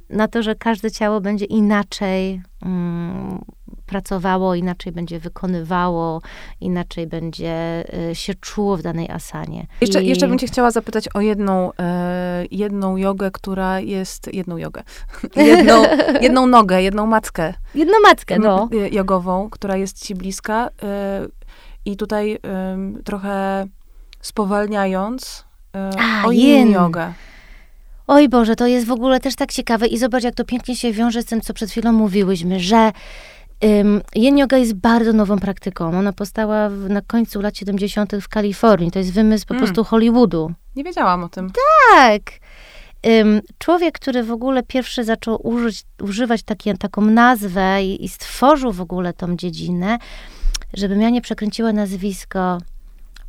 na 0.10 0.28
to, 0.28 0.44
że 0.44 0.56
każde 0.56 0.92
ciało 0.92 1.22
będzie 1.22 1.46
inaczej 1.46 2.42
mm, 2.62 3.42
pracowało, 3.88 4.56
inaczej 4.56 4.92
będzie 4.92 5.20
wykonywało, 5.20 6.22
inaczej 6.62 7.08
będzie 7.08 7.84
y, 8.12 8.16
się 8.16 8.34
czuło 8.34 8.78
w 8.78 8.82
danej 8.82 9.10
asanie. 9.10 9.68
Jeszcze, 9.82 10.04
I... 10.04 10.08
jeszcze 10.08 10.28
bym 10.28 10.40
cię 10.40 10.48
chciała 10.48 10.72
zapytać 10.72 11.10
o 11.14 11.22
jedną, 11.22 11.72
e, 11.80 12.46
jedną 12.52 12.98
jogę, 12.98 13.32
która 13.32 13.80
jest, 13.80 14.34
jedną 14.34 14.58
jogę, 14.58 14.84
jedną, 15.36 15.84
jedną 16.22 16.48
nogę, 16.48 16.82
jedną 16.82 17.06
mackę. 17.06 17.54
Jedną 17.76 17.94
mackę, 18.04 18.40
no. 18.40 18.70
Jogową, 18.92 19.50
która 19.50 19.78
jest 19.78 20.06
ci 20.06 20.16
bliska 20.16 20.70
e, 20.84 21.28
i 21.86 21.98
tutaj 21.98 22.34
e, 22.34 22.78
trochę 23.04 23.68
spowalniając 24.22 25.46
e, 25.76 25.90
A, 26.00 26.28
o 26.28 26.32
yin 26.32 26.72
jogę. 26.72 27.14
Oj 28.08 28.30
Boże, 28.30 28.56
to 28.56 28.68
jest 28.68 28.88
w 28.88 28.92
ogóle 28.92 29.20
też 29.20 29.36
tak 29.36 29.52
ciekawe 29.52 29.88
i 29.88 29.98
zobacz, 29.98 30.24
jak 30.24 30.36
to 30.36 30.46
pięknie 30.46 30.76
się 30.76 30.92
wiąże 30.92 31.22
z 31.22 31.26
tym, 31.26 31.42
co 31.42 31.54
przed 31.54 31.72
chwilą 31.72 31.92
mówiłyśmy, 31.92 32.60
że 32.60 32.92
yin 34.16 34.38
yoga 34.38 34.58
jest 34.58 34.74
bardzo 34.74 35.14
nową 35.14 35.40
praktyką. 35.40 36.00
Ona 36.00 36.14
powstała 36.14 36.70
w, 36.70 36.90
na 36.90 37.02
końcu 37.02 37.42
lat 37.42 37.58
70. 37.58 38.12
w 38.22 38.28
Kalifornii. 38.28 38.92
To 38.92 39.00
jest 39.00 39.14
wymysł 39.14 39.46
po 39.48 39.54
mm. 39.54 39.66
prostu 39.66 39.84
Hollywoodu. 39.84 40.54
Nie 40.76 40.84
wiedziałam 40.84 41.24
o 41.24 41.30
tym. 41.30 41.52
Tak. 41.92 42.22
Człowiek, 43.58 43.96
który 43.96 44.24
w 44.24 44.32
ogóle 44.32 44.64
pierwszy 44.64 45.04
zaczął 45.04 45.48
użyć, 45.48 45.84
używać 46.02 46.44
takie, 46.44 46.78
taką 46.78 47.02
nazwę 47.02 47.84
i, 47.84 48.06
i, 48.06 48.10
stworzył 48.10 48.72
w 48.72 48.82
ogóle 48.82 49.14
tą 49.14 49.36
dziedzinę, 49.36 49.98
żeby 50.74 50.96
ja 50.96 51.10
nie 51.10 51.22
przekręciła 51.22 51.74
nazwisko 51.74 52.58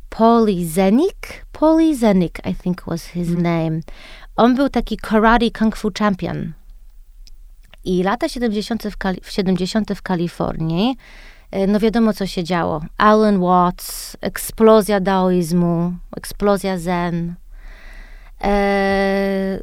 Polizenik. 0.09 1.45
Polizenik, 1.51 2.39
I 2.51 2.55
think 2.55 2.83
was 2.85 3.05
his 3.05 3.29
mm. 3.29 3.41
name. 3.41 3.79
On 4.35 4.55
był 4.55 4.69
taki 4.69 4.97
karate 4.97 5.51
kung 5.51 5.75
fu 5.75 5.91
champion. 5.99 6.53
I 7.83 8.03
lata 8.03 8.29
70. 8.29 8.83
w, 8.83 8.97
Kali- 8.97 9.21
70. 9.23 9.93
w 9.95 10.01
Kalifornii, 10.01 10.97
e, 11.51 11.67
no 11.67 11.79
wiadomo, 11.79 12.13
co 12.13 12.27
się 12.27 12.43
działo. 12.43 12.81
Alan 12.97 13.39
Watts, 13.39 14.17
eksplozja 14.21 14.99
daoizmu, 14.99 15.93
eksplozja 16.17 16.77
zen. 16.77 17.35
E, 18.41 19.59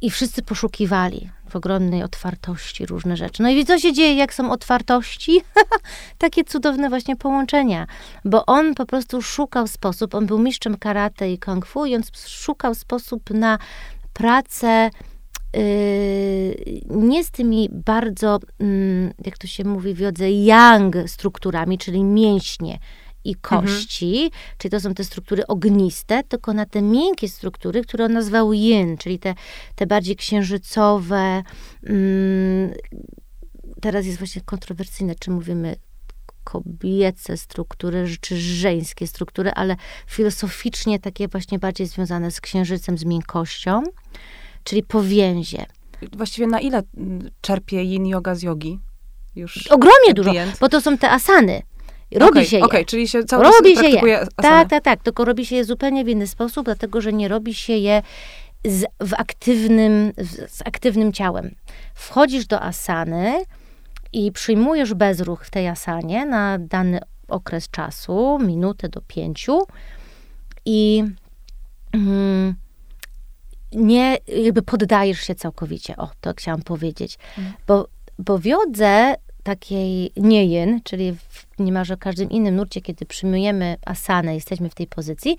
I 0.00 0.10
wszyscy 0.10 0.42
poszukiwali 0.42 1.30
w 1.48 1.56
ogromnej 1.56 2.02
otwartości 2.02 2.86
różne 2.86 3.16
rzeczy. 3.16 3.42
No 3.42 3.48
i 3.48 3.64
co 3.64 3.78
się 3.78 3.92
dzieje, 3.92 4.14
jak 4.14 4.34
są 4.34 4.50
otwartości? 4.50 5.40
Takie 6.18 6.44
cudowne 6.44 6.88
właśnie 6.88 7.16
połączenia. 7.16 7.86
Bo 8.24 8.46
on 8.46 8.74
po 8.74 8.86
prostu 8.86 9.22
szukał 9.22 9.66
sposób, 9.66 10.14
on 10.14 10.26
był 10.26 10.38
mistrzem 10.38 10.76
karate 10.76 11.32
i 11.32 11.38
kung 11.38 11.66
fu 11.66 11.86
i 11.86 11.96
on 11.96 12.02
szukał 12.26 12.74
sposób 12.74 13.30
na 13.30 13.58
pracę 14.12 14.90
nie 16.90 17.24
z 17.24 17.30
tymi 17.30 17.68
bardzo, 17.72 18.38
mm, 18.58 19.12
jak 19.24 19.38
to 19.38 19.46
się 19.46 19.64
mówi 19.64 19.94
w 19.94 19.98
jodze, 19.98 20.30
yang 20.30 20.96
strukturami, 21.06 21.78
czyli 21.78 22.04
mięśnie 22.04 22.78
i 23.24 23.34
kości, 23.34 24.22
mhm. 24.24 24.42
czyli 24.58 24.70
to 24.70 24.80
są 24.80 24.94
te 24.94 25.04
struktury 25.04 25.46
ogniste, 25.46 26.22
tylko 26.22 26.52
na 26.52 26.66
te 26.66 26.82
miękkie 26.82 27.28
struktury, 27.28 27.82
które 27.82 28.04
on 28.04 28.12
nazwał 28.12 28.52
yin, 28.52 28.96
czyli 28.96 29.18
te, 29.18 29.34
te 29.74 29.86
bardziej 29.86 30.16
księżycowe. 30.16 31.42
Mm, 31.86 32.74
teraz 33.80 34.06
jest 34.06 34.18
właśnie 34.18 34.42
kontrowersyjne, 34.42 35.14
czy 35.14 35.30
mówimy 35.30 35.76
kobiece 36.44 37.36
struktury, 37.36 38.06
czy 38.20 38.36
żeńskie 38.36 39.06
struktury, 39.06 39.50
ale 39.50 39.76
filozoficznie 40.06 40.98
takie 41.00 41.28
właśnie 41.28 41.58
bardziej 41.58 41.86
związane 41.86 42.30
z 42.30 42.40
księżycem, 42.40 42.98
z 42.98 43.04
miękkością 43.04 43.82
czyli 44.64 44.82
powięzie. 44.82 45.66
Właściwie 46.12 46.46
na 46.46 46.60
ile 46.60 46.82
mm, 46.96 47.30
czerpie 47.40 47.82
yin 47.82 48.06
yoga 48.06 48.34
z 48.34 48.42
jogi? 48.42 48.80
Już 49.36 49.66
Ogromnie 49.66 50.14
dużo, 50.14 50.30
bo 50.60 50.68
to 50.68 50.80
są 50.80 50.98
te 50.98 51.10
asany. 51.10 51.62
Robi 52.12 52.30
okay, 52.30 52.44
się 52.44 52.56
je. 52.56 52.64
Okay, 52.64 52.84
czyli 52.84 53.08
się 53.08 53.24
cały 53.24 53.44
robi 53.44 53.74
czas 53.74 53.84
się 53.84 53.90
je. 53.90 54.20
Asany. 54.20 54.28
Tak, 54.36 54.68
tak, 54.68 54.84
tak. 54.84 55.02
Tylko 55.02 55.24
robi 55.24 55.46
się 55.46 55.56
je 55.56 55.64
zupełnie 55.64 56.04
w 56.04 56.08
inny 56.08 56.26
sposób, 56.26 56.64
dlatego 56.64 57.00
że 57.00 57.12
nie 57.12 57.28
robi 57.28 57.54
się 57.54 57.72
je 57.72 58.02
z, 58.64 58.84
w 59.00 59.14
aktywnym, 59.14 60.12
z 60.48 60.62
aktywnym 60.64 61.12
ciałem. 61.12 61.54
Wchodzisz 61.94 62.46
do 62.46 62.60
asany 62.60 63.44
i 64.12 64.32
przyjmujesz 64.32 64.94
bezruch 64.94 65.44
w 65.44 65.50
tej 65.50 65.68
asanie 65.68 66.26
na 66.26 66.58
dany 66.58 67.00
okres 67.28 67.70
czasu, 67.70 68.38
minutę 68.38 68.88
do 68.88 69.00
pięciu 69.00 69.58
i 70.64 71.04
mm, 71.92 72.54
nie 73.74 74.16
jakby 74.44 74.62
poddajesz 74.62 75.20
się 75.20 75.34
całkowicie. 75.34 75.96
O, 75.96 76.10
to 76.20 76.34
chciałam 76.36 76.62
powiedzieć. 76.62 77.18
Mhm. 77.38 77.54
Bo, 77.66 77.88
bo 78.18 78.38
w 78.38 78.44
jodze 78.44 79.14
takiej 79.42 80.10
niejen, 80.16 80.80
czyli 80.84 81.12
w 81.12 81.46
niemalże 81.58 81.96
każdym 81.96 82.30
innym 82.30 82.56
nurcie, 82.56 82.80
kiedy 82.80 83.06
przyjmujemy 83.06 83.76
asanę, 83.86 84.34
jesteśmy 84.34 84.70
w 84.70 84.74
tej 84.74 84.86
pozycji, 84.86 85.36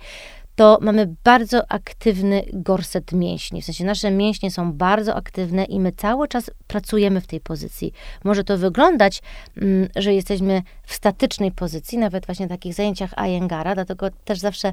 to 0.56 0.78
mamy 0.80 1.14
bardzo 1.24 1.72
aktywny 1.72 2.44
gorset 2.52 3.12
mięśni. 3.12 3.62
W 3.62 3.64
sensie 3.64 3.84
nasze 3.84 4.10
mięśnie 4.10 4.50
są 4.50 4.72
bardzo 4.72 5.14
aktywne 5.14 5.64
i 5.64 5.80
my 5.80 5.92
cały 5.92 6.28
czas 6.28 6.50
pracujemy 6.66 7.20
w 7.20 7.26
tej 7.26 7.40
pozycji. 7.40 7.92
Może 8.24 8.44
to 8.44 8.58
wyglądać, 8.58 9.22
mm, 9.56 9.88
że 9.96 10.14
jesteśmy 10.14 10.62
w 10.82 10.94
statycznej 10.94 11.52
pozycji, 11.52 11.98
nawet 11.98 12.26
właśnie 12.26 12.46
na 12.46 12.54
takich 12.54 12.74
zajęciach 12.74 13.10
Ayengara, 13.16 13.74
dlatego 13.74 14.06
też 14.24 14.38
zawsze 14.38 14.72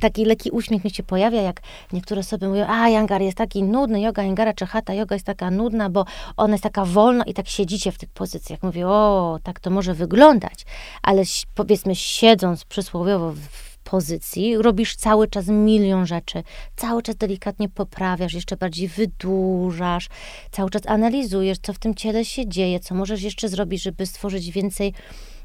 taki 0.00 0.24
lekki 0.24 0.50
uśmiech 0.50 0.84
mi 0.84 0.90
się 0.90 1.02
pojawia, 1.02 1.42
jak 1.42 1.60
niektóre 1.92 2.20
osoby 2.20 2.48
mówią, 2.48 2.66
a 2.66 2.82
Ayengar 2.82 3.22
jest 3.22 3.36
taki 3.36 3.62
nudny, 3.62 4.00
yoga 4.00 4.22
Ayengara 4.22 4.52
czy 4.52 4.66
hatha 4.66 4.94
yoga 4.94 5.16
jest 5.16 5.26
taka 5.26 5.50
nudna, 5.50 5.90
bo 5.90 6.04
ona 6.36 6.54
jest 6.54 6.64
taka 6.64 6.84
wolna 6.84 7.24
i 7.24 7.34
tak 7.34 7.48
siedzicie 7.48 7.92
w 7.92 7.98
tych 7.98 8.08
pozycjach. 8.08 8.62
Mówię, 8.62 8.88
o, 8.88 9.38
tak 9.42 9.60
to 9.60 9.70
może 9.70 9.94
wyglądać, 9.94 10.66
ale 11.02 11.22
powiedzmy 11.54 11.94
siedząc 11.94 12.64
przysłowiowo 12.64 13.32
w 13.32 13.73
pozycji, 13.84 14.56
robisz 14.56 14.96
cały 14.96 15.28
czas 15.28 15.48
milion 15.48 16.06
rzeczy, 16.06 16.42
cały 16.76 17.02
czas 17.02 17.16
delikatnie 17.16 17.68
poprawiasz, 17.68 18.34
jeszcze 18.34 18.56
bardziej 18.56 18.88
wydłużasz, 18.88 20.08
cały 20.50 20.70
czas 20.70 20.82
analizujesz, 20.86 21.58
co 21.62 21.72
w 21.72 21.78
tym 21.78 21.94
ciele 21.94 22.24
się 22.24 22.48
dzieje, 22.48 22.80
co 22.80 22.94
możesz 22.94 23.22
jeszcze 23.22 23.48
zrobić, 23.48 23.82
żeby 23.82 24.06
stworzyć 24.06 24.50
więcej 24.50 24.92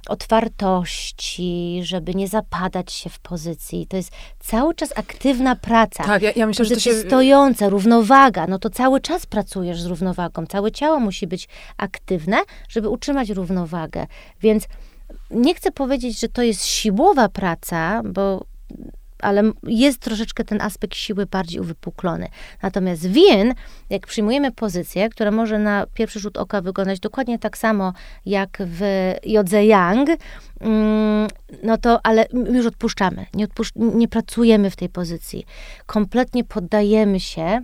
otwartości, 0.08 1.80
żeby 1.84 2.16
nie 2.16 2.28
zapadać 2.28 2.94
się 2.94 3.10
w 3.10 3.20
pozycji. 3.20 3.88
To 3.88 3.98
jest 3.98 4.12
cały 4.40 4.76
czas 4.76 4.94
aktywna 4.96 5.56
praca. 5.56 6.04
Tak, 6.04 6.22
ja, 6.22 6.32
ja 6.36 6.48
myślę, 6.48 6.66
że 6.66 6.76
to 6.76 6.80
się... 6.80 6.94
stojąca, 6.94 7.70
równowaga, 7.70 8.48
no 8.48 8.60
to 8.60 8.70
cały 8.70 9.02
czas 9.02 9.26
pracujesz 9.26 9.82
z 9.82 9.86
równowagą. 9.86 10.46
Całe 10.46 10.72
ciało 10.72 11.00
musi 11.00 11.28
być 11.28 11.48
aktywne, 11.78 12.38
żeby 12.70 12.90
utrzymać 12.90 13.30
równowagę. 13.30 14.08
Więc 14.42 14.68
nie 15.32 15.56
chcę 15.56 15.72
powiedzieć, 15.72 16.20
że 16.20 16.30
to 16.30 16.42
jest 16.42 16.66
siłowa 16.66 17.30
praca, 17.30 18.02
bo 18.06 18.46
ale 19.22 19.44
jest 19.64 20.00
troszeczkę 20.00 20.44
ten 20.44 20.62
aspekt 20.62 20.96
siły 20.96 21.26
bardziej 21.26 21.62
uwypuklony. 21.62 22.28
Natomiast 22.62 23.08
wien, 23.08 23.54
jak 23.90 24.08
przyjmujemy 24.08 24.52
pozycję, 24.52 25.10
która 25.10 25.32
może 25.32 25.60
na 25.60 25.86
pierwszy 25.94 26.20
rzut 26.20 26.38
oka 26.38 26.62
wyglądać 26.62 27.00
dokładnie 27.00 27.40
tak 27.40 27.58
samo 27.58 27.94
jak 28.26 28.58
w 28.66 28.82
Jodze 29.26 29.66
Yang, 29.66 30.10
mm, 30.60 31.28
no 31.64 31.78
to, 31.78 32.00
ale 32.06 32.26
już 32.54 32.66
odpuszczamy, 32.66 33.26
nie, 33.34 33.48
nie 33.76 34.08
pracujemy 34.08 34.70
w 34.70 34.76
tej 34.76 34.90
pozycji. 34.90 35.46
Kompletnie 35.86 36.44
poddajemy 36.44 37.20
się, 37.20 37.62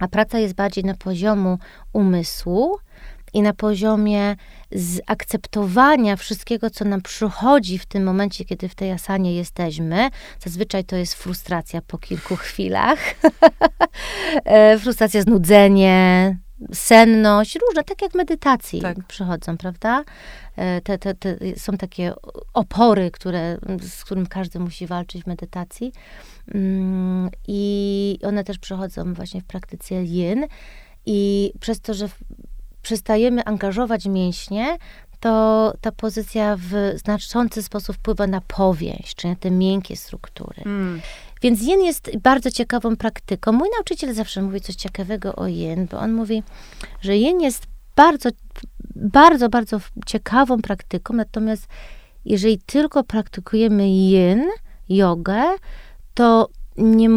a 0.00 0.08
praca 0.08 0.38
jest 0.38 0.54
bardziej 0.54 0.84
na 0.84 0.94
poziomu 0.94 1.58
umysłu, 1.92 2.78
i 3.34 3.42
na 3.42 3.52
poziomie 3.52 4.36
zaakceptowania 4.72 6.16
wszystkiego, 6.16 6.70
co 6.70 6.84
nam 6.84 7.02
przychodzi 7.02 7.78
w 7.78 7.86
tym 7.86 8.04
momencie, 8.04 8.44
kiedy 8.44 8.68
w 8.68 8.74
tej 8.74 8.92
asanie 8.92 9.34
jesteśmy. 9.34 10.08
Zazwyczaj 10.40 10.84
to 10.84 10.96
jest 10.96 11.14
frustracja 11.14 11.82
po 11.82 11.98
kilku 11.98 12.36
chwilach. 12.36 12.98
E, 14.44 14.78
frustracja, 14.78 15.22
znudzenie, 15.22 16.38
senność, 16.72 17.58
różne, 17.66 17.84
tak 17.84 18.02
jak 18.02 18.14
medytacji 18.14 18.80
tak. 18.80 19.04
przychodzą, 19.06 19.56
prawda? 19.56 20.04
E, 20.56 20.80
te, 20.80 20.98
te, 20.98 21.14
te, 21.14 21.36
są 21.56 21.76
takie 21.76 22.12
opory, 22.54 23.10
które, 23.10 23.58
z 23.80 24.04
którym 24.04 24.26
każdy 24.26 24.58
musi 24.58 24.86
walczyć 24.86 25.22
w 25.22 25.26
medytacji. 25.26 25.92
Mm, 26.54 27.30
I 27.48 28.18
one 28.22 28.44
też 28.44 28.58
przychodzą 28.58 29.14
właśnie 29.14 29.40
w 29.40 29.44
praktyce 29.44 29.94
yin. 29.94 30.46
I 31.06 31.52
przez 31.60 31.80
to, 31.80 31.94
że 31.94 32.08
przestajemy 32.82 33.44
angażować 33.44 34.06
mięśnie, 34.06 34.78
to 35.20 35.72
ta 35.80 35.92
pozycja 35.92 36.56
w 36.56 36.98
znaczący 36.98 37.62
sposób 37.62 37.96
wpływa 37.96 38.26
na 38.26 38.40
powięź, 38.40 39.14
czyli 39.14 39.30
na 39.30 39.36
te 39.36 39.50
miękkie 39.50 39.96
struktury. 39.96 40.62
Mm. 40.66 41.00
Więc 41.42 41.62
jen 41.62 41.80
jest 41.80 42.10
bardzo 42.22 42.50
ciekawą 42.50 42.96
praktyką. 42.96 43.52
Mój 43.52 43.68
nauczyciel 43.76 44.14
zawsze 44.14 44.42
mówi 44.42 44.60
coś 44.60 44.74
ciekawego 44.74 45.36
o 45.36 45.46
jen, 45.46 45.86
bo 45.86 45.98
on 45.98 46.12
mówi, 46.12 46.42
że 47.00 47.16
jen 47.16 47.40
jest 47.40 47.66
bardzo, 47.96 48.28
bardzo, 48.96 49.48
bardzo 49.48 49.80
ciekawą 50.06 50.62
praktyką, 50.62 51.14
natomiast 51.14 51.66
jeżeli 52.24 52.58
tylko 52.58 53.04
praktykujemy 53.04 53.90
jen, 53.90 54.46
jogę, 54.88 55.42
to 56.14 56.48
nie. 56.76 57.08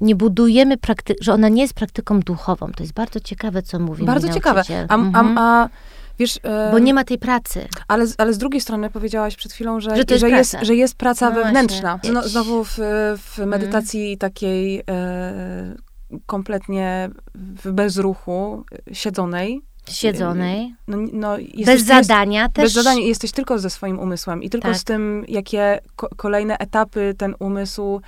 Nie 0.00 0.14
budujemy 0.14 0.76
praktyki, 0.76 1.24
że 1.24 1.32
ona 1.32 1.48
nie 1.48 1.62
jest 1.62 1.74
praktyką 1.74 2.20
duchową. 2.20 2.72
To 2.72 2.82
jest 2.82 2.92
bardzo 2.94 3.20
ciekawe, 3.20 3.62
co 3.62 3.78
mówi 3.78 4.04
Bardzo 4.04 4.28
ciekawe. 4.28 4.62
A, 4.88 4.94
mhm. 4.94 5.38
a, 5.38 5.64
a 5.64 5.68
wiesz... 6.18 6.40
Bo 6.72 6.78
nie 6.78 6.94
ma 6.94 7.04
tej 7.04 7.18
pracy. 7.18 7.68
Ale, 7.88 8.06
ale 8.18 8.32
z 8.32 8.38
drugiej 8.38 8.60
strony 8.60 8.90
powiedziałaś 8.90 9.36
przed 9.36 9.52
chwilą, 9.52 9.80
że, 9.80 9.96
że, 9.96 10.18
że 10.18 10.30
jest, 10.30 10.56
że 10.62 10.74
jest 10.74 10.94
praca 10.94 11.30
no 11.30 11.36
wewnętrzna. 11.36 12.00
No, 12.12 12.28
znowu 12.28 12.64
w, 12.64 12.74
w 13.18 13.30
mhm. 13.30 13.48
medytacji 13.48 14.18
takiej 14.18 14.82
e, 14.88 15.74
kompletnie 16.26 17.10
w 17.34 17.72
bezruchu, 17.72 18.64
siedzonej, 18.92 19.62
siedzonej. 19.90 20.74
No, 20.88 20.96
no, 21.12 21.38
jesteś, 21.38 21.64
bez 21.64 21.82
zadania 21.82 22.42
jest, 22.42 22.54
też. 22.54 22.64
Bez 22.64 22.72
zadania 22.72 23.06
jesteś 23.06 23.32
tylko 23.32 23.58
ze 23.58 23.70
swoim 23.70 23.98
umysłem 23.98 24.42
i 24.42 24.50
tylko 24.50 24.68
tak. 24.68 24.76
z 24.76 24.84
tym, 24.84 25.24
jakie 25.28 25.80
ko 25.96 26.08
kolejne 26.16 26.58
etapy 26.58 27.14
ten 27.18 27.34
umysł 27.38 28.00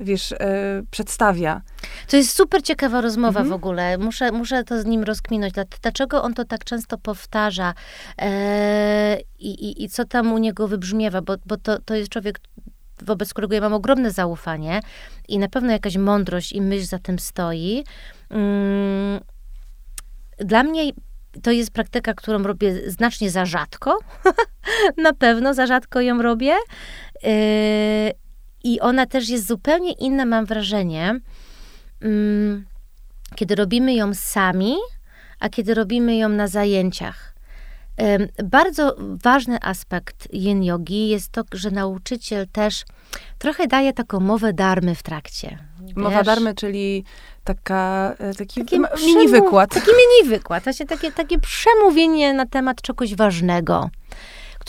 wiesz, 0.00 0.32
e, 0.32 0.82
przedstawia. 0.90 1.62
To 2.08 2.16
jest 2.16 2.36
super 2.36 2.62
ciekawa 2.62 3.00
rozmowa 3.00 3.40
mhm. 3.40 3.48
w 3.48 3.52
ogóle. 3.52 3.98
Muszę, 3.98 4.32
muszę 4.32 4.64
to 4.64 4.82
z 4.82 4.84
nim 4.84 5.02
rozkminąć. 5.02 5.54
Dlaczego 5.82 6.22
on 6.22 6.34
to 6.34 6.44
tak 6.44 6.64
często 6.64 6.98
powtarza 6.98 7.74
e, 8.18 9.18
i, 9.38 9.84
i, 9.84 9.88
co 9.88 10.04
tam 10.04 10.32
u 10.32 10.38
niego 10.38 10.68
wybrzmiewa, 10.68 11.22
bo, 11.22 11.36
bo 11.46 11.56
to, 11.56 11.78
to 11.78 11.94
jest 11.94 12.10
człowiek, 12.10 12.40
wobec 13.02 13.32
którego 13.32 13.54
ja 13.54 13.60
mam 13.60 13.72
ogromne 13.72 14.10
zaufanie 14.10 14.80
i 15.28 15.38
na 15.38 15.48
pewno 15.48 15.72
jakaś 15.72 15.96
mądrość 15.96 16.52
i 16.52 16.62
myśl 16.62 16.86
za 16.86 16.98
tym 16.98 17.18
stoi. 17.18 17.84
Mm, 18.30 19.20
dla 20.38 20.62
mnie 20.62 20.90
to 21.42 21.50
jest 21.50 21.70
praktyka, 21.70 22.14
którą 22.14 22.42
robię 22.42 22.90
znacznie 22.90 23.30
za 23.30 23.44
rzadko. 23.44 23.98
na 24.96 25.12
pewno 25.12 25.54
za 25.54 25.66
rzadko 25.66 26.00
ją 26.00 26.22
robię. 26.22 26.54
Yy, 27.22 27.30
i 28.64 28.80
ona 28.80 29.06
też 29.06 29.28
jest 29.28 29.46
zupełnie 29.46 29.92
inna, 29.92 30.24
mam 30.24 30.46
wrażenie, 30.46 31.20
mm, 32.00 32.64
kiedy 33.34 33.54
robimy 33.54 33.94
ją 33.94 34.14
sami, 34.14 34.74
a 35.40 35.48
kiedy 35.48 35.74
robimy 35.74 36.16
ją 36.16 36.28
na 36.28 36.48
zajęciach. 36.48 37.30
Bardzo 38.44 38.96
ważny 38.98 39.58
aspekt 39.62 40.34
yin 40.34 40.64
yogi 40.64 41.08
jest 41.08 41.32
to, 41.32 41.42
że 41.52 41.70
nauczyciel 41.70 42.48
też 42.52 42.84
trochę 43.38 43.66
daje 43.66 43.92
taką 43.92 44.20
mowę 44.20 44.52
darmy 44.52 44.94
w 44.94 45.02
trakcie. 45.02 45.58
Wiesz? 45.80 45.96
Mowa 45.96 46.22
darmy, 46.22 46.54
czyli 46.54 47.04
taka, 47.44 48.14
e, 48.18 48.34
taki 48.34 48.60
taki 48.60 48.80
mini 49.06 49.28
wykład. 49.28 49.74
Taki 49.74 49.86
mini 49.90 50.30
wykład, 50.30 50.64
właśnie 50.64 50.86
takie, 50.86 51.12
takie 51.12 51.38
przemówienie 51.38 52.34
na 52.34 52.46
temat 52.46 52.82
czegoś 52.82 53.14
ważnego 53.14 53.90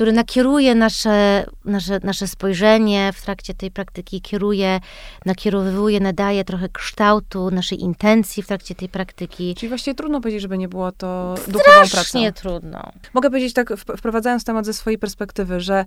który 0.02 0.14
nakieruje 0.14 0.76
nasze, 0.76 1.46
nasze, 1.66 2.00
nasze 2.04 2.28
spojrzenie 2.28 3.14
w 3.14 3.22
trakcie 3.22 3.54
tej 3.54 3.72
praktyki, 3.72 4.22
kieruje, 4.22 4.80
nakierowuje, 5.26 6.00
nadaje 6.00 6.44
trochę 6.44 6.70
kształtu 6.70 7.52
naszej 7.52 7.82
intencji 7.82 8.44
w 8.44 8.48
trakcie 8.48 8.76
tej 8.76 8.90
praktyki. 8.90 9.56
Czyli 9.56 9.70
właściwie 9.70 9.96
trudno 9.96 10.22
powiedzieć, 10.22 10.42
żeby 10.42 10.58
nie 10.58 10.68
było 10.68 10.92
to 10.92 11.36
duchową 11.48 11.64
pracą. 11.64 11.88
Strasznie 11.88 12.34
trudno. 12.34 12.92
Mogę 13.14 13.30
powiedzieć 13.30 13.54
tak, 13.54 13.74
wprowadzając 13.98 14.44
temat 14.44 14.66
ze 14.66 14.74
swojej 14.74 15.00
perspektywy, 15.00 15.60
że 15.60 15.86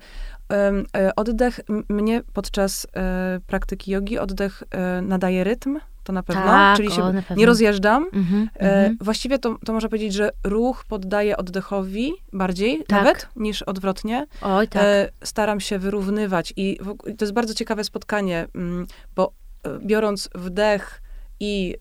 um, 0.51 0.87
oddech 1.17 1.61
mnie 1.89 2.23
podczas 2.33 2.87
um, 2.95 3.03
praktyki 3.47 3.91
jogi, 3.91 4.19
oddech 4.19 4.63
um, 4.63 5.09
nadaje 5.09 5.45
rytm, 5.45 5.79
to 6.05 6.13
na 6.13 6.23
pewno, 6.23 6.43
tak, 6.43 6.77
czyli 6.77 6.91
się 6.91 7.23
nie 7.37 7.47
rozjeżdżam. 7.47 8.11
Mm-hmm, 8.11 8.47
e, 8.55 8.91
mm-hmm. 8.91 8.97
Właściwie 9.01 9.39
to, 9.39 9.57
to 9.65 9.73
można 9.73 9.89
powiedzieć, 9.89 10.15
że 10.15 10.31
ruch 10.45 10.85
poddaje 10.89 11.37
oddechowi 11.37 12.13
bardziej 12.33 12.79
tak. 12.79 12.91
nawet 13.05 13.29
niż 13.37 13.63
odwrotnie. 13.63 14.27
Oj, 14.43 14.69
tak. 14.69 14.83
E, 14.83 15.09
staram 15.25 15.61
się 15.61 15.79
wyrównywać 15.79 16.53
i 16.57 16.79
w, 16.81 16.97
to 17.17 17.25
jest 17.25 17.33
bardzo 17.33 17.55
ciekawe 17.55 17.85
spotkanie, 17.85 18.47
mm, 18.55 18.87
bo 19.17 19.33
e, 19.63 19.79
biorąc 19.79 20.29
wdech 20.35 21.04
i 21.41 21.75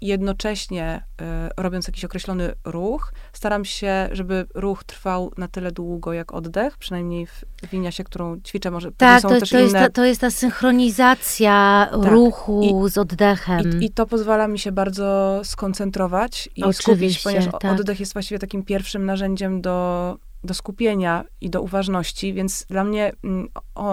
jednocześnie 0.00 1.04
y, 1.20 1.24
robiąc 1.56 1.86
jakiś 1.86 2.04
określony 2.04 2.52
ruch, 2.64 3.12
staram 3.32 3.64
się, 3.64 4.08
żeby 4.12 4.46
ruch 4.54 4.84
trwał 4.84 5.32
na 5.36 5.48
tyle 5.48 5.72
długo 5.72 6.12
jak 6.12 6.34
oddech, 6.34 6.78
przynajmniej 6.78 7.26
w 7.26 7.44
winiasie, 7.72 8.04
którą 8.04 8.40
ćwiczę, 8.40 8.70
może 8.70 8.92
tak, 8.92 9.22
są 9.22 9.28
to, 9.28 9.40
też 9.40 9.50
to 9.50 9.58
inne... 9.58 9.64
Jest 9.64 9.74
ta, 9.74 9.90
to 9.90 10.04
jest 10.04 10.20
ta 10.20 10.30
synchronizacja 10.30 11.88
tak. 11.90 12.12
ruchu 12.12 12.84
I, 12.86 12.90
z 12.90 12.98
oddechem. 12.98 13.80
I, 13.80 13.84
I, 13.84 13.90
to 13.90 14.06
pozwala 14.06 14.48
mi 14.48 14.58
się 14.58 14.72
bardzo 14.72 15.40
skoncentrować 15.44 16.48
i 16.56 16.62
Oczywiście, 16.62 16.82
skupić, 16.82 17.22
ponieważ 17.22 17.48
tak. 17.60 17.80
oddech 17.80 18.00
jest 18.00 18.12
właściwie 18.12 18.38
takim 18.38 18.62
pierwszym 18.62 19.06
narzędziem 19.06 19.60
do, 19.60 20.18
do 20.44 20.54
skupienia 20.54 21.24
i 21.40 21.50
do 21.50 21.62
uważności, 21.62 22.34
więc 22.34 22.66
dla 22.70 22.84
mnie 22.84 23.12
mm, 23.24 23.48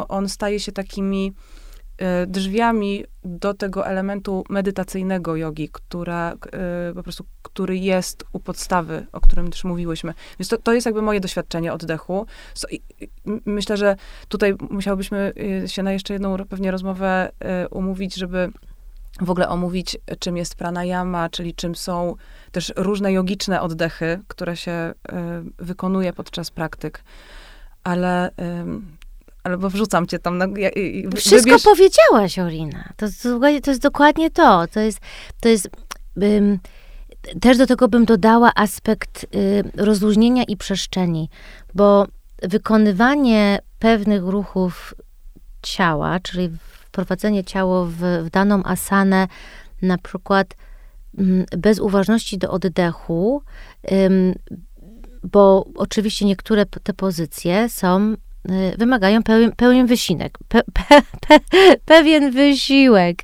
on 0.10 0.30
staje 0.30 0.60
się 0.60 0.72
takimi 0.72 1.34
e, 1.34 1.59
drzwiami 2.28 3.06
do 3.26 3.54
tego 3.54 3.88
elementu 3.88 4.44
medytacyjnego 4.50 5.36
jogi, 5.36 5.70
która, 5.72 6.34
e, 6.34 6.94
po 6.96 7.04
prostu, 7.04 7.26
który 7.42 7.78
jest 7.78 8.24
u 8.34 8.40
podstawy, 8.40 9.06
o 9.12 9.22
którym 9.22 9.52
też 9.52 9.64
mówiłyśmy. 9.64 10.14
Więc 10.40 10.50
to, 10.50 10.58
to 10.58 10.74
jest 10.74 10.86
jakby 10.86 11.02
moje 11.02 11.20
doświadczenie 11.20 11.74
oddechu. 11.74 12.26
Myślę, 13.46 13.78
że 13.78 13.96
tutaj 14.28 14.56
musiałybyśmy 14.70 15.34
e, 15.64 15.68
się 15.68 15.84
na 15.84 15.92
jeszcze 15.92 16.14
jedną 16.14 16.38
pewnie 16.38 16.72
rozmowę 16.72 17.32
umówić, 17.72 18.16
żeby 18.16 18.52
w 19.22 19.30
ogóle 19.30 19.50
omówić, 19.50 19.98
czym 20.20 20.38
jest 20.38 20.56
pranayama, 20.56 21.30
czyli 21.30 21.54
czym 21.54 21.76
są 21.76 22.16
też 22.52 22.74
różne 22.76 23.14
jogiczne 23.14 23.62
oddechy, 23.62 24.20
które 24.28 24.58
się 24.58 24.94
wykonuje 25.58 26.14
podczas 26.14 26.52
praktyk. 26.52 27.04
Ale 27.84 28.32
albo 29.44 29.70
wrzucam 29.70 30.08
cię 30.08 30.20
tam. 30.20 30.38
Na, 30.38 30.46
ja, 30.58 30.70
Wszystko 31.16 31.44
wybierz... 31.44 31.64
powiedziałaś, 31.64 32.40
Orina. 32.40 32.90
To, 32.98 33.06
to, 33.24 33.40
to, 33.64 33.72
jest 33.72 33.82
dokładnie 33.82 34.32
to. 34.32 34.68
To 34.68 34.80
jest, 34.80 35.00
to 35.40 35.50
jest 35.50 35.70
um, 36.16 36.60
też 37.42 37.58
do 37.58 37.68
tego 37.68 37.88
bym 37.88 38.06
dodała 38.06 38.52
aspekt 38.56 39.24
y, 39.36 39.64
rozluźnienia 39.76 40.44
i 40.44 40.58
przestrzeni, 40.58 41.30
bo 41.76 42.08
wykonywanie 42.44 43.60
pewnych 43.80 44.24
ruchów 44.24 44.94
ciała, 45.62 46.20
czyli 46.20 46.50
wprowadzenie 46.62 47.44
ciała 47.44 47.86
w, 47.86 48.24
w 48.26 48.30
daną 48.30 48.64
asanę, 48.64 49.28
na 49.82 49.98
przykład 49.98 50.56
bez 51.58 51.80
uważności 51.80 52.38
do 52.38 52.52
oddechu, 52.52 53.44
bo 55.24 55.66
oczywiście 55.76 56.26
niektóre 56.26 56.66
te 56.66 56.94
pozycje 56.94 57.70
są 57.70 58.16
wymagają 58.78 59.24
pełen, 59.24 59.52
pełen 59.52 59.88
wysiłek. 59.88 60.38
Pe, 60.48 60.62
pe, 60.64 61.02
pe, 61.28 61.40
pewien 61.86 62.32
wysiłek. 62.32 63.24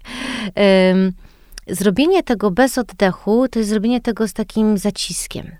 Zrobienie 1.68 2.24
tego 2.24 2.52
bez 2.52 2.78
oddechu 2.78 3.48
to 3.48 3.60
jest 3.60 3.70
zrobienie 3.70 4.02
tego 4.02 4.28
z 4.28 4.34
takim 4.34 4.78
zaciskiem, 4.78 5.52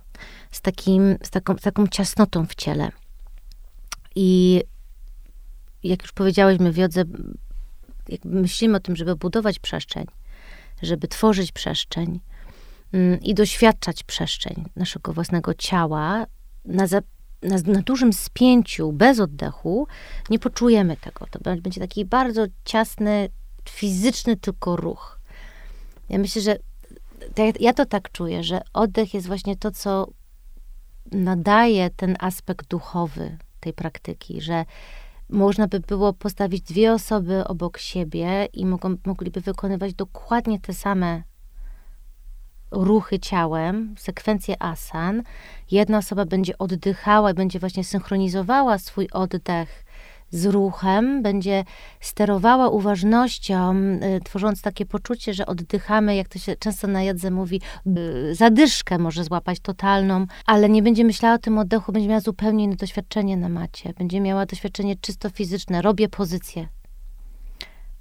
z, 0.52 0.62
takim, 0.62 1.18
z 1.24 1.30
taką, 1.30 1.56
taką 1.56 1.88
ciasnotą 1.88 2.46
w 2.46 2.56
ciele. 2.56 2.92
I 4.16 4.62
jak 5.84 6.02
już 6.02 6.12
powiedziałyśmy 6.12 6.72
w 6.72 6.78
jodze, 6.78 7.04
jak 8.10 8.26
myślimy 8.26 8.78
o 8.78 8.80
tym, 8.80 8.96
żeby 8.96 9.16
budować 9.16 9.60
przestrzeń, 9.60 10.06
żeby 10.82 11.08
tworzyć 11.08 11.52
przestrzeń 11.52 12.20
i 13.22 13.34
doświadczać 13.34 14.04
przestrzeń 14.04 14.66
naszego 14.76 15.14
własnego 15.14 15.54
ciała, 15.54 16.26
na, 16.66 16.88
za, 16.88 17.02
na, 17.46 17.74
na 17.74 17.82
dużym 17.82 18.14
spięciu, 18.14 18.92
bez 18.92 19.20
oddechu, 19.20 19.88
nie 20.30 20.40
poczujemy 20.40 20.98
tego. 20.98 21.28
To 21.32 21.40
będzie 21.62 21.82
taki 21.82 22.06
bardzo 22.06 22.46
ciasny, 22.66 23.30
fizyczny 23.70 24.38
tylko 24.38 24.76
ruch. 24.76 25.20
Ja 26.10 26.18
myślę, 26.18 26.42
że 26.42 26.58
ja 27.60 27.74
to 27.74 27.86
tak 27.86 28.12
czuję, 28.12 28.44
że 28.44 28.62
oddech 28.74 29.14
jest 29.14 29.28
właśnie 29.28 29.56
to, 29.56 29.72
co 29.72 30.08
nadaje 31.12 31.90
ten 31.90 32.16
aspekt 32.20 32.68
duchowy 32.68 33.38
tej 33.60 33.74
praktyki, 33.74 34.42
że 34.42 34.66
można 35.30 35.68
by 35.68 35.80
było 35.80 36.14
postawić 36.14 36.62
dwie 36.62 36.94
osoby 36.94 37.48
obok 37.48 37.78
siebie 37.78 38.48
i 38.54 38.66
mogą, 38.66 38.96
mogliby 39.06 39.42
wykonywać 39.42 39.94
dokładnie 39.94 40.60
te 40.60 40.74
same 40.74 41.24
ruchy 42.72 43.20
ciałem, 43.20 43.96
sekwencję 43.98 44.56
asan. 44.60 45.24
Jedna 45.72 45.98
osoba 45.98 46.26
będzie 46.26 46.58
oddychała 46.58 47.32
i 47.32 47.34
będzie 47.34 47.60
właśnie 47.60 47.84
synchronizowała 47.84 48.78
swój 48.78 49.10
oddech 49.12 49.86
z 50.30 50.46
ruchem, 50.46 51.22
będzie 51.22 51.64
sterowała 52.00 52.70
uważnością, 52.70 53.76
y, 53.76 54.22
tworząc 54.24 54.62
takie 54.62 54.86
poczucie, 54.86 55.34
że 55.34 55.46
oddychamy, 55.46 56.16
jak 56.16 56.28
to 56.28 56.40
się 56.40 56.56
często 56.56 56.88
na 56.88 57.04
jadze 57.04 57.32
mówi, 57.32 57.62
y, 57.88 58.36
zadyszkę 58.36 58.98
może 58.98 59.24
złapać 59.24 59.60
totalną, 59.60 60.26
ale 60.46 60.70
nie 60.70 60.84
będzie 60.84 61.04
myślała 61.04 61.36
o 61.36 61.40
tym 61.40 61.58
oddechu, 61.58 61.92
będzie 61.92 62.10
miała 62.10 62.22
zupełnie 62.22 62.64
inne 62.64 62.76
doświadczenie 62.76 63.38
na 63.38 63.50
macie, 63.50 63.94
będzie 63.98 64.22
miała 64.22 64.46
doświadczenie 64.46 64.96
czysto 65.02 65.30
fizyczne, 65.30 65.82
robię 65.82 66.10
pozycję, 66.10 66.68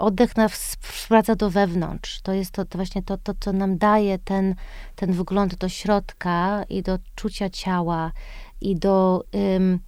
oddech 0.05 0.37
nas 0.37 0.77
wraca 1.09 1.37
do 1.37 1.51
wewnątrz. 1.51 2.21
To 2.21 2.33
jest 2.33 2.51
to, 2.51 2.65
to 2.65 2.79
właśnie 2.79 3.03
to, 3.03 3.19
to, 3.19 3.33
co 3.41 3.53
nam 3.53 3.79
daje 3.79 4.19
ten, 4.19 4.55
ten 4.97 5.13
wgląd 5.13 5.55
do 5.55 5.69
środka 5.69 6.65
i 6.69 6.83
do 6.83 6.99
czucia 7.15 7.51
ciała 7.51 8.13
i 8.61 8.77
do, 8.77 9.25
ym, 9.57 9.81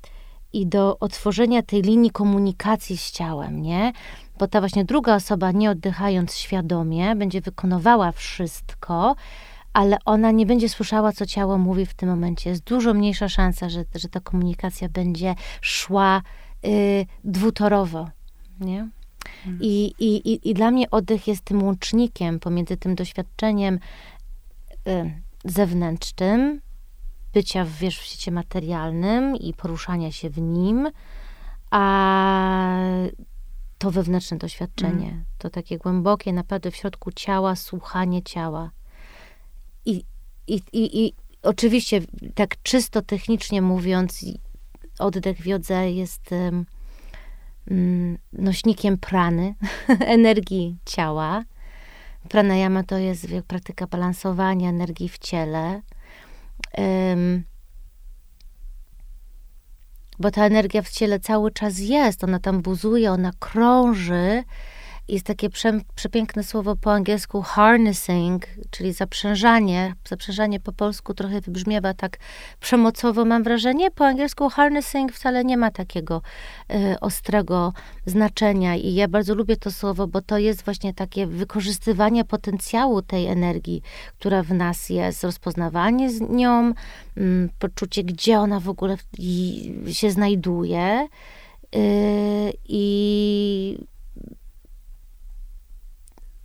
i 0.52 0.66
do 0.66 0.98
otworzenia 0.98 1.62
tej 1.62 1.82
linii 1.82 2.10
komunikacji 2.10 2.96
z 2.96 3.10
ciałem, 3.10 3.62
nie? 3.62 3.92
Bo 4.38 4.48
ta 4.48 4.60
właśnie 4.60 4.84
druga 4.84 5.14
osoba, 5.14 5.52
nie 5.52 5.70
oddychając 5.70 6.34
świadomie, 6.34 7.16
będzie 7.16 7.40
wykonywała 7.40 8.12
wszystko, 8.12 9.16
ale 9.72 9.96
ona 10.04 10.30
nie 10.30 10.46
będzie 10.46 10.68
słyszała, 10.68 11.12
co 11.12 11.26
ciało 11.26 11.58
mówi 11.58 11.86
w 11.86 11.94
tym 11.94 12.08
momencie. 12.08 12.50
Jest 12.50 12.64
dużo 12.64 12.94
mniejsza 12.94 13.28
szansa, 13.28 13.68
że, 13.68 13.84
że 13.94 14.08
ta 14.08 14.20
komunikacja 14.20 14.88
będzie 14.88 15.34
szła 15.60 16.22
y, 16.66 17.06
dwutorowo, 17.24 18.08
nie? 18.60 18.88
Mhm. 19.47 19.59
I, 19.62 19.95
i, 19.99 20.51
I 20.51 20.55
dla 20.55 20.70
mnie 20.70 20.91
oddech 20.91 21.29
jest 21.29 21.45
tym 21.45 21.62
łącznikiem 21.62 22.41
pomiędzy 22.41 22.77
tym 22.77 22.95
doświadczeniem 22.95 23.79
y, 24.89 25.22
zewnętrznym, 25.45 26.61
bycia 27.35 27.64
w, 27.64 27.70
wiesz, 27.70 27.99
w 27.99 28.05
świecie 28.05 28.33
materialnym 28.33 29.37
i 29.37 29.55
poruszania 29.55 30.12
się 30.12 30.31
w 30.31 30.39
nim, 30.39 30.91
a 31.70 32.79
to 33.79 33.91
wewnętrzne 33.91 34.37
doświadczenie, 34.37 35.09
mm. 35.09 35.24
to 35.39 35.51
takie 35.51 35.79
głębokie, 35.79 36.33
naprawdę 36.33 36.70
w 36.70 36.77
środku 36.77 37.12
ciała, 37.12 37.57
słuchanie 37.57 38.22
ciała. 38.22 38.70
I, 39.85 40.05
i, 40.47 40.61
i, 40.72 41.05
i 41.05 41.12
oczywiście, 41.43 42.01
tak 42.35 42.62
czysto 42.62 43.03
technicznie 43.03 43.62
mówiąc, 43.62 44.24
oddech 44.99 45.39
w 45.39 45.47
jodze 45.47 45.91
jest 45.91 46.33
Mm, 46.33 46.66
nośnikiem 48.32 48.98
prany, 48.98 49.54
energii 50.16 50.78
ciała. 50.84 51.44
Pranayama 52.28 52.82
to 52.82 52.98
jest 52.98 53.26
praktyka 53.46 53.86
balansowania 53.86 54.68
energii 54.70 55.08
w 55.08 55.18
ciele. 55.18 55.82
Um, 56.78 57.44
bo 60.18 60.30
ta 60.30 60.46
energia 60.46 60.82
w 60.82 60.90
ciele 60.90 61.20
cały 61.20 61.50
czas 61.50 61.78
jest, 61.78 62.24
ona 62.24 62.38
tam 62.38 62.62
buzuje, 62.62 63.12
ona 63.12 63.30
krąży 63.38 64.44
jest 65.09 65.26
takie 65.26 65.50
prze, 65.50 65.80
przepiękne 65.94 66.44
słowo 66.44 66.76
po 66.76 66.92
angielsku 66.92 67.42
harnessing, 67.42 68.46
czyli 68.70 68.92
zaprzężanie. 68.92 69.94
Zaprzężanie 70.09 70.61
po 70.61 70.72
polsku 70.72 71.14
trochę 71.14 71.40
wybrzmiewa 71.40 71.94
tak 71.94 72.18
przemocowo, 72.61 73.24
mam 73.24 73.42
wrażenie. 73.42 73.90
Po 73.90 74.07
angielsku 74.07 74.48
harnessing 74.48 75.12
wcale 75.12 75.44
nie 75.44 75.57
ma 75.57 75.70
takiego 75.70 76.22
y, 76.74 77.00
ostrego 77.00 77.72
znaczenia 78.07 78.76
i 78.76 78.94
ja 78.94 79.09
bardzo 79.09 79.34
lubię 79.34 79.57
to 79.57 79.70
słowo, 79.70 80.07
bo 80.07 80.20
to 80.22 80.38
jest 80.38 80.64
właśnie 80.64 80.94
takie 80.94 81.26
wykorzystywanie 81.26 82.24
potencjału 82.24 83.02
tej 83.02 83.26
energii, 83.26 83.82
która 84.18 84.42
w 84.42 84.50
nas 84.50 84.90
jest, 84.90 85.24
rozpoznawanie 85.24 86.11
z 86.11 86.20
nią, 86.20 86.72
y, 87.18 87.48
poczucie, 87.59 88.04
gdzie 88.04 88.38
ona 88.38 88.61
w 88.61 88.68
ogóle 88.68 88.96
się 89.92 90.11
znajduje. 90.11 91.09
Y, 91.76 92.52
I 92.68 93.78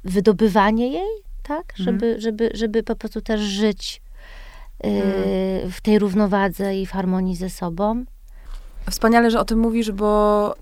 wydobywanie 0.03 0.87
jej, 0.87 1.23
tak? 1.43 1.73
Mhm. 1.79 1.85
Żeby, 1.85 2.21
żeby, 2.21 2.51
żeby 2.53 2.83
po 2.83 2.95
prostu 2.95 3.21
też 3.21 3.41
żyć 3.41 4.01
yy, 4.83 4.91
w 5.71 5.81
tej 5.81 5.99
równowadze 5.99 6.75
i 6.75 6.85
w 6.85 6.91
harmonii 6.91 7.35
ze 7.35 7.49
sobą. 7.49 8.05
Wspaniale, 8.89 9.31
że 9.31 9.39
o 9.39 9.45
tym 9.45 9.59
mówisz, 9.59 9.91
bo 9.91 10.55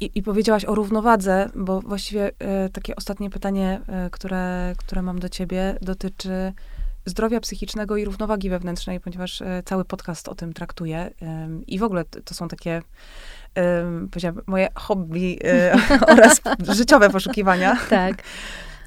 yy, 0.00 0.08
i, 0.14 0.22
powiedziałaś 0.22 0.64
o 0.64 0.74
równowadze, 0.74 1.50
bo 1.54 1.80
właściwie 1.80 2.22
yy, 2.22 2.70
takie 2.72 2.96
ostatnie 2.96 3.30
pytanie, 3.30 3.80
yy, 3.88 4.10
które, 4.10 4.74
które 4.76 5.02
mam 5.02 5.18
do 5.18 5.28
ciebie, 5.28 5.78
dotyczy 5.82 6.52
zdrowia 7.06 7.40
psychicznego 7.40 7.96
i 7.96 8.04
równowagi 8.04 8.50
wewnętrznej, 8.50 9.00
ponieważ 9.00 9.40
yy, 9.40 9.46
cały 9.64 9.84
podcast 9.84 10.28
o 10.28 10.34
tym 10.34 10.52
traktuje 10.52 11.10
i 11.66 11.78
w 11.78 11.82
ogóle 11.82 12.04
to 12.04 12.34
są 12.34 12.48
takie 12.48 12.82
powiedziałabym, 14.10 14.44
moje 14.46 14.68
hobby 14.74 15.38
oraz 16.12 16.40
życiowe 16.68 17.10
poszukiwania. 17.10 17.76
Tak. 17.90 18.22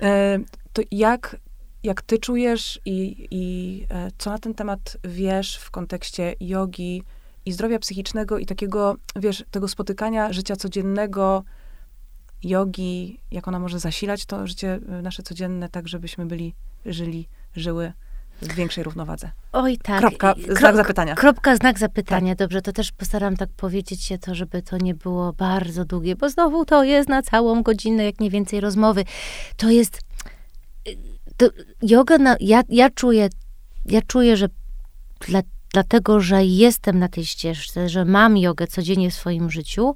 E, 0.02 0.40
to 0.74 0.82
jak, 0.92 1.38
jak 1.84 2.02
ty 2.02 2.18
czujesz 2.18 2.80
i, 2.86 3.28
i 3.32 3.86
e, 3.90 4.12
co 4.18 4.30
na 4.30 4.38
ten 4.38 4.54
temat 4.54 4.98
wiesz 5.04 5.58
w 5.58 5.72
kontekście 5.72 6.36
jogi 6.40 7.04
i 7.46 7.52
zdrowia 7.52 7.80
psychicznego 7.80 8.38
i 8.38 8.46
takiego, 8.46 8.96
wiesz, 9.16 9.44
tego 9.52 9.68
spotykania 9.68 10.34
życia 10.34 10.56
codziennego, 10.56 11.44
jogi, 12.44 13.20
jak 13.32 13.48
ona 13.48 13.60
może 13.60 13.80
zasilać 13.80 14.26
to 14.26 14.48
życie 14.48 14.80
e, 14.90 15.02
nasze 15.02 15.24
codzienne, 15.24 15.70
tak 15.70 15.88
żebyśmy 15.88 16.26
byli, 16.26 16.56
żyli, 16.86 17.28
żyły 17.56 17.94
w 18.42 18.54
większej 18.54 18.84
równowadze? 18.84 19.32
Oj, 19.54 19.78
tak. 19.78 20.00
Kropka, 20.00 20.36
znak 20.50 20.76
zapytania. 20.76 21.16
Kropka, 21.16 21.56
znak 21.56 21.80
zapytania. 21.80 22.32
Tak. 22.32 22.38
Dobrze, 22.38 22.62
to 22.62 22.72
też 22.72 22.92
postaram 22.92 23.38
tak 23.38 23.50
powiedzieć 23.50 24.04
się 24.04 24.18
to, 24.18 24.36
żeby 24.36 24.62
to 24.62 24.78
nie 24.78 24.96
było 24.96 25.34
bardzo 25.34 25.86
długie, 25.86 26.16
bo 26.16 26.30
znowu 26.30 26.66
to 26.66 26.84
jest 26.84 27.10
na 27.10 27.22
całą 27.22 27.64
godzinę, 27.64 28.06
jak 28.06 28.20
nie 28.20 28.30
więcej 28.30 28.60
rozmowy. 28.60 29.06
To 29.58 29.70
jest... 29.70 30.02
To 31.38 31.50
yoga, 31.82 32.18
na, 32.18 32.36
ja, 32.40 32.64
ja 32.70 32.90
czuję, 32.90 33.30
ja 33.86 34.02
czuję, 34.02 34.38
że 34.38 34.48
dla, 35.28 35.42
dlatego, 35.74 36.20
że 36.20 36.46
jestem 36.46 37.00
na 37.00 37.08
tej 37.08 37.26
ścieżce, 37.26 37.90
że 37.90 38.06
mam 38.06 38.38
jogę 38.38 38.68
codziennie 38.68 39.12
w 39.12 39.14
swoim 39.14 39.52
życiu, 39.52 39.96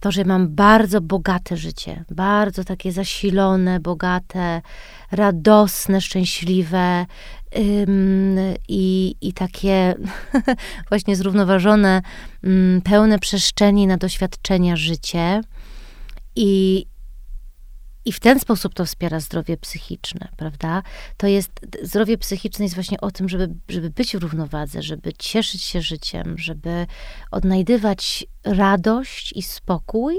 to, 0.00 0.12
że 0.12 0.24
mam 0.24 0.48
bardzo 0.48 1.00
bogate 1.00 1.56
życie, 1.56 2.04
bardzo 2.10 2.64
takie 2.64 2.92
zasilone, 2.92 3.80
bogate, 3.80 4.62
radosne, 5.12 6.00
szczęśliwe 6.00 7.06
i, 8.68 9.14
i 9.20 9.32
takie 9.32 9.94
właśnie 10.88 11.16
zrównoważone, 11.16 12.02
pełne 12.84 13.18
przestrzeni 13.18 13.86
na 13.86 13.96
doświadczenia 13.96 14.76
życie. 14.76 15.40
I, 16.36 16.86
i 18.04 18.12
w 18.12 18.20
ten 18.20 18.40
sposób 18.40 18.74
to 18.74 18.84
wspiera 18.84 19.20
zdrowie 19.20 19.56
psychiczne, 19.56 20.28
prawda? 20.36 20.82
To 21.16 21.26
jest, 21.26 21.50
zdrowie 21.82 22.18
psychiczne 22.18 22.64
jest 22.64 22.74
właśnie 22.74 23.00
o 23.00 23.10
tym, 23.10 23.28
żeby, 23.28 23.54
żeby 23.68 23.90
być 23.90 24.16
w 24.16 24.20
równowadze, 24.20 24.82
żeby 24.82 25.12
cieszyć 25.12 25.62
się 25.62 25.82
życiem, 25.82 26.38
żeby 26.38 26.86
odnajdywać 27.30 28.26
radość 28.44 29.32
i 29.32 29.42
spokój 29.42 30.16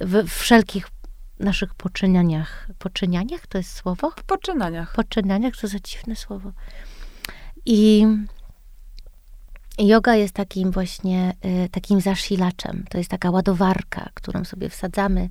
w 0.00 0.28
wszelkich 0.28 0.86
naszych 1.38 1.74
poczynianiach. 1.74 2.68
Poczynianiach 2.78 3.46
to 3.46 3.58
jest 3.58 3.72
słowo? 3.72 4.12
Poczynaniach. 4.26 4.94
Poczynaniach 4.94 5.56
to 5.56 5.68
za 5.68 5.78
dziwne 5.78 6.16
słowo. 6.16 6.52
I 7.66 8.06
Yoga 9.78 10.14
jest 10.14 10.34
takim 10.34 10.70
właśnie 10.70 11.32
y, 11.44 11.68
takim 11.68 12.00
zasilaczem. 12.00 12.84
To 12.90 12.98
jest 12.98 13.10
taka 13.10 13.30
ładowarka, 13.30 14.10
którą 14.14 14.44
sobie 14.44 14.68
wsadzamy 14.68 15.28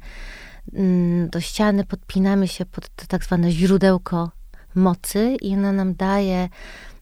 mm, 0.74 1.30
do 1.30 1.42
ściany, 1.42 1.84
podpinamy 1.84 2.48
się 2.48 2.66
pod 2.66 2.90
to 2.90 3.06
tak 3.08 3.24
zwane 3.24 3.52
źródełko 3.52 4.32
mocy 4.76 5.38
i 5.42 5.54
ona 5.54 5.72
nam 5.72 5.96
daje 5.96 6.50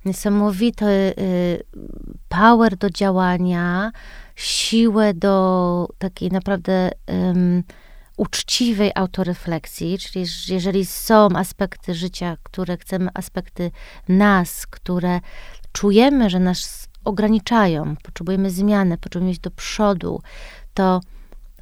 niesamowity 0.06 1.14
power 2.30 2.78
do 2.78 2.90
działania, 2.90 3.92
siłę 4.36 5.14
do 5.14 5.88
takiej 5.98 6.30
naprawdę 6.30 6.92
uczciwej 8.18 8.92
autorefleksji, 8.96 9.98
czyli 9.98 10.26
jeżeli 10.48 10.86
są 10.86 11.28
aspekty 11.36 11.94
życia, 11.94 12.38
które 12.44 12.78
chcemy, 12.78 13.10
aspekty 13.14 13.72
nas, 14.10 14.68
które 14.68 15.20
czujemy, 15.72 16.30
że 16.30 16.40
nas 16.40 16.88
ograniczają, 17.04 17.96
potrzebujemy 18.04 18.50
zmiany, 18.50 18.98
potrzebujemy 18.98 19.32
iść 19.32 19.40
do 19.40 19.52
przodu, 19.52 20.22
to 20.74 21.02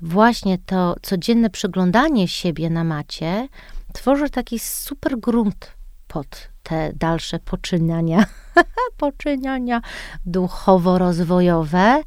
właśnie 0.02 0.58
to 0.58 0.96
codzienne 1.02 1.50
przyglądanie 1.50 2.28
siebie 2.28 2.70
na 2.70 2.84
macie 2.84 3.48
tworzy 3.94 4.30
taki 4.30 4.60
super 4.60 5.20
grunt 5.20 5.74
pod 6.08 6.50
te 6.64 6.92
dalsze 6.96 7.40
poczynania, 7.40 8.26
poczynania 8.98 9.82
duchowo-rozwojowe. 10.26 12.04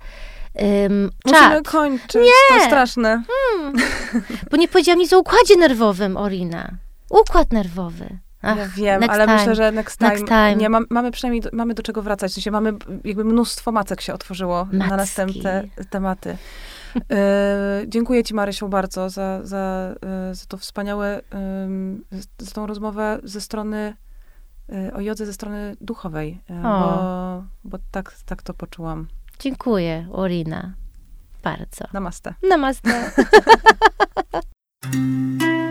Um, 0.55 1.11
Musimy 1.27 1.63
kończyć, 1.63 2.23
nie. 2.23 2.59
to 2.59 2.65
straszne. 2.67 3.23
Hmm. 3.29 3.73
Bo 4.51 4.57
nie 4.57 4.69
powiedziałam 4.69 4.99
nic 4.99 5.13
o 5.13 5.19
układzie 5.19 5.57
nerwowym, 5.57 6.17
Orina. 6.17 6.71
Układ 7.11 7.53
nerwowy. 7.53 8.19
Ach, 8.43 8.57
ja 8.57 8.69
wiem, 8.69 9.11
ale 9.11 9.25
time. 9.25 9.37
myślę, 9.39 9.55
że 9.55 9.73
next 9.73 9.99
time, 9.99 10.11
next 10.11 10.27
time. 10.27 10.57
Nie, 10.57 10.69
mam, 10.69 10.87
mamy 10.91 11.11
przynajmniej 11.11 11.43
mamy 11.53 11.75
do 11.75 11.83
czego 11.83 12.03
wracać. 12.03 12.31
W 12.31 12.35
sensie 12.35 12.51
mamy 12.51 12.73
jakby 13.05 13.25
mnóstwo 13.25 13.73
macek 13.73 14.01
się 14.01 14.15
otworzyło 14.15 14.65
Macki. 14.65 14.79
na 14.91 14.97
następne 14.97 15.65
tematy. 15.91 16.37
e, 17.13 17.83
dziękuję 17.87 18.25
ci 18.25 18.35
Marysiu 18.35 18.69
bardzo 18.69 19.11
za, 19.11 19.41
za, 19.45 19.95
e, 20.31 20.35
za 20.35 20.47
to 20.49 20.57
wspaniałe, 20.57 21.21
za 22.39 22.53
tą 22.53 22.67
rozmowę 22.67 23.19
ze 23.23 23.41
strony 23.41 23.95
e, 24.73 24.95
o 24.95 25.01
jodze 25.01 25.27
ze 25.27 25.33
strony 25.33 25.77
duchowej, 25.81 26.41
bo, 26.63 27.45
bo 27.65 27.79
tak, 27.91 28.15
tak 28.27 28.43
to 28.43 28.55
poczułam. 28.55 29.07
Dziękuję, 29.43 30.07
Orina. 30.13 30.73
Bardzo. 31.43 31.85
Namaste. 31.93 32.35
Namaste. 32.49 33.11